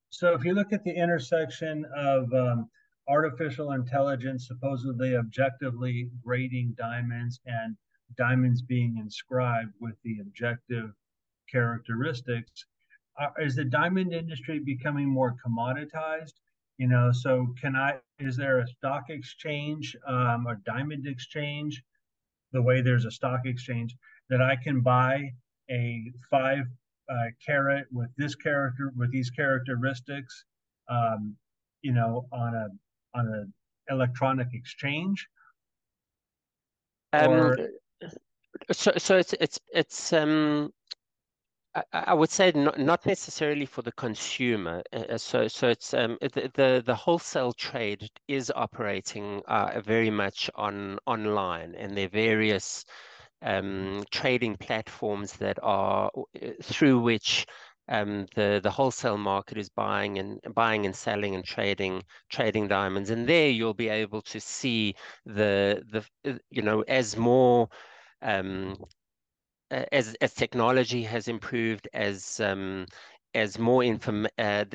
So 0.10 0.34
if 0.34 0.46
you 0.46 0.54
look 0.54 0.72
at 0.72 0.84
the 0.84 0.96
intersection 0.96 1.86
of 1.96 2.32
um, 2.34 2.70
artificial 3.08 3.72
intelligence 3.72 4.48
supposedly 4.48 5.16
objectively 5.16 6.10
grading 6.24 6.76
diamonds 6.78 7.40
and 7.46 7.76
diamonds 8.18 8.62
being 8.62 8.98
inscribed 8.98 9.74
with 9.80 9.96
the 10.04 10.20
objective 10.22 10.92
characteristics, 11.52 12.66
uh, 13.20 13.30
is 13.40 13.56
the 13.56 13.66
diamond 13.66 14.14
industry 14.14 14.60
becoming 14.60 15.10
more 15.10 15.36
commoditized? 15.46 16.34
You 16.78 16.88
know, 16.88 17.12
so 17.12 17.48
can 17.60 17.76
I? 17.76 18.00
Is 18.20 18.36
there 18.36 18.60
a 18.60 18.68
stock 18.68 19.10
exchange, 19.10 19.96
um, 20.06 20.48
a 20.48 20.56
diamond 20.66 21.08
exchange, 21.08 21.82
the 22.56 22.62
way 22.62 22.82
there's 22.82 23.06
a 23.06 23.12
stock 23.12 23.42
exchange 23.46 23.96
that 24.30 24.42
I 24.42 24.56
can 24.56 24.82
buy 24.82 25.30
a 25.70 26.12
five 26.32 26.66
uh, 27.10 27.26
carat 27.46 27.86
with 27.92 28.10
this 28.18 28.34
character 28.34 28.92
with 28.96 29.12
these 29.12 29.30
characteristics, 29.30 30.46
um, 30.90 31.36
you 31.82 31.92
know, 31.92 32.26
on 32.32 32.56
a 32.56 32.68
on 33.18 33.28
an 33.28 33.54
electronic 33.90 34.48
exchange? 34.54 35.28
Um, 37.14 37.32
or... 37.32 37.58
so 38.72 38.94
so 38.98 39.18
it's 39.18 39.34
it's 39.34 39.60
it's 39.74 40.14
um 40.14 40.72
I, 41.92 42.14
would 42.14 42.30
say 42.30 42.52
not, 42.56 42.80
not 42.80 43.06
necessarily 43.06 43.66
for 43.66 43.82
the 43.82 43.92
consumer. 43.92 44.82
Uh, 44.94 45.04
uh, 45.10 45.18
so, 45.18 45.48
so 45.48 45.68
it's 45.68 45.94
um, 45.94 46.18
the, 46.22 46.50
the, 46.54 46.84
the 46.86 46.96
wholesale 46.96 47.52
trade 47.52 48.10
is 48.28 48.52
operating 48.56 49.42
uh, 49.48 49.82
very 49.82 50.10
much 50.10 50.50
on 50.56 50.98
online, 51.06 51.76
and 51.76 51.98
there 51.98 52.06
are 52.06 52.10
various 52.10 52.86
um, 53.42 54.04
trading 54.12 54.56
platforms 54.56 55.34
that 55.34 55.60
are 55.62 56.10
uh, 56.16 56.50
through 56.64 57.00
which 57.00 57.46
um, 57.90 58.26
the 58.36 58.60
the 58.64 58.72
wholesale 58.72 59.18
market 59.18 59.58
is 59.58 59.70
buying 59.70 60.18
and 60.18 60.40
buying 60.54 60.86
and 60.86 60.96
selling 60.96 61.36
and 61.36 61.44
trading 61.44 62.02
trading 62.30 62.68
diamonds, 62.68 63.10
and 63.10 63.28
there 63.28 63.50
you'll 63.50 63.74
be 63.74 63.90
able 63.90 64.22
to 64.22 64.40
see 64.40 64.96
the 65.26 65.84
the 66.24 66.40
you 66.50 66.62
know 66.62 66.82
as 66.84 67.18
more 67.18 67.68
um, 68.22 68.76
as 69.92 70.16
as 70.22 70.34
technology 70.34 71.04
has 71.04 71.28
improved, 71.28 71.88
as 71.94 72.40
um, 72.40 72.86
as 73.34 73.60
more 73.60 73.84
inform, 73.84 74.28
uh, 74.38 74.66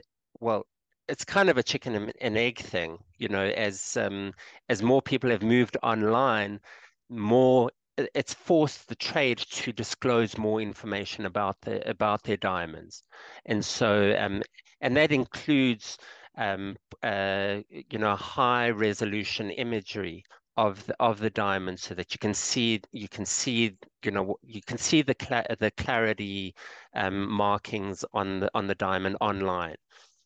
well, 0.41 0.67
it's 1.09 1.25
kind 1.25 1.49
of 1.49 1.59
a 1.59 1.63
chicken 1.63 2.13
and 2.21 2.39
egg 2.39 2.59
thing, 2.59 2.99
you 3.19 3.29
know. 3.29 3.45
As 3.45 3.97
um, 3.97 4.33
as 4.69 4.83
more 4.83 5.03
people 5.03 5.31
have 5.31 5.43
moved 5.43 5.77
online, 5.83 6.61
more 7.09 7.71
it's 8.15 8.35
forced 8.35 8.89
the 8.89 8.95
trade 8.95 9.39
to 9.39 9.73
disclose 9.73 10.39
more 10.39 10.61
information 10.61 11.27
about 11.27 11.61
the 11.63 11.89
about 11.89 12.23
their 12.23 12.37
diamonds, 12.37 13.03
and 13.47 13.65
so 13.65 14.15
um, 14.19 14.43
and 14.81 14.97
that 14.97 15.13
includes 15.13 15.99
um, 16.37 16.77
uh, 17.03 17.61
you 17.71 17.99
know 17.99 18.17
high 18.17 18.71
resolution 18.71 19.51
imagery 19.51 20.25
of 20.61 20.85
the, 20.87 20.95
of 21.01 21.19
the 21.21 21.31
diamond 21.31 21.81
so 21.81 21.95
that 21.95 22.13
you 22.13 22.19
can 22.19 22.35
see 22.35 22.83
you 22.93 23.09
can 23.09 23.25
see 23.25 23.75
you 24.05 24.11
know 24.11 24.37
you 24.43 24.61
can 24.67 24.77
see 24.77 25.01
the 25.03 25.17
cl 25.21 25.43
the 25.59 25.71
clarity 25.73 26.55
um, 26.95 27.31
markings 27.31 28.05
on 28.13 28.41
the 28.41 28.51
on 28.55 28.67
the 28.67 28.75
diamond 28.75 29.17
online. 29.23 29.77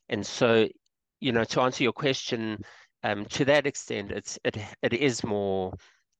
And 0.08 0.26
so 0.26 0.68
you 1.20 1.32
know 1.32 1.44
to 1.44 1.60
answer 1.60 1.84
your 1.84 1.92
question 1.92 2.58
um, 3.04 3.24
to 3.26 3.44
that 3.44 3.66
extent 3.66 4.10
it's 4.10 4.38
it, 4.44 4.56
it 4.82 4.92
is 4.92 5.22
more 5.22 5.72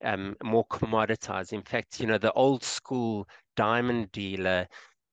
um, 0.03 0.35
more 0.43 0.65
commoditized. 0.67 1.51
In 1.51 1.61
fact 1.63 1.99
you 1.99 2.07
know 2.07 2.17
the 2.17 2.31
old 2.33 2.63
school 2.63 3.27
diamond 3.57 4.11
dealer 4.13 4.65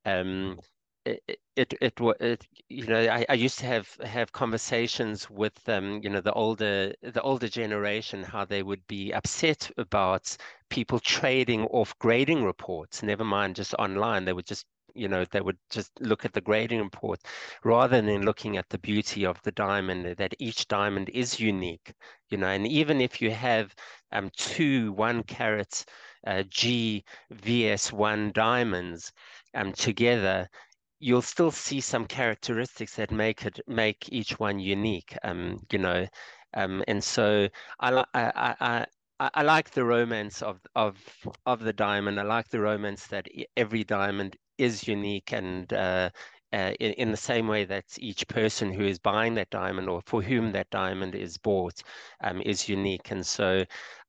um, 0.04 0.58
it, 1.04 1.22
it, 1.56 1.74
it, 1.80 2.00
it, 2.20 2.46
you 2.68 2.86
know, 2.86 3.00
I, 3.08 3.26
I 3.28 3.34
used 3.34 3.58
to 3.60 3.66
have 3.66 3.94
have 4.04 4.32
conversations 4.32 5.28
with 5.28 5.54
them, 5.64 6.00
you 6.02 6.10
know, 6.10 6.20
the 6.20 6.32
older 6.32 6.94
the 7.02 7.22
older 7.22 7.48
generation, 7.48 8.22
how 8.22 8.44
they 8.44 8.62
would 8.62 8.86
be 8.86 9.12
upset 9.12 9.70
about 9.76 10.36
people 10.70 10.98
trading 11.00 11.64
off 11.66 11.98
grading 11.98 12.44
reports. 12.44 13.02
Never 13.02 13.24
mind 13.24 13.56
just 13.56 13.74
online, 13.74 14.24
they 14.24 14.32
would 14.32 14.46
just 14.46 14.66
you 14.94 15.08
know 15.08 15.24
they 15.30 15.40
would 15.40 15.56
just 15.70 15.90
look 16.00 16.24
at 16.24 16.32
the 16.34 16.40
grading 16.40 16.80
report 16.80 17.20
rather 17.64 18.00
than 18.02 18.22
looking 18.22 18.56
at 18.56 18.68
the 18.68 18.78
beauty 18.78 19.24
of 19.24 19.40
the 19.42 19.52
diamond 19.52 20.16
that 20.18 20.34
each 20.38 20.68
diamond 20.68 21.08
is 21.14 21.40
unique 21.40 21.94
you 22.28 22.36
know 22.36 22.48
and 22.48 22.66
even 22.66 23.00
if 23.00 23.20
you 23.22 23.30
have 23.30 23.74
um 24.12 24.28
two 24.36 24.92
one 24.92 25.22
carat 25.22 25.84
uh, 26.26 26.42
g 26.50 27.02
vs1 27.32 28.32
diamonds 28.32 29.12
um 29.54 29.72
together 29.72 30.48
you'll 31.02 31.20
still 31.22 31.50
see 31.50 31.80
some 31.80 32.06
characteristics 32.06 32.94
that 32.96 33.10
make 33.10 33.44
it 33.44 33.60
make 33.66 34.08
each 34.12 34.38
one 34.38 34.60
unique. 34.60 35.16
Um, 35.24 35.58
you 35.72 35.78
know, 35.78 36.06
um, 36.54 36.84
and 36.86 37.02
so 37.02 37.48
I, 37.80 37.90
I, 37.92 38.04
I, 38.14 38.86
I, 39.20 39.30
I 39.34 39.42
like 39.42 39.70
the 39.70 39.84
romance 39.84 40.42
of 40.42 40.60
of 40.76 40.96
of 41.46 41.60
the 41.60 41.72
diamond. 41.72 42.20
I 42.20 42.22
like 42.22 42.48
the 42.48 42.60
romance 42.60 43.08
that 43.08 43.26
every 43.56 43.84
diamond 43.84 44.36
is 44.58 44.86
unique 44.86 45.32
and 45.32 45.72
uh, 45.72 46.10
uh, 46.52 46.72
in, 46.80 46.92
in, 46.92 47.10
the 47.10 47.16
same 47.16 47.48
way 47.48 47.64
that 47.64 47.84
each 47.98 48.26
person 48.28 48.72
who 48.72 48.84
is 48.84 48.98
buying 48.98 49.34
that 49.34 49.50
diamond 49.50 49.88
or 49.88 50.02
for 50.06 50.22
whom 50.22 50.52
that 50.52 50.68
diamond 50.70 51.14
is 51.14 51.38
bought 51.38 51.82
um, 52.22 52.42
is 52.42 52.68
unique. 52.68 53.10
And 53.10 53.24
so 53.24 53.64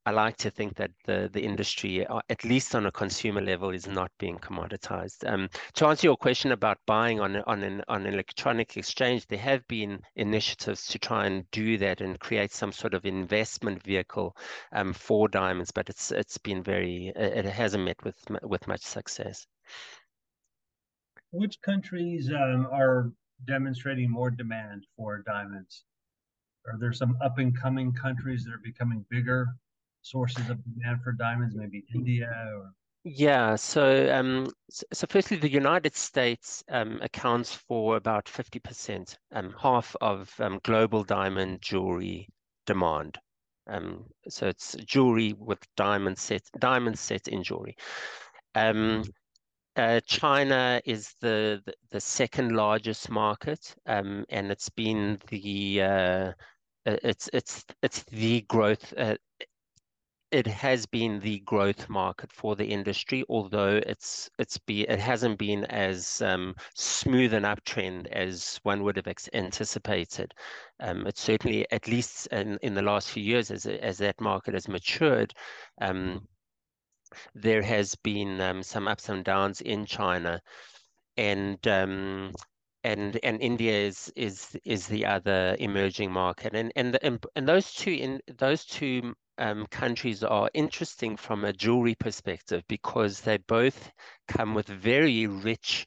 I 0.06 0.12
like 0.12 0.36
to 0.38 0.52
think 0.52 0.76
that 0.76 0.92
the 1.06 1.30
the 1.32 1.42
industry, 1.42 2.06
uh, 2.06 2.20
at 2.30 2.44
least 2.44 2.76
on 2.76 2.86
a 2.86 2.92
consumer 2.92 3.40
level, 3.40 3.70
is 3.70 3.88
not 3.88 4.12
being 4.20 4.38
commoditized. 4.38 5.26
Um, 5.26 5.48
to 5.76 5.88
answer 5.88 6.08
your 6.08 6.18
question 6.18 6.52
about 6.52 6.78
buying 6.86 7.22
on 7.22 7.38
on 7.48 7.64
an 7.64 7.84
on 7.88 8.06
an 8.06 8.14
electronic 8.14 8.76
exchange, 8.76 9.26
there 9.28 9.40
have 9.40 9.66
been 9.70 10.02
initiatives 10.18 10.88
to 10.88 11.00
try 11.00 11.26
and 11.26 11.50
do 11.52 11.78
that 11.78 12.02
and 12.02 12.20
create 12.20 12.52
some 12.52 12.74
sort 12.74 12.94
of 12.94 13.06
investment 13.06 13.82
vehicle 13.84 14.36
um, 14.74 14.92
for 14.92 15.30
diamonds, 15.30 15.72
but 15.72 15.90
it's 15.90 16.12
it's 16.12 16.38
been 16.38 16.62
very 16.62 17.14
it 17.16 17.46
hasn't 17.46 17.86
met 17.86 18.04
with 18.04 18.18
with 18.44 18.68
much 18.68 18.82
success. 18.82 19.48
Which 21.34 21.60
countries 21.62 22.30
um, 22.30 22.68
are 22.72 23.12
demonstrating 23.48 24.10
more 24.10 24.30
demand 24.30 24.86
for 24.96 25.24
diamonds? 25.26 25.84
Are 26.68 26.78
there 26.78 26.94
some 26.94 27.18
up 27.24 27.40
and 27.40 27.60
coming 27.60 27.92
countries 27.92 28.46
that 28.46 28.54
are 28.54 28.62
becoming 28.64 29.04
bigger 29.10 29.48
sources 30.04 30.48
of 30.52 30.64
demand 30.64 31.02
for 31.04 31.12
diamonds, 31.12 31.56
maybe 31.56 31.84
India 31.96 32.30
or? 32.56 32.72
Yeah, 33.04 33.56
so 33.56 34.16
um, 34.16 34.48
so 34.70 35.08
firstly, 35.10 35.38
the 35.38 35.50
United 35.50 35.96
States 35.96 36.64
um, 36.70 37.00
accounts 37.02 37.54
for 37.54 37.98
about 37.98 38.26
50%, 38.26 39.18
um, 39.32 39.56
half 39.60 39.96
of 40.02 40.32
um, 40.40 40.60
global 40.64 41.04
diamond 41.04 41.64
jewelry 41.64 42.30
demand. 42.68 43.18
Um, 43.68 44.06
so 44.30 44.48
it's 44.48 44.76
jewelry 44.86 45.34
with 45.34 45.60
diamond 45.76 46.20
set, 46.20 46.44
diamond 46.60 47.00
set 47.00 47.28
in 47.28 47.44
jewelry. 47.44 47.76
Uh, 49.76 50.00
China 50.06 50.80
is 50.86 51.16
the, 51.20 51.62
the, 51.66 51.74
the 51.92 52.00
second 52.00 52.56
largest 52.56 53.10
market, 53.10 53.76
um, 53.88 54.24
and 54.30 54.52
it's 54.52 54.70
been 54.70 55.20
the 55.30 55.82
uh, 55.82 56.32
it's 56.86 57.30
it's 57.34 57.66
it's 57.82 58.04
the 58.04 58.42
growth 58.42 58.94
uh, 58.98 59.16
it 60.34 60.48
has 60.48 60.88
been 60.88 61.20
the 61.20 61.40
growth 61.42 61.88
market 61.90 62.32
for 62.32 62.56
the 62.56 62.66
industry, 62.66 63.24
although 63.30 63.80
it's 63.86 64.32
it's 64.40 64.58
be 64.58 64.82
it 64.82 65.00
hasn't 65.00 65.38
been 65.38 65.64
as 65.66 66.24
um, 66.24 66.56
smooth 66.74 67.36
an 67.36 67.44
uptrend 67.44 68.08
as 68.08 68.60
one 68.64 68.82
would 68.84 68.98
have 68.98 69.08
anticipated. 69.34 70.34
Um, 70.80 71.06
it's 71.06 71.22
certainly, 71.22 71.68
at 71.72 71.88
least 71.88 72.26
in, 72.28 72.58
in 72.64 72.74
the 72.74 72.82
last 72.82 73.12
few 73.12 73.22
years, 73.22 73.52
as 73.52 73.68
as 73.68 74.00
that 74.00 74.20
market 74.20 74.56
has 74.56 74.68
matured, 74.68 75.34
um, 75.82 76.28
there 77.36 77.62
has 77.62 77.96
been 77.96 78.42
um, 78.42 78.64
some 78.64 78.88
ups 78.88 79.10
and 79.10 79.24
downs 79.24 79.62
in 79.62 79.86
China, 79.86 80.42
and 81.18 81.66
um, 81.68 82.32
and 82.84 83.20
and 83.24 83.42
India 83.42 83.74
is 83.74 84.12
is 84.16 84.58
is 84.66 84.88
the 84.88 85.06
other 85.06 85.56
emerging 85.60 86.12
market, 86.12 86.54
and 86.56 86.72
and 86.76 86.94
the, 86.94 87.20
and 87.36 87.48
those 87.48 87.74
two 87.74 87.92
in 87.92 88.20
those 88.38 88.66
two 88.66 89.14
um, 89.38 89.66
countries 89.68 90.24
are 90.24 90.50
interesting 90.54 91.18
from 91.18 91.44
a 91.46 91.54
jewelry 91.54 91.96
perspective 91.96 92.64
because 92.68 93.22
they 93.22 93.38
both 93.38 93.92
come 94.28 94.54
with 94.54 94.68
very 94.68 95.28
rich 95.28 95.86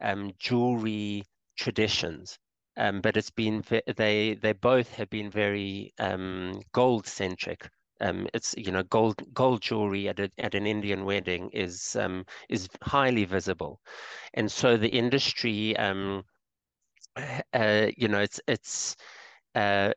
um, 0.00 0.32
jewelry 0.38 1.24
traditions. 1.56 2.38
Um, 2.76 3.00
but 3.00 3.16
it's 3.16 3.30
been 3.30 3.62
they 3.96 4.34
they 4.34 4.52
both 4.52 4.92
have 4.94 5.08
been 5.10 5.30
very 5.30 5.92
um, 5.98 6.60
gold 6.72 7.06
centric. 7.06 7.68
Um, 8.00 8.26
it's 8.34 8.54
you 8.56 8.72
know 8.72 8.82
gold 8.82 9.22
gold 9.32 9.62
jewelry 9.62 10.08
at 10.08 10.18
a, 10.18 10.30
at 10.38 10.54
an 10.54 10.66
Indian 10.66 11.04
wedding 11.04 11.50
is 11.52 11.96
um, 11.96 12.26
is 12.48 12.68
highly 12.82 13.24
visible, 13.24 13.80
and 14.34 14.50
so 14.50 14.76
the 14.76 14.88
industry, 14.88 15.76
um, 15.76 16.24
uh, 17.52 17.86
you 17.96 18.08
know, 18.08 18.20
it's 18.20 18.40
it's 18.48 18.96
uh, 19.54 19.92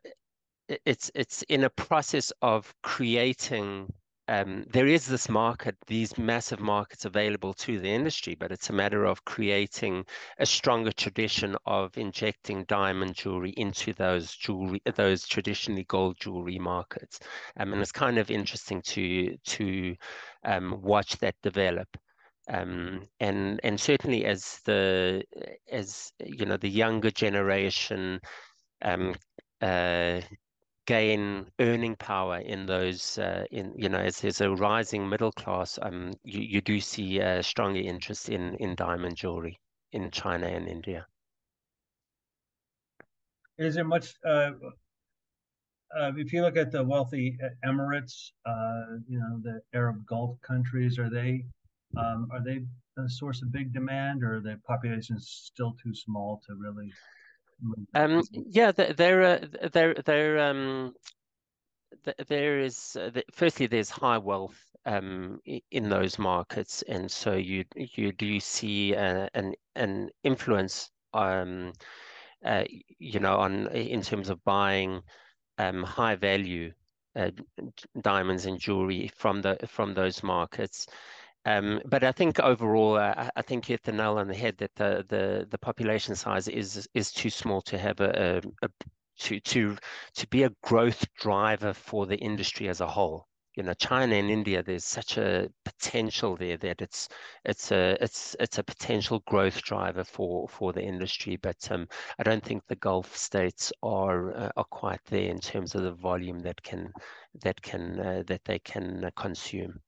it's 0.85 1.11
it's 1.15 1.43
in 1.43 1.63
a 1.63 1.69
process 1.69 2.31
of 2.41 2.73
creating 2.83 3.91
um, 4.28 4.65
there 4.71 4.88
is 4.88 5.05
this 5.05 5.30
market, 5.30 5.75
these 5.88 6.17
massive 6.17 6.59
markets 6.59 7.05
available 7.05 7.53
to 7.53 7.80
the 7.80 7.89
industry, 7.89 8.36
but 8.36 8.51
it's 8.51 8.69
a 8.69 8.73
matter 8.73 9.05
of 9.05 9.23
creating 9.25 10.05
a 10.39 10.45
stronger 10.45 10.91
tradition 10.91 11.55
of 11.65 11.97
injecting 11.97 12.65
diamond 12.65 13.15
jewelry 13.15 13.53
into 13.57 13.93
those 13.93 14.36
jewelry, 14.36 14.82
those 14.95 15.25
traditionally 15.25 15.86
gold 15.86 16.17
jewelry 16.19 16.59
markets. 16.59 17.19
Um, 17.57 17.71
and 17.73 17.82
it's 17.82 17.91
kind 17.91 18.17
of 18.17 18.30
interesting 18.30 18.82
to 18.84 19.38
to 19.38 19.95
um, 20.43 20.82
watch 20.82 21.17
that 21.19 21.36
develop. 21.41 21.88
Um, 22.49 23.01
and 23.19 23.59
and 23.63 23.80
certainly 23.80 24.25
as 24.25 24.61
the 24.65 25.23
as 25.71 26.11
you 26.23 26.45
know 26.45 26.57
the 26.57 26.69
younger 26.69 27.11
generation 27.11 28.19
um, 28.82 29.15
uh, 29.61 30.21
gain 30.88 31.45
earning 31.59 31.95
power 31.97 32.38
in 32.39 32.65
those 32.65 33.19
uh, 33.19 33.45
in 33.51 33.73
you 33.77 33.89
know 33.89 33.99
as 33.99 34.21
there's 34.21 34.41
a 34.41 34.49
rising 34.49 35.07
middle 35.07 35.31
class 35.33 35.77
um 35.81 36.13
you, 36.23 36.41
you 36.41 36.61
do 36.61 36.79
see 36.79 37.19
a 37.19 37.43
stronger 37.43 37.81
interest 37.81 38.29
in 38.29 38.55
in 38.55 38.75
diamond 38.75 39.15
jewelry 39.15 39.59
in 39.91 40.09
China 40.11 40.47
and 40.47 40.67
India. 40.67 41.05
Is 43.57 43.75
there 43.75 43.85
much 43.85 44.15
uh, 44.25 44.51
uh, 45.97 46.11
if 46.17 46.33
you 46.33 46.41
look 46.41 46.57
at 46.57 46.71
the 46.71 46.83
wealthy 46.83 47.38
Emirates, 47.65 48.31
uh, 48.45 48.97
you 49.07 49.19
know 49.19 49.39
the 49.41 49.61
Arab 49.73 50.05
Gulf 50.05 50.39
countries, 50.41 50.99
are 50.99 51.09
they 51.09 51.45
um, 51.97 52.27
are 52.31 52.43
they 52.43 52.65
a 52.97 53.09
source 53.09 53.41
of 53.41 53.51
big 53.51 53.73
demand, 53.73 54.23
or 54.23 54.41
the 54.41 54.59
population 54.65 55.15
is 55.17 55.29
still 55.29 55.75
too 55.81 55.93
small 55.93 56.41
to 56.47 56.55
really 56.55 56.91
um, 57.93 58.24
yeah, 58.32 58.72
there, 58.72 59.24
uh, 59.24 59.68
there, 59.72 59.93
there, 60.05 60.39
um, 60.39 60.93
there 62.28 62.60
is. 62.60 62.95
Uh, 62.95 63.22
firstly, 63.32 63.68
there's 63.68 63.89
high 63.89 64.18
wealth 64.18 64.58
um, 64.86 65.39
in 65.72 65.89
those 65.89 66.20
markets, 66.20 66.84
and 66.88 67.10
so 67.10 67.34
you 67.34 67.66
you 67.76 68.12
do 68.12 68.39
see 68.39 68.95
uh, 68.95 69.28
an 69.34 69.53
an 69.76 70.10
influence, 70.24 70.91
um, 71.14 71.74
uh, 72.45 72.64
you 72.99 73.20
know, 73.20 73.38
on 73.38 73.68
in 73.68 74.01
terms 74.01 74.30
of 74.30 74.43
buying 74.43 75.01
um, 75.58 75.84
high 75.84 76.16
value 76.16 76.72
uh, 77.16 77.32
diamonds 78.01 78.45
and 78.45 78.60
jewelry 78.60 79.10
from 79.16 79.41
the 79.41 79.58
from 79.68 79.93
those 79.93 80.24
markets. 80.24 80.88
Um, 81.47 81.81
but 81.85 82.03
I 82.03 82.11
think 82.11 82.41
overall, 82.41 82.97
uh, 82.97 83.29
I 83.37 83.41
think 83.41 83.69
you 83.69 83.73
hit 83.73 83.83
the 83.83 83.93
nail 83.93 84.17
on 84.17 84.27
the 84.27 84.35
head 84.35 84.57
that 84.57 84.75
the 84.75 85.05
the, 85.07 85.47
the 85.49 85.57
population 85.57 86.13
size 86.13 86.49
is 86.49 86.89
is 86.93 87.13
too 87.13 87.29
small 87.29 87.61
to 87.61 87.77
have 87.77 88.01
a, 88.01 88.41
a, 88.43 88.65
a 88.65 88.69
to 89.19 89.39
to 89.39 89.77
to 90.15 90.27
be 90.27 90.43
a 90.43 90.51
growth 90.61 91.05
driver 91.15 91.73
for 91.73 92.05
the 92.05 92.17
industry 92.17 92.67
as 92.67 92.81
a 92.81 92.87
whole. 92.87 93.27
You 93.55 93.63
know, 93.63 93.73
China 93.75 94.15
and 94.15 94.29
India, 94.29 94.61
there's 94.61 94.83
such 94.83 95.17
a 95.17 95.49
potential 95.63 96.35
there 96.35 96.57
that 96.57 96.81
it's 96.81 97.07
it's 97.45 97.71
a 97.71 97.97
it's 98.03 98.35
it's 98.41 98.57
a 98.57 98.63
potential 98.63 99.23
growth 99.25 99.61
driver 99.61 100.03
for 100.03 100.49
for 100.49 100.73
the 100.73 100.83
industry. 100.83 101.37
But 101.37 101.71
um, 101.71 101.87
I 102.19 102.23
don't 102.23 102.43
think 102.43 102.63
the 102.67 102.75
Gulf 102.75 103.15
states 103.15 103.71
are 103.81 104.35
uh, 104.35 104.49
are 104.57 104.65
quite 104.69 105.03
there 105.05 105.29
in 105.29 105.39
terms 105.39 105.75
of 105.75 105.83
the 105.83 105.93
volume 105.93 106.39
that 106.39 106.61
can 106.61 106.91
that 107.41 107.61
can 107.61 107.99
uh, 108.01 108.23
that 108.27 108.43
they 108.43 108.59
can 108.59 109.05
uh, 109.05 109.11
consume. 109.15 109.79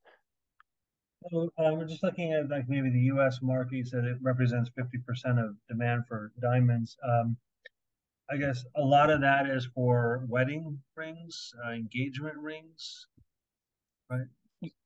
So 1.27 1.51
uh, 1.57 1.73
we're 1.73 1.85
just 1.85 2.03
looking 2.03 2.33
at 2.33 2.49
like 2.49 2.69
maybe 2.69 2.89
the 2.89 3.01
U.S. 3.13 3.39
market. 3.41 3.75
You 3.75 3.85
said 3.85 4.05
it 4.05 4.17
represents 4.21 4.69
50% 4.79 5.43
of 5.43 5.55
demand 5.67 6.03
for 6.07 6.31
diamonds. 6.41 6.97
Um, 7.03 7.35
I 8.31 8.37
guess 8.37 8.63
a 8.75 8.81
lot 8.81 9.09
of 9.09 9.21
that 9.21 9.49
is 9.49 9.67
for 9.73 10.23
wedding 10.27 10.79
rings, 10.95 11.51
uh, 11.65 11.71
engagement 11.71 12.37
rings, 12.37 13.07
right? 14.09 14.27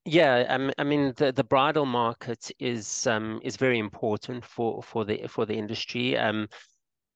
Yeah, 0.06 0.70
I 0.78 0.84
mean 0.84 1.14
the, 1.18 1.32
the 1.32 1.44
bridal 1.44 1.86
market 1.86 2.52
is 2.60 3.08
um, 3.08 3.40
is 3.44 3.58
very 3.58 3.80
important 3.80 4.46
for, 4.46 4.84
for 4.84 5.04
the 5.04 5.26
for 5.28 5.46
the 5.46 5.56
industry. 5.56 6.18
Um, 6.18 6.48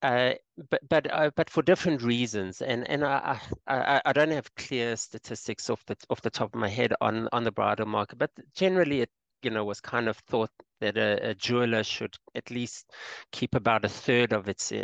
uh, 0.02 0.34
but 0.70 0.80
but 0.88 1.12
uh, 1.12 1.30
but 1.34 1.50
for 1.50 1.62
different 1.62 2.02
reasons, 2.02 2.62
and 2.62 2.88
and 2.88 3.04
I, 3.04 3.40
I 3.66 4.00
I 4.04 4.12
don't 4.12 4.30
have 4.30 4.54
clear 4.54 4.96
statistics 4.96 5.70
off 5.70 5.84
the 5.86 5.96
off 6.10 6.22
the 6.22 6.30
top 6.30 6.54
of 6.54 6.60
my 6.60 6.68
head 6.68 6.92
on 7.00 7.28
on 7.32 7.44
the 7.44 7.52
bridal 7.52 7.86
market, 7.86 8.18
but 8.18 8.30
generally 8.54 9.00
it 9.02 9.10
you 9.42 9.50
know 9.50 9.64
was 9.64 9.80
kind 9.80 10.08
of 10.08 10.16
thought 10.18 10.50
that 10.80 10.96
a, 10.96 11.30
a 11.30 11.34
jeweler 11.34 11.82
should 11.82 12.14
at 12.34 12.50
least 12.50 12.92
keep 13.32 13.54
about 13.54 13.84
a 13.84 13.88
third 13.88 14.32
of 14.32 14.48
its 14.48 14.70
uh, 14.72 14.76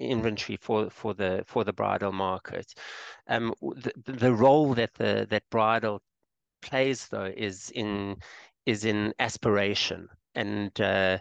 inventory 0.00 0.58
for 0.60 0.90
for 0.90 1.14
the 1.14 1.42
for 1.46 1.64
the 1.64 1.72
bridal 1.72 2.12
market. 2.12 2.74
Um, 3.28 3.54
the, 3.62 3.92
the 4.04 4.34
role 4.34 4.74
that 4.74 4.92
the 4.94 5.26
that 5.30 5.44
bridal 5.50 6.02
plays 6.60 7.08
though 7.08 7.32
is 7.36 7.70
in 7.74 8.16
is 8.66 8.84
in 8.84 9.12
aspiration 9.18 10.08
and 10.34 10.78
uh, 10.80 11.18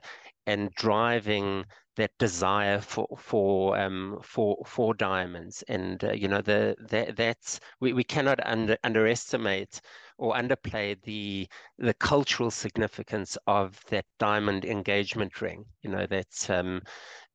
and 0.51 0.71
driving 0.71 1.65
that 1.95 2.11
desire 2.17 2.79
for 2.79 3.07
for 3.17 3.77
um 3.77 4.19
for 4.23 4.57
for 4.65 4.93
diamonds 4.93 5.63
and 5.67 6.03
uh, 6.03 6.11
you 6.11 6.27
know 6.27 6.41
the 6.41 6.75
that 6.89 7.15
that's 7.15 7.59
we, 7.79 7.93
we 7.93 8.03
cannot 8.03 8.39
under, 8.45 8.77
underestimate 8.83 9.81
or 10.17 10.33
underplay 10.33 11.01
the 11.03 11.47
the 11.77 11.93
cultural 11.95 12.51
significance 12.51 13.37
of 13.47 13.79
that 13.89 14.05
diamond 14.19 14.63
engagement 14.65 15.41
ring 15.41 15.65
you 15.83 15.89
know 15.89 16.05
that's 16.05 16.49
um 16.49 16.81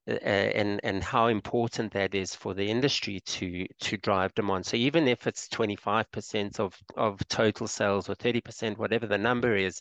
uh, 0.09 0.12
and 0.23 0.81
and 0.85 1.03
how 1.03 1.27
important 1.27 1.93
that 1.93 2.14
is 2.14 2.35
for 2.35 2.55
the 2.55 2.71
industry 2.71 3.19
to 3.21 3.67
to 3.81 3.97
drive 3.97 4.33
demand. 4.35 4.64
So 4.64 4.77
even 4.77 5.09
if 5.09 5.27
it's 5.27 5.49
25% 5.49 6.61
of 6.61 6.77
of 6.97 7.27
total 7.29 7.67
sales 7.67 8.09
or 8.09 8.14
30%, 8.14 8.79
whatever 8.79 9.07
the 9.09 9.19
number 9.19 9.57
is, 9.57 9.81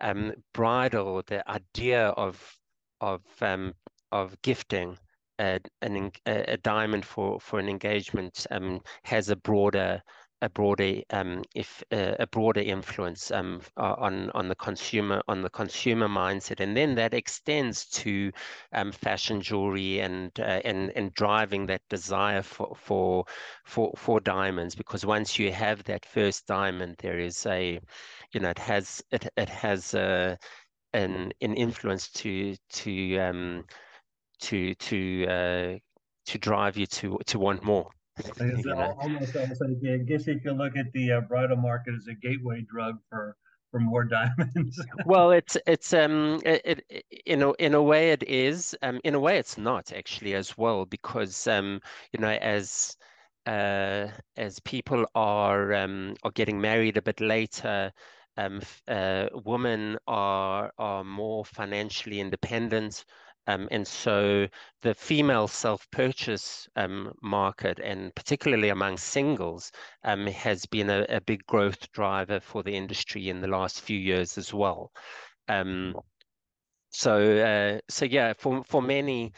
um, 0.00 0.32
bridal, 0.52 1.22
the 1.26 1.42
idea 1.50 2.08
of 2.10 2.56
of 3.04 3.22
um, 3.42 3.74
of 4.12 4.40
gifting 4.42 4.96
a, 5.38 5.60
an, 5.82 6.12
a 6.26 6.56
diamond 6.58 7.04
for, 7.04 7.40
for 7.40 7.58
an 7.58 7.68
engagement 7.68 8.46
um, 8.50 8.80
has 9.02 9.28
a 9.30 9.36
broader 9.36 10.02
a 10.42 10.48
broader 10.50 11.00
um, 11.10 11.42
if 11.54 11.82
uh, 11.90 12.16
a 12.18 12.26
broader 12.26 12.60
influence 12.60 13.30
um, 13.30 13.62
on 13.78 14.30
on 14.32 14.48
the 14.48 14.54
consumer 14.54 15.22
on 15.26 15.40
the 15.40 15.48
consumer 15.48 16.06
mindset, 16.06 16.60
and 16.60 16.76
then 16.76 16.94
that 16.96 17.14
extends 17.14 17.86
to 17.86 18.30
um, 18.72 18.92
fashion 18.92 19.40
jewelry 19.40 20.00
and 20.00 20.38
uh, 20.38 20.60
and 20.64 20.92
and 20.96 21.14
driving 21.14 21.64
that 21.66 21.80
desire 21.88 22.42
for 22.42 22.74
for 22.76 23.24
for 23.64 23.92
for 23.96 24.20
diamonds. 24.20 24.74
Because 24.74 25.06
once 25.06 25.38
you 25.38 25.50
have 25.50 25.82
that 25.84 26.04
first 26.04 26.46
diamond, 26.46 26.96
there 26.98 27.18
is 27.18 27.46
a 27.46 27.80
you 28.32 28.40
know 28.40 28.50
it 28.50 28.58
has 28.58 29.02
it 29.12 29.26
it 29.38 29.48
has 29.48 29.94
a 29.94 30.38
an 30.94 31.32
an 31.40 31.54
influence 31.54 32.08
to 32.10 32.56
to 32.70 33.18
um, 33.18 33.64
to 34.40 34.74
to 34.74 35.26
uh, 35.26 35.78
to 36.26 36.38
drive 36.38 36.76
you 36.76 36.86
to 36.86 37.18
to 37.26 37.38
want 37.38 37.64
more. 37.64 37.90
you 38.40 38.62
know? 38.64 38.94
almost, 39.00 39.36
almost 39.36 39.62
I 39.62 39.96
guess 39.98 40.26
you 40.26 40.38
can 40.38 40.56
look 40.56 40.76
at 40.76 40.92
the 40.92 41.12
uh, 41.12 41.20
bridal 41.22 41.56
market 41.56 41.94
as 41.94 42.06
a 42.06 42.14
gateway 42.14 42.64
drug 42.68 42.98
for 43.10 43.36
for 43.70 43.80
more 43.80 44.04
diamonds. 44.18 44.80
well, 45.04 45.32
it's 45.32 45.56
it's 45.66 45.92
um 45.92 46.40
it, 46.44 46.84
it, 46.88 47.04
in 47.26 47.42
a 47.42 47.52
in 47.54 47.74
a 47.74 47.82
way 47.82 48.12
it 48.12 48.22
is 48.22 48.76
um 48.82 49.00
in 49.04 49.14
a 49.14 49.20
way 49.20 49.38
it's 49.38 49.58
not 49.58 49.92
actually 49.92 50.34
as 50.34 50.56
well 50.56 50.84
because 50.84 51.46
um 51.48 51.80
you 52.12 52.20
know 52.20 52.30
as 52.40 52.96
uh 53.46 54.06
as 54.36 54.60
people 54.60 55.04
are 55.14 55.74
um 55.74 56.14
are 56.22 56.30
getting 56.30 56.60
married 56.60 56.96
a 56.96 57.02
bit 57.02 57.20
later 57.20 57.92
um 58.36 58.60
uh 58.88 59.28
women 59.44 59.96
are 60.06 60.72
are 60.78 61.04
more 61.04 61.44
financially 61.44 62.20
independent 62.20 63.04
um, 63.46 63.68
and 63.70 63.86
so 63.86 64.46
the 64.82 64.94
female 64.94 65.48
self-purchase 65.48 66.66
um, 66.76 67.12
market, 67.22 67.78
and 67.78 68.14
particularly 68.14 68.70
among 68.70 68.96
singles, 68.96 69.70
um, 70.04 70.26
has 70.28 70.64
been 70.64 70.88
a, 70.88 71.04
a, 71.10 71.20
big 71.20 71.44
growth 71.46 71.90
driver 71.92 72.40
for 72.40 72.62
the 72.62 72.74
industry 72.74 73.28
in 73.28 73.40
the 73.40 73.48
last 73.48 73.82
few 73.82 73.98
years 73.98 74.38
as 74.38 74.54
well. 74.54 74.92
Um, 75.48 75.94
so, 76.90 77.38
uh, 77.38 77.80
so 77.88 78.06
yeah, 78.06 78.32
for 78.38 78.64
for 78.64 78.80
many, 78.80 79.32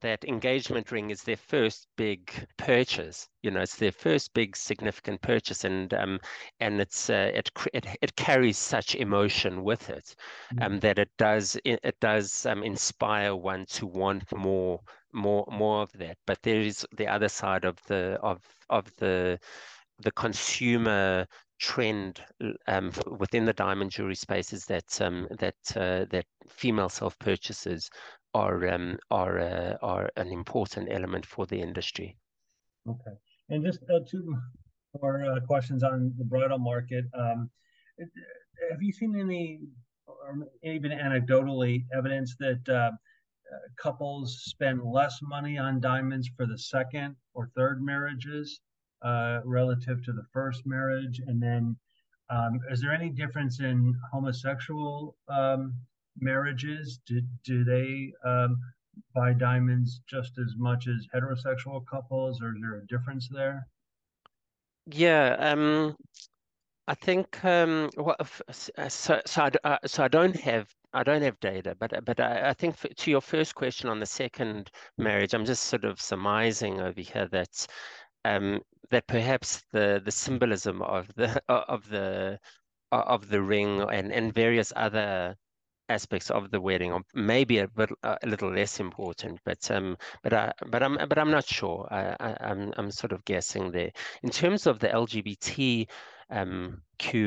that 0.00 0.24
engagement 0.24 0.90
ring 0.90 1.10
is 1.10 1.22
their 1.22 1.36
first 1.36 1.86
big 1.96 2.30
purchase. 2.56 3.28
You 3.42 3.50
know, 3.50 3.60
it's 3.60 3.76
their 3.76 3.92
first 3.92 4.34
big 4.34 4.56
significant 4.56 5.22
purchase, 5.22 5.64
and 5.64 5.92
um, 5.94 6.20
and 6.60 6.80
it's 6.80 7.08
uh, 7.10 7.30
it, 7.34 7.50
it 7.72 7.86
it 8.02 8.16
carries 8.16 8.58
such 8.58 8.94
emotion 8.94 9.62
with 9.64 9.88
it, 9.90 10.14
mm. 10.54 10.64
um, 10.64 10.80
that 10.80 10.98
it 10.98 11.10
does 11.18 11.56
it, 11.64 11.80
it 11.82 11.98
does 12.00 12.46
um, 12.46 12.62
inspire 12.62 13.34
one 13.34 13.66
to 13.66 13.86
want 13.86 14.24
more 14.36 14.80
more 15.12 15.46
more 15.50 15.82
of 15.82 15.92
that. 15.92 16.18
But 16.26 16.42
there 16.42 16.60
is 16.60 16.86
the 16.96 17.06
other 17.06 17.28
side 17.28 17.64
of 17.64 17.78
the 17.86 18.18
of 18.22 18.42
of 18.68 18.94
the 18.96 19.38
the 20.00 20.12
consumer 20.12 21.26
trend 21.58 22.20
um, 22.68 22.92
within 23.18 23.44
the 23.44 23.52
diamond 23.52 23.90
jewelry 23.90 24.14
space 24.14 24.52
is 24.52 24.64
that 24.66 25.00
um, 25.00 25.26
that 25.38 25.56
uh, 25.76 26.04
that 26.10 26.24
female 26.48 26.88
self 26.88 27.18
purchases 27.18 27.90
are 28.34 28.68
um, 28.68 28.98
are 29.10 29.38
uh, 29.38 29.76
are 29.82 30.10
an 30.16 30.28
important 30.28 30.88
element 30.90 31.26
for 31.26 31.46
the 31.46 31.60
industry. 31.60 32.16
Okay, 32.88 33.16
and 33.50 33.64
just 33.64 33.80
uh, 33.90 34.00
two 34.08 34.36
more 35.00 35.24
uh, 35.24 35.40
questions 35.46 35.82
on 35.82 36.12
the 36.18 36.24
bridal 36.24 36.58
market. 36.58 37.04
Um, 37.14 37.50
have 38.70 38.82
you 38.82 38.92
seen 38.92 39.18
any, 39.18 39.60
or 40.06 40.48
even 40.62 40.92
anecdotally, 40.92 41.84
evidence 41.96 42.36
that 42.38 42.68
uh, 42.68 42.90
couples 43.76 44.42
spend 44.44 44.82
less 44.82 45.20
money 45.22 45.58
on 45.58 45.80
diamonds 45.80 46.28
for 46.36 46.46
the 46.46 46.58
second 46.58 47.16
or 47.34 47.50
third 47.56 47.82
marriages 47.82 48.60
uh, 49.02 49.40
relative 49.44 50.04
to 50.04 50.12
the 50.12 50.24
first 50.32 50.66
marriage? 50.66 51.20
And 51.26 51.42
then, 51.42 51.76
um, 52.30 52.60
is 52.70 52.80
there 52.80 52.92
any 52.92 53.10
difference 53.10 53.60
in 53.60 53.94
homosexual 54.12 55.16
um, 55.28 55.74
marriages? 56.20 57.00
Do, 57.06 57.20
do 57.44 57.64
they 57.64 58.12
um, 58.24 58.58
buy 59.14 59.32
diamonds 59.32 60.00
just 60.08 60.38
as 60.38 60.54
much 60.56 60.86
as 60.88 61.06
heterosexual 61.14 61.84
couples, 61.86 62.40
or 62.42 62.54
is 62.54 62.60
there 62.60 62.76
a 62.76 62.86
difference 62.86 63.28
there? 63.28 63.66
Yeah, 64.86 65.36
um, 65.38 65.96
I 66.86 66.94
think 66.94 67.44
um, 67.44 67.90
what 67.96 68.18
uh, 68.18 68.88
so 68.88 69.20
so 69.26 69.42
I, 69.42 69.50
uh, 69.64 69.78
so 69.84 70.04
I 70.04 70.08
don't 70.08 70.36
have 70.36 70.68
I 70.94 71.02
don't 71.02 71.22
have 71.22 71.38
data, 71.40 71.76
but 71.78 72.04
but 72.04 72.18
I, 72.18 72.48
I 72.48 72.52
think 72.54 72.76
for, 72.76 72.88
to 72.88 73.10
your 73.10 73.20
first 73.20 73.54
question 73.54 73.90
on 73.90 74.00
the 74.00 74.06
second 74.06 74.70
marriage, 74.96 75.34
I'm 75.34 75.44
just 75.44 75.64
sort 75.64 75.84
of 75.84 76.00
surmising 76.00 76.80
over 76.80 77.00
here 77.00 77.28
that 77.30 77.66
um, 78.24 78.60
that 78.90 79.06
perhaps 79.06 79.62
the 79.72 80.00
the 80.02 80.10
symbolism 80.10 80.80
of 80.82 81.12
the 81.14 81.42
of 81.48 81.88
the 81.90 82.38
of 82.90 83.28
the 83.28 83.42
ring 83.42 83.82
and 83.82 84.10
and 84.10 84.32
various 84.32 84.72
other 84.74 85.36
aspects 85.88 86.30
of 86.30 86.50
the 86.50 86.60
wedding 86.60 86.92
are 86.92 87.02
maybe 87.14 87.58
a, 87.58 87.68
bit, 87.68 87.90
a 88.02 88.18
little 88.26 88.52
less 88.52 88.80
important, 88.80 89.40
but 89.44 89.70
um, 89.70 89.96
but 90.22 90.32
I, 90.32 90.52
but 90.68 90.82
I'm 90.82 90.96
but 91.08 91.18
I'm 91.18 91.30
not 91.30 91.46
sure. 91.46 91.86
I, 91.90 92.16
I, 92.20 92.36
I'm 92.40 92.72
I'm 92.76 92.90
sort 92.90 93.12
of 93.12 93.24
guessing 93.24 93.70
there. 93.70 93.90
In 94.22 94.30
terms 94.30 94.66
of 94.66 94.78
the 94.78 94.88
LGBT 94.88 95.86
um, 96.30 96.82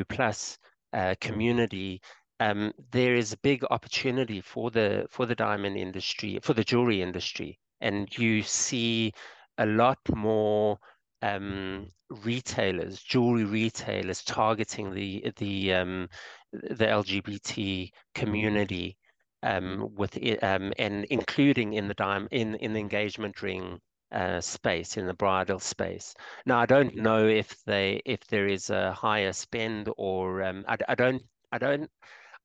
plus 0.09 0.57
uh, 0.93 1.15
community, 1.19 2.01
um, 2.39 2.73
there 2.91 3.15
is 3.15 3.33
a 3.33 3.37
big 3.37 3.63
opportunity 3.69 4.41
for 4.41 4.71
the 4.71 5.05
for 5.09 5.25
the 5.25 5.35
diamond 5.35 5.77
industry, 5.77 6.39
for 6.41 6.53
the 6.53 6.63
jewelry 6.63 7.01
industry, 7.01 7.59
and 7.81 8.15
you 8.17 8.41
see 8.41 9.13
a 9.57 9.65
lot 9.65 9.99
more 10.15 10.79
um, 11.21 11.87
retailers, 12.09 13.01
jewelry 13.01 13.45
retailers, 13.45 14.23
targeting 14.23 14.93
the 14.93 15.31
the 15.37 15.73
um, 15.73 16.09
the 16.51 16.85
LGBT 16.85 17.91
community 18.15 18.97
um, 19.43 19.89
with 19.95 20.17
um, 20.43 20.73
and 20.77 21.05
including 21.05 21.73
in 21.73 21.87
the 21.87 21.93
dime 21.93 22.27
in 22.31 22.55
in 22.55 22.73
the 22.73 22.79
engagement 22.79 23.41
ring 23.41 23.79
uh, 24.11 24.41
space 24.41 24.97
in 24.97 25.07
the 25.07 25.13
bridal 25.13 25.59
space. 25.59 26.13
Now 26.45 26.59
I 26.59 26.65
don't 26.65 26.95
know 26.95 27.27
if 27.27 27.63
they 27.65 28.01
if 28.05 28.25
there 28.27 28.47
is 28.47 28.69
a 28.69 28.93
higher 28.93 29.33
spend 29.33 29.89
or 29.97 30.43
um, 30.43 30.65
I, 30.67 30.77
I 30.89 30.95
don't 30.95 31.21
I 31.51 31.57
don't. 31.57 31.89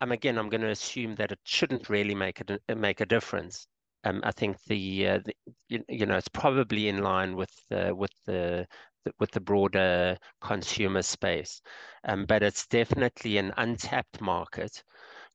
I'm 0.00 0.12
again 0.12 0.38
I'm 0.38 0.50
going 0.50 0.60
to 0.60 0.68
assume 0.70 1.14
that 1.16 1.32
it 1.32 1.40
shouldn't 1.44 1.88
really 1.88 2.14
make 2.14 2.42
a 2.68 2.74
make 2.74 3.00
a 3.00 3.06
difference 3.06 3.66
um, 4.06 4.20
I 4.24 4.30
think 4.32 4.56
the, 4.68 5.08
uh, 5.08 5.18
the 5.24 5.34
you, 5.68 5.84
you, 5.88 6.06
know 6.06 6.16
it's 6.16 6.28
probably 6.28 6.88
in 6.88 7.02
line 7.02 7.34
with 7.34 7.52
uh, 7.70 7.92
with 7.94 8.12
the 8.26 8.66
with 9.18 9.30
the 9.32 9.40
broader 9.40 10.16
consumer 10.40 11.02
space, 11.02 11.60
um, 12.04 12.24
but 12.26 12.42
it's 12.42 12.66
definitely 12.66 13.38
an 13.38 13.52
untapped 13.56 14.20
market, 14.20 14.82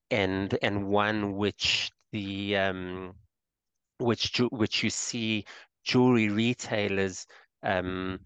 and 0.10 0.58
and 0.62 0.88
one 0.88 1.36
which 1.36 1.92
the 2.14 2.56
um, 2.58 3.14
which 4.00 4.42
which 4.52 4.84
you 4.84 4.90
see 4.90 5.46
jewelry 5.84 6.30
retailers 6.30 7.26
um, 7.64 8.20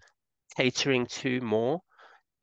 catering 0.56 1.06
to 1.06 1.40
more 1.40 1.80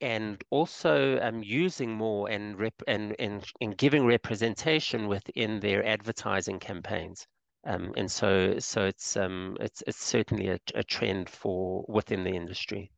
and 0.00 0.42
also 0.50 1.18
um, 1.20 1.42
using 1.42 1.90
more 1.90 2.28
and, 2.28 2.58
rep- 2.58 2.82
and, 2.86 3.14
and, 3.18 3.44
and 3.60 3.78
giving 3.78 4.04
representation 4.04 5.06
within 5.06 5.60
their 5.60 5.86
advertising 5.86 6.58
campaigns. 6.58 7.26
Um, 7.66 7.92
and 7.96 8.10
so, 8.10 8.58
so 8.58 8.84
it's 8.84 9.16
um, 9.16 9.56
it's 9.60 9.82
it's 9.86 10.04
certainly 10.04 10.48
a, 10.48 10.58
a 10.74 10.82
trend 10.82 11.30
for 11.30 11.84
within 11.88 12.22
the 12.22 12.30
industry. 12.30 12.90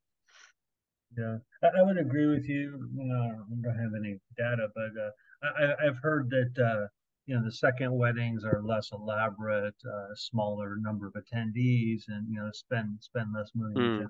Yeah, 1.16 1.38
I, 1.62 1.80
I 1.80 1.82
would 1.82 1.98
agree 1.98 2.26
with 2.26 2.48
you. 2.48 2.88
You 2.94 3.04
know, 3.04 3.14
I 3.14 3.62
don't 3.62 3.78
have 3.78 3.92
any 3.98 4.18
data, 4.36 4.68
but 4.74 4.90
uh, 5.00 5.74
I, 5.80 5.84
have 5.84 5.98
heard 6.02 6.30
that 6.30 6.64
uh, 6.64 6.86
you 7.26 7.36
know 7.36 7.44
the 7.44 7.52
second 7.52 7.96
weddings 7.96 8.44
are 8.44 8.60
less 8.62 8.90
elaborate, 8.92 9.76
uh, 9.86 10.14
smaller 10.16 10.76
number 10.80 11.06
of 11.06 11.14
attendees, 11.14 12.02
and 12.08 12.28
you 12.28 12.40
know 12.40 12.50
spend 12.52 12.98
spend 13.00 13.28
less 13.34 13.50
money. 13.54 13.74
Mm. 13.76 14.08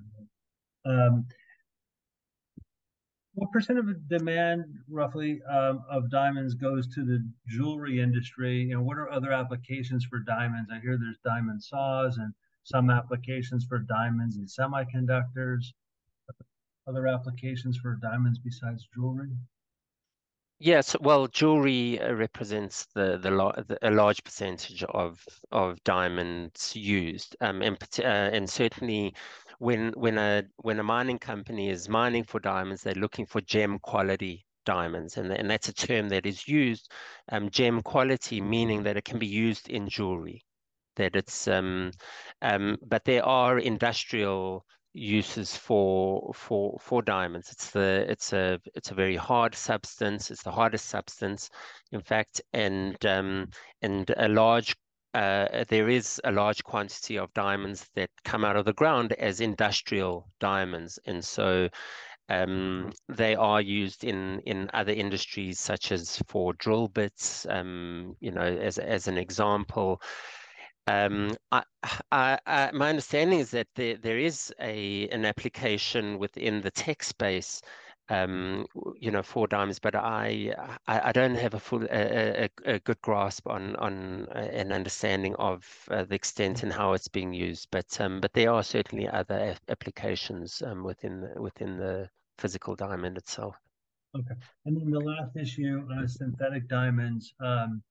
Um, 0.86 1.26
what 3.36 3.52
percent 3.52 3.78
of 3.78 3.86
the 3.86 4.00
demand, 4.08 4.64
roughly, 4.88 5.42
um, 5.42 5.84
of 5.90 6.10
diamonds 6.10 6.54
goes 6.54 6.86
to 6.94 7.04
the 7.04 7.22
jewelry 7.46 8.00
industry? 8.00 8.64
Know, 8.64 8.80
what 8.80 8.96
are 8.96 9.10
other 9.10 9.30
applications 9.30 10.06
for 10.06 10.20
diamonds? 10.20 10.70
I 10.72 10.80
hear 10.80 10.96
there's 10.96 11.18
diamond 11.22 11.62
saws 11.62 12.16
and 12.16 12.32
some 12.64 12.88
applications 12.88 13.66
for 13.66 13.78
diamonds 13.78 14.36
and 14.38 14.48
semiconductors. 14.48 15.64
Other 16.88 17.06
applications 17.06 17.76
for 17.76 17.96
diamonds 17.96 18.38
besides 18.38 18.88
jewelry? 18.94 19.32
Yes, 20.58 20.96
well, 21.02 21.26
jewelry 21.26 22.00
uh, 22.00 22.14
represents 22.14 22.86
the, 22.94 23.18
the, 23.18 23.30
the, 23.68 23.78
a 23.86 23.90
large 23.90 24.24
percentage 24.24 24.82
of 24.84 25.22
of 25.52 25.84
diamonds 25.84 26.74
used, 26.74 27.36
um, 27.42 27.60
and, 27.60 27.76
uh, 27.98 28.02
and 28.02 28.48
certainly 28.48 29.14
when 29.58 29.92
when 29.92 30.18
a 30.18 30.44
when 30.56 30.78
a 30.78 30.82
mining 30.82 31.18
company 31.18 31.70
is 31.70 31.88
mining 31.88 32.24
for 32.24 32.40
diamonds, 32.40 32.82
they're 32.82 32.94
looking 32.94 33.26
for 33.26 33.40
gem 33.40 33.78
quality 33.78 34.44
diamonds, 34.64 35.16
and 35.16 35.32
and 35.32 35.50
that's 35.50 35.68
a 35.68 35.74
term 35.74 36.08
that 36.10 36.26
is 36.26 36.46
used. 36.48 36.90
Um, 37.30 37.50
gem 37.50 37.82
quality 37.82 38.40
meaning 38.40 38.82
that 38.84 38.96
it 38.96 39.04
can 39.04 39.18
be 39.18 39.26
used 39.26 39.68
in 39.68 39.88
jewelry, 39.88 40.44
that 40.96 41.16
it's 41.16 41.48
um, 41.48 41.92
um, 42.42 42.76
but 42.86 43.04
there 43.04 43.24
are 43.24 43.58
industrial 43.58 44.64
uses 44.92 45.54
for 45.56 46.32
for 46.34 46.78
for 46.80 47.02
diamonds. 47.02 47.50
It's 47.52 47.70
the 47.70 48.06
it's 48.08 48.32
a 48.32 48.58
it's 48.74 48.90
a 48.90 48.94
very 48.94 49.16
hard 49.16 49.54
substance. 49.54 50.30
It's 50.30 50.42
the 50.42 50.52
hardest 50.52 50.86
substance, 50.86 51.50
in 51.92 52.00
fact, 52.00 52.40
and 52.52 52.96
um, 53.06 53.48
and 53.82 54.10
a 54.16 54.28
large 54.28 54.74
uh, 55.16 55.64
there 55.68 55.88
is 55.88 56.20
a 56.24 56.30
large 56.30 56.62
quantity 56.62 57.16
of 57.16 57.32
diamonds 57.32 57.88
that 57.94 58.10
come 58.24 58.44
out 58.44 58.56
of 58.56 58.66
the 58.66 58.74
ground 58.74 59.14
as 59.14 59.40
industrial 59.40 60.28
diamonds. 60.40 60.98
And 61.06 61.24
so 61.24 61.70
um, 62.28 62.92
they 63.08 63.34
are 63.34 63.62
used 63.62 64.04
in, 64.04 64.40
in 64.40 64.68
other 64.74 64.92
industries, 64.92 65.58
such 65.58 65.90
as 65.90 66.22
for 66.28 66.52
drill 66.54 66.88
bits, 66.88 67.46
um, 67.48 68.14
you 68.20 68.30
know, 68.30 68.42
as, 68.42 68.76
as 68.76 69.08
an 69.08 69.16
example. 69.16 70.02
Um, 70.86 71.34
I, 71.50 71.62
I, 72.12 72.38
I, 72.46 72.70
my 72.72 72.90
understanding 72.90 73.38
is 73.38 73.50
that 73.52 73.68
there, 73.74 73.96
there 73.96 74.18
is 74.18 74.52
a, 74.60 75.08
an 75.08 75.24
application 75.24 76.18
within 76.18 76.60
the 76.60 76.70
tech 76.70 77.02
space 77.02 77.62
um, 78.08 78.66
you 78.98 79.10
know, 79.10 79.22
for 79.22 79.46
diamonds, 79.46 79.78
but 79.78 79.94
I, 79.94 80.54
I, 80.86 81.08
I 81.08 81.12
don't 81.12 81.34
have 81.34 81.54
a 81.54 81.60
full, 81.60 81.82
a, 81.84 82.44
a, 82.44 82.74
a, 82.74 82.78
good 82.78 83.00
grasp 83.02 83.48
on 83.48 83.74
on 83.76 84.28
uh, 84.34 84.38
an 84.38 84.72
understanding 84.72 85.34
of 85.36 85.66
uh, 85.90 86.04
the 86.04 86.14
extent 86.14 86.62
and 86.62 86.72
how 86.72 86.92
it's 86.92 87.08
being 87.08 87.32
used. 87.32 87.68
But 87.70 88.00
um, 88.00 88.20
but 88.20 88.32
there 88.32 88.52
are 88.52 88.62
certainly 88.62 89.08
other 89.08 89.56
applications 89.68 90.62
um, 90.62 90.84
within 90.84 91.20
the, 91.20 91.40
within 91.40 91.76
the 91.76 92.08
physical 92.38 92.76
diamond 92.76 93.16
itself. 93.16 93.56
Okay, 94.16 94.34
and 94.64 94.76
then 94.76 94.90
the 94.90 95.00
last 95.00 95.36
issue, 95.36 95.86
uh, 95.92 96.06
synthetic 96.06 96.68
diamonds. 96.68 97.34
Um, 97.40 97.82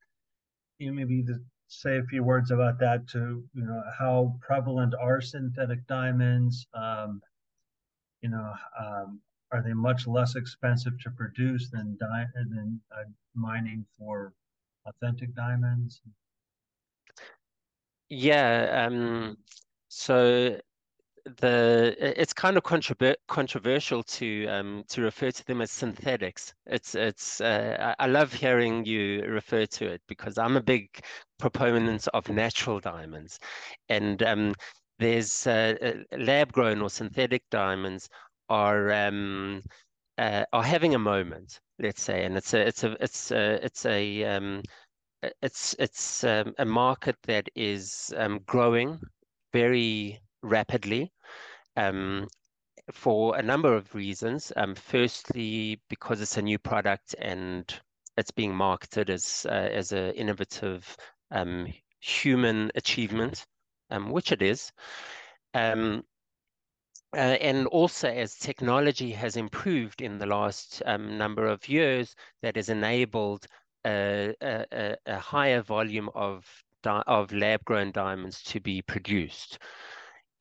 you 0.79 0.93
maybe 0.93 1.23
to 1.23 1.39
say 1.67 1.97
a 1.97 2.03
few 2.03 2.23
words 2.23 2.51
about 2.51 2.79
that. 2.79 3.07
To 3.09 3.43
you 3.53 3.65
know, 3.65 3.83
how 3.99 4.37
prevalent 4.39 4.93
are 4.99 5.19
synthetic 5.19 5.85
diamonds? 5.87 6.65
Um, 6.73 7.21
you 8.21 8.29
know, 8.29 8.53
um, 8.79 9.19
are 9.55 9.61
they 9.61 9.73
much 9.73 10.05
less 10.05 10.35
expensive 10.35 10.99
to 10.99 11.09
produce 11.11 11.69
than 11.69 11.95
di- 11.97 12.27
than 12.35 12.81
uh, 12.91 13.03
mining 13.33 13.85
for 13.97 14.33
authentic 14.85 15.33
diamonds? 15.33 16.01
Yeah, 18.09 18.85
um, 18.85 19.37
so 19.87 20.59
the 21.39 21.95
it's 21.99 22.33
kind 22.33 22.57
of 22.57 22.63
controver 22.63 23.15
controversial 23.27 24.03
to 24.03 24.45
um, 24.47 24.83
to 24.89 25.01
refer 25.01 25.31
to 25.31 25.45
them 25.45 25.61
as 25.61 25.71
synthetics. 25.71 26.53
It's 26.65 26.93
it's 26.93 27.39
uh, 27.39 27.95
I 27.97 28.07
love 28.07 28.33
hearing 28.33 28.85
you 28.85 29.23
refer 29.23 29.65
to 29.65 29.87
it 29.87 30.01
because 30.07 30.37
I'm 30.37 30.57
a 30.57 30.61
big 30.61 30.89
proponent 31.39 32.07
of 32.13 32.29
natural 32.29 32.79
diamonds, 32.81 33.39
and 33.87 34.21
um, 34.21 34.53
there's 34.99 35.47
uh, 35.47 35.75
uh 35.81 36.17
lab 36.17 36.51
grown 36.51 36.81
or 36.81 36.89
synthetic 36.89 37.43
diamonds 37.49 38.09
are 38.49 38.91
um, 38.91 39.63
uh, 40.17 40.45
are 40.53 40.63
having 40.63 40.95
a 40.95 40.99
moment, 40.99 41.59
let's 41.79 42.01
say, 42.01 42.25
and 42.25 42.37
it's 42.37 42.53
a 42.53 42.67
it's 42.67 42.83
a 42.83 42.97
it's 43.03 43.31
a 43.31 43.65
it's 43.65 43.85
a 43.85 44.23
um, 44.23 44.61
it's 45.41 45.75
it's 45.79 46.23
um, 46.23 46.53
a 46.57 46.65
market 46.65 47.15
that 47.23 47.49
is 47.55 48.13
um, 48.17 48.39
growing 48.45 48.99
very 49.53 50.19
rapidly 50.43 51.11
um, 51.77 52.27
for 52.91 53.37
a 53.37 53.41
number 53.41 53.73
of 53.75 53.93
reasons. 53.95 54.51
Um, 54.55 54.75
firstly, 54.75 55.81
because 55.89 56.21
it's 56.21 56.37
a 56.37 56.41
new 56.41 56.59
product 56.59 57.15
and 57.19 57.73
it's 58.17 58.31
being 58.31 58.55
marketed 58.55 59.09
as 59.09 59.45
uh, 59.49 59.69
as 59.71 59.91
an 59.91 60.11
innovative 60.11 60.95
um, 61.31 61.67
human 61.99 62.71
achievement, 62.75 63.45
um, 63.89 64.11
which 64.11 64.31
it 64.31 64.41
is. 64.41 64.71
Um, 65.53 66.03
uh, 67.15 67.37
and 67.41 67.67
also 67.67 68.09
as 68.09 68.35
technology 68.35 69.11
has 69.11 69.37
improved 69.37 70.01
in 70.01 70.17
the 70.17 70.25
last 70.25 70.83
um, 70.85 71.17
number 71.17 71.47
of 71.47 71.67
years, 71.69 72.15
that 72.41 72.55
has 72.55 72.69
enabled 72.69 73.47
a, 73.85 74.33
a, 74.41 74.95
a 75.05 75.17
higher 75.17 75.61
volume 75.61 76.09
of 76.13 76.45
of 77.07 77.31
lab 77.31 77.65
grown 77.65 77.91
diamonds 77.91 78.43
to 78.43 78.59
be 78.59 78.81
produced. 78.81 79.57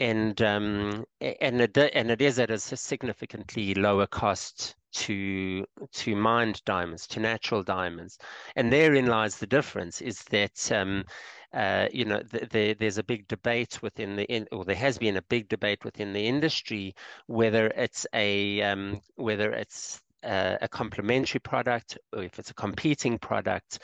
And 0.00 0.40
um, 0.42 1.04
and 1.20 1.60
it 1.60 1.78
and 1.78 2.10
it 2.10 2.20
is 2.20 2.38
at 2.38 2.50
a 2.50 2.58
significantly 2.58 3.74
lower 3.74 4.06
cost 4.06 4.74
to 4.94 5.64
to 5.92 6.16
mined 6.16 6.62
diamonds, 6.64 7.06
to 7.08 7.20
natural 7.20 7.62
diamonds, 7.62 8.18
and 8.56 8.72
therein 8.72 9.06
lies 9.06 9.38
the 9.38 9.46
difference. 9.46 10.00
Is 10.00 10.22
that 10.30 10.72
um, 10.72 11.04
uh, 11.52 11.88
you 11.92 12.04
know 12.04 12.20
the, 12.30 12.46
the, 12.50 12.74
there's 12.74 12.98
a 12.98 13.04
big 13.04 13.26
debate 13.28 13.82
within 13.82 14.16
the 14.16 14.24
in, 14.24 14.46
or 14.52 14.64
there 14.64 14.76
has 14.76 14.98
been 14.98 15.16
a 15.16 15.22
big 15.22 15.48
debate 15.48 15.84
within 15.84 16.12
the 16.12 16.26
industry 16.26 16.94
whether 17.26 17.68
it's 17.68 18.06
a 18.14 18.62
um, 18.62 19.00
whether 19.16 19.52
it's 19.52 20.00
a, 20.24 20.58
a 20.62 20.68
complementary 20.68 21.40
product 21.40 21.98
or 22.12 22.22
if 22.22 22.38
it's 22.38 22.50
a 22.50 22.54
competing 22.54 23.18
product 23.18 23.80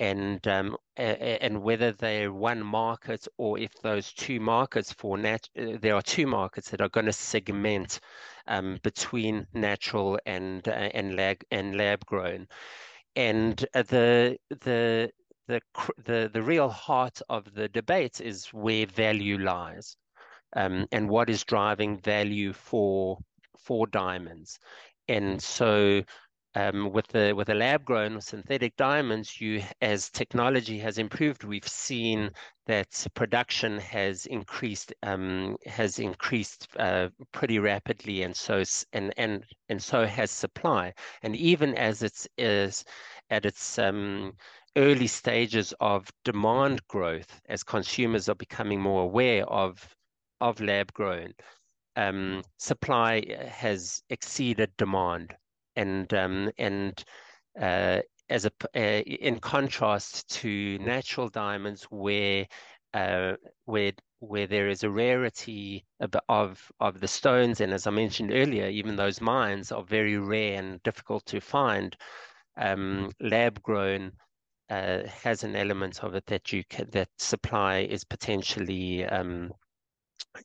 and 0.00 0.48
um, 0.48 0.76
and 0.96 1.62
whether 1.62 1.92
they're 1.92 2.32
one 2.32 2.64
market 2.64 3.28
or 3.36 3.58
if 3.58 3.70
those 3.82 4.12
two 4.12 4.40
markets 4.40 4.92
for 4.94 5.16
nat 5.18 5.46
uh, 5.58 5.76
there 5.80 5.94
are 5.94 6.02
two 6.02 6.26
markets 6.26 6.70
that 6.70 6.80
are 6.80 6.88
going 6.88 7.06
to 7.06 7.12
segment 7.12 8.00
um, 8.48 8.78
between 8.82 9.46
natural 9.52 10.18
and 10.26 10.66
uh, 10.66 10.72
and 10.94 11.14
lab 11.16 11.36
and 11.50 11.76
lab 11.76 12.04
grown, 12.06 12.48
and 13.14 13.66
uh, 13.74 13.82
the 13.82 14.38
the 14.48 15.10
the 15.46 15.60
the 16.04 16.30
the 16.32 16.42
real 16.42 16.70
heart 16.70 17.20
of 17.28 17.52
the 17.54 17.68
debate 17.68 18.20
is 18.22 18.46
where 18.46 18.86
value 18.86 19.36
lies, 19.38 19.96
um, 20.56 20.86
and 20.92 21.08
what 21.10 21.28
is 21.28 21.44
driving 21.44 22.00
value 22.00 22.54
for 22.54 23.18
for 23.58 23.86
diamonds, 23.86 24.58
and 25.08 25.42
so 25.42 26.02
um, 26.54 26.90
with 26.92 27.06
the 27.08 27.32
with 27.32 27.46
the 27.46 27.54
lab 27.54 27.84
grown 27.84 28.20
synthetic 28.20 28.76
diamonds, 28.76 29.40
you 29.40 29.62
as 29.80 30.10
technology 30.10 30.78
has 30.78 30.98
improved, 30.98 31.44
we've 31.44 31.68
seen 31.68 32.30
that 32.66 33.06
production 33.14 33.78
has 33.78 34.26
increased 34.26 34.92
um, 35.04 35.56
has 35.66 35.98
increased 36.00 36.66
uh, 36.76 37.08
pretty 37.32 37.60
rapidly, 37.60 38.22
and 38.24 38.36
so 38.36 38.64
and 38.92 39.14
and 39.16 39.44
and 39.68 39.80
so 39.82 40.04
has 40.06 40.30
supply. 40.32 40.92
And 41.22 41.36
even 41.36 41.76
as 41.76 42.02
it's 42.02 42.26
is 42.36 42.84
at 43.30 43.46
its 43.46 43.78
um, 43.78 44.32
early 44.76 45.06
stages 45.06 45.72
of 45.80 46.10
demand 46.24 46.86
growth, 46.88 47.40
as 47.48 47.62
consumers 47.62 48.28
are 48.28 48.34
becoming 48.34 48.80
more 48.80 49.02
aware 49.04 49.46
of 49.46 49.94
of 50.40 50.60
lab 50.60 50.92
grown, 50.94 51.32
um, 51.94 52.42
supply 52.58 53.22
has 53.48 54.02
exceeded 54.10 54.76
demand 54.76 55.36
and 55.76 56.12
um, 56.14 56.50
and 56.58 57.02
uh, 57.60 58.00
as 58.28 58.44
a 58.46 58.52
uh, 58.76 59.02
in 59.02 59.38
contrast 59.40 60.28
to 60.28 60.78
natural 60.78 61.28
diamonds 61.28 61.84
where 61.90 62.46
uh, 62.94 63.34
where 63.64 63.92
where 64.20 64.46
there 64.46 64.68
is 64.68 64.84
a 64.84 64.90
rarity 64.90 65.84
of, 66.00 66.14
of 66.28 66.72
of 66.80 67.00
the 67.00 67.08
stones 67.08 67.60
and 67.60 67.72
as 67.72 67.86
I 67.86 67.90
mentioned 67.90 68.32
earlier 68.32 68.68
even 68.68 68.96
those 68.96 69.20
mines 69.20 69.72
are 69.72 69.82
very 69.82 70.18
rare 70.18 70.58
and 70.58 70.82
difficult 70.82 71.24
to 71.26 71.40
find 71.40 71.96
um, 72.56 73.10
lab 73.20 73.62
grown 73.62 74.12
uh, 74.68 75.00
has 75.22 75.42
an 75.42 75.56
element 75.56 76.04
of 76.04 76.14
it 76.14 76.24
that 76.26 76.52
you 76.52 76.62
can, 76.68 76.88
that 76.90 77.08
supply 77.18 77.78
is 77.80 78.04
potentially 78.04 79.04
um, 79.06 79.50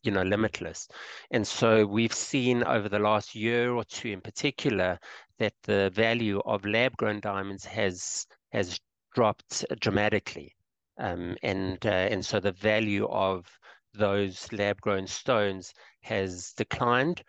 you 0.03 0.11
know 0.11 0.23
limitless. 0.23 0.87
And 1.31 1.45
so 1.47 1.85
we've 1.85 2.13
seen 2.13 2.63
over 2.63 2.89
the 2.89 2.99
last 2.99 3.35
year 3.35 3.73
or 3.73 3.83
two 3.83 4.09
in 4.09 4.21
particular 4.21 4.99
that 5.39 5.53
the 5.63 5.91
value 5.93 6.41
of 6.45 6.65
lab 6.65 6.95
grown 6.97 7.19
diamonds 7.19 7.65
has 7.65 8.25
has 8.51 8.79
dropped 9.13 9.65
dramatically. 9.79 10.53
Um, 10.97 11.35
and 11.43 11.83
uh, 11.85 12.07
and 12.11 12.25
so 12.25 12.39
the 12.39 12.51
value 12.51 13.07
of 13.07 13.45
those 13.93 14.51
lab 14.51 14.79
grown 14.81 15.07
stones 15.07 15.73
has 16.01 16.53
declined. 16.53 17.21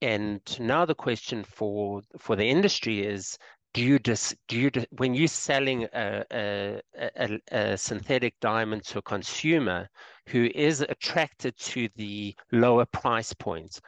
And 0.00 0.40
now 0.60 0.84
the 0.84 0.94
question 0.94 1.44
for 1.44 2.02
for 2.18 2.36
the 2.36 2.46
industry 2.46 3.04
is 3.04 3.38
do 3.74 3.82
you 3.82 3.98
just 3.98 4.34
do 4.48 4.58
you 4.58 4.70
when 4.90 5.14
you're 5.14 5.28
selling 5.28 5.84
a, 5.92 6.24
a, 6.32 6.80
a, 6.96 7.38
a, 7.52 7.76
synthetic 7.76 8.34
diamond 8.40 8.84
to 8.84 8.98
a 8.98 9.02
consumer 9.02 9.88
who 10.30 10.50
is 10.54 10.80
attracted 10.80 11.56
to 11.58 11.88
the 11.96 12.34
lower 12.52 12.86
price 12.86 13.32
points 13.32 13.80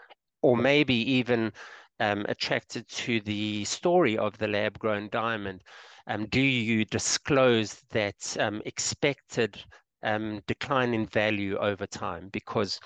or 0.43 0.57
maybe 0.57 0.95
even 0.95 1.53
um, 2.01 2.24
attracted 2.28 2.88
to 2.88 3.20
the 3.20 3.64
story 3.64 4.16
of 4.16 4.36
the 4.38 4.49
lab 4.49 4.78
grown 4.78 5.09
diamond 5.11 5.62
um, 6.07 6.26
do 6.26 6.41
you 6.41 6.84
disclose 6.84 7.82
that 7.91 8.36
um, 8.41 8.62
expected 8.64 9.62
um, 10.03 10.41
decline 10.47 10.93
in 10.95 11.07
value 11.07 11.57
over 11.59 11.86
time? 11.86 12.28
Because 12.32 12.80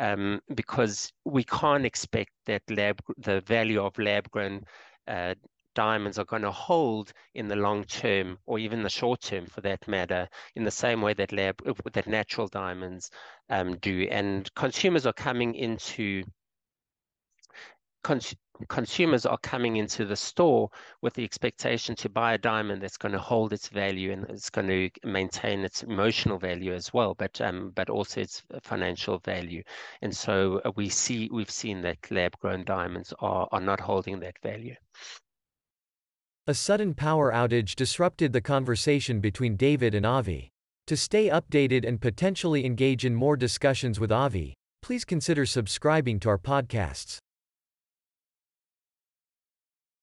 um, 0.00 0.40
because 0.56 1.12
we 1.24 1.44
can't 1.44 1.86
expect 1.86 2.32
that 2.46 2.62
lab 2.68 3.00
the 3.18 3.42
value 3.42 3.80
of 3.80 3.96
lab 3.96 4.28
grown 4.30 4.64
uh, 5.06 5.34
diamonds 5.74 6.18
are 6.18 6.24
going 6.24 6.42
to 6.42 6.50
hold 6.50 7.12
in 7.34 7.48
the 7.48 7.56
long 7.56 7.84
term 7.84 8.38
or 8.46 8.58
even 8.58 8.82
the 8.82 8.88
short 8.90 9.20
term 9.20 9.46
for 9.46 9.60
that 9.60 9.86
matter 9.88 10.28
in 10.56 10.64
the 10.64 10.70
same 10.70 11.00
way 11.02 11.14
that 11.14 11.32
lab 11.32 11.60
that 11.92 12.06
natural 12.06 12.48
diamonds 12.48 13.10
um, 13.50 13.76
do 13.78 14.06
and 14.10 14.52
consumers 14.54 15.06
are 15.06 15.12
coming 15.12 15.54
into 15.54 16.24
cons- 18.04 18.36
consumers 18.68 19.26
are 19.26 19.38
coming 19.38 19.76
into 19.76 20.04
the 20.04 20.14
store 20.16 20.70
with 21.02 21.14
the 21.14 21.24
expectation 21.24 21.96
to 21.96 22.08
buy 22.08 22.34
a 22.34 22.38
diamond 22.38 22.80
that's 22.80 22.96
going 22.96 23.12
to 23.12 23.18
hold 23.18 23.52
its 23.52 23.68
value 23.68 24.12
and 24.12 24.24
it's 24.30 24.50
going 24.50 24.68
to 24.68 24.90
maintain 25.02 25.60
its 25.64 25.82
emotional 25.82 26.38
value 26.38 26.72
as 26.72 26.92
well, 26.92 27.14
but 27.14 27.40
um, 27.40 27.72
but 27.74 27.90
also 27.90 28.20
its 28.20 28.42
financial 28.62 29.18
value. 29.18 29.62
And 30.02 30.14
so 30.16 30.60
uh, 30.64 30.70
we 30.76 30.88
see 30.88 31.28
we've 31.32 31.50
seen 31.50 31.82
that 31.82 32.10
lab 32.10 32.38
grown 32.38 32.64
diamonds 32.64 33.12
are 33.18 33.48
are 33.50 33.60
not 33.60 33.80
holding 33.80 34.20
that 34.20 34.38
value. 34.42 34.76
A 36.46 36.52
sudden 36.52 36.92
power 36.92 37.32
outage 37.32 37.74
disrupted 37.74 38.34
the 38.34 38.40
conversation 38.42 39.18
between 39.18 39.56
David 39.56 39.94
and 39.94 40.04
Avi. 40.04 40.50
To 40.88 40.94
stay 40.94 41.30
updated 41.30 41.88
and 41.88 41.98
potentially 41.98 42.66
engage 42.66 43.06
in 43.06 43.14
more 43.14 43.34
discussions 43.34 43.98
with 43.98 44.12
Avi, 44.12 44.52
please 44.82 45.06
consider 45.06 45.46
subscribing 45.46 46.20
to 46.20 46.28
our 46.28 46.36
podcasts. 46.36 47.16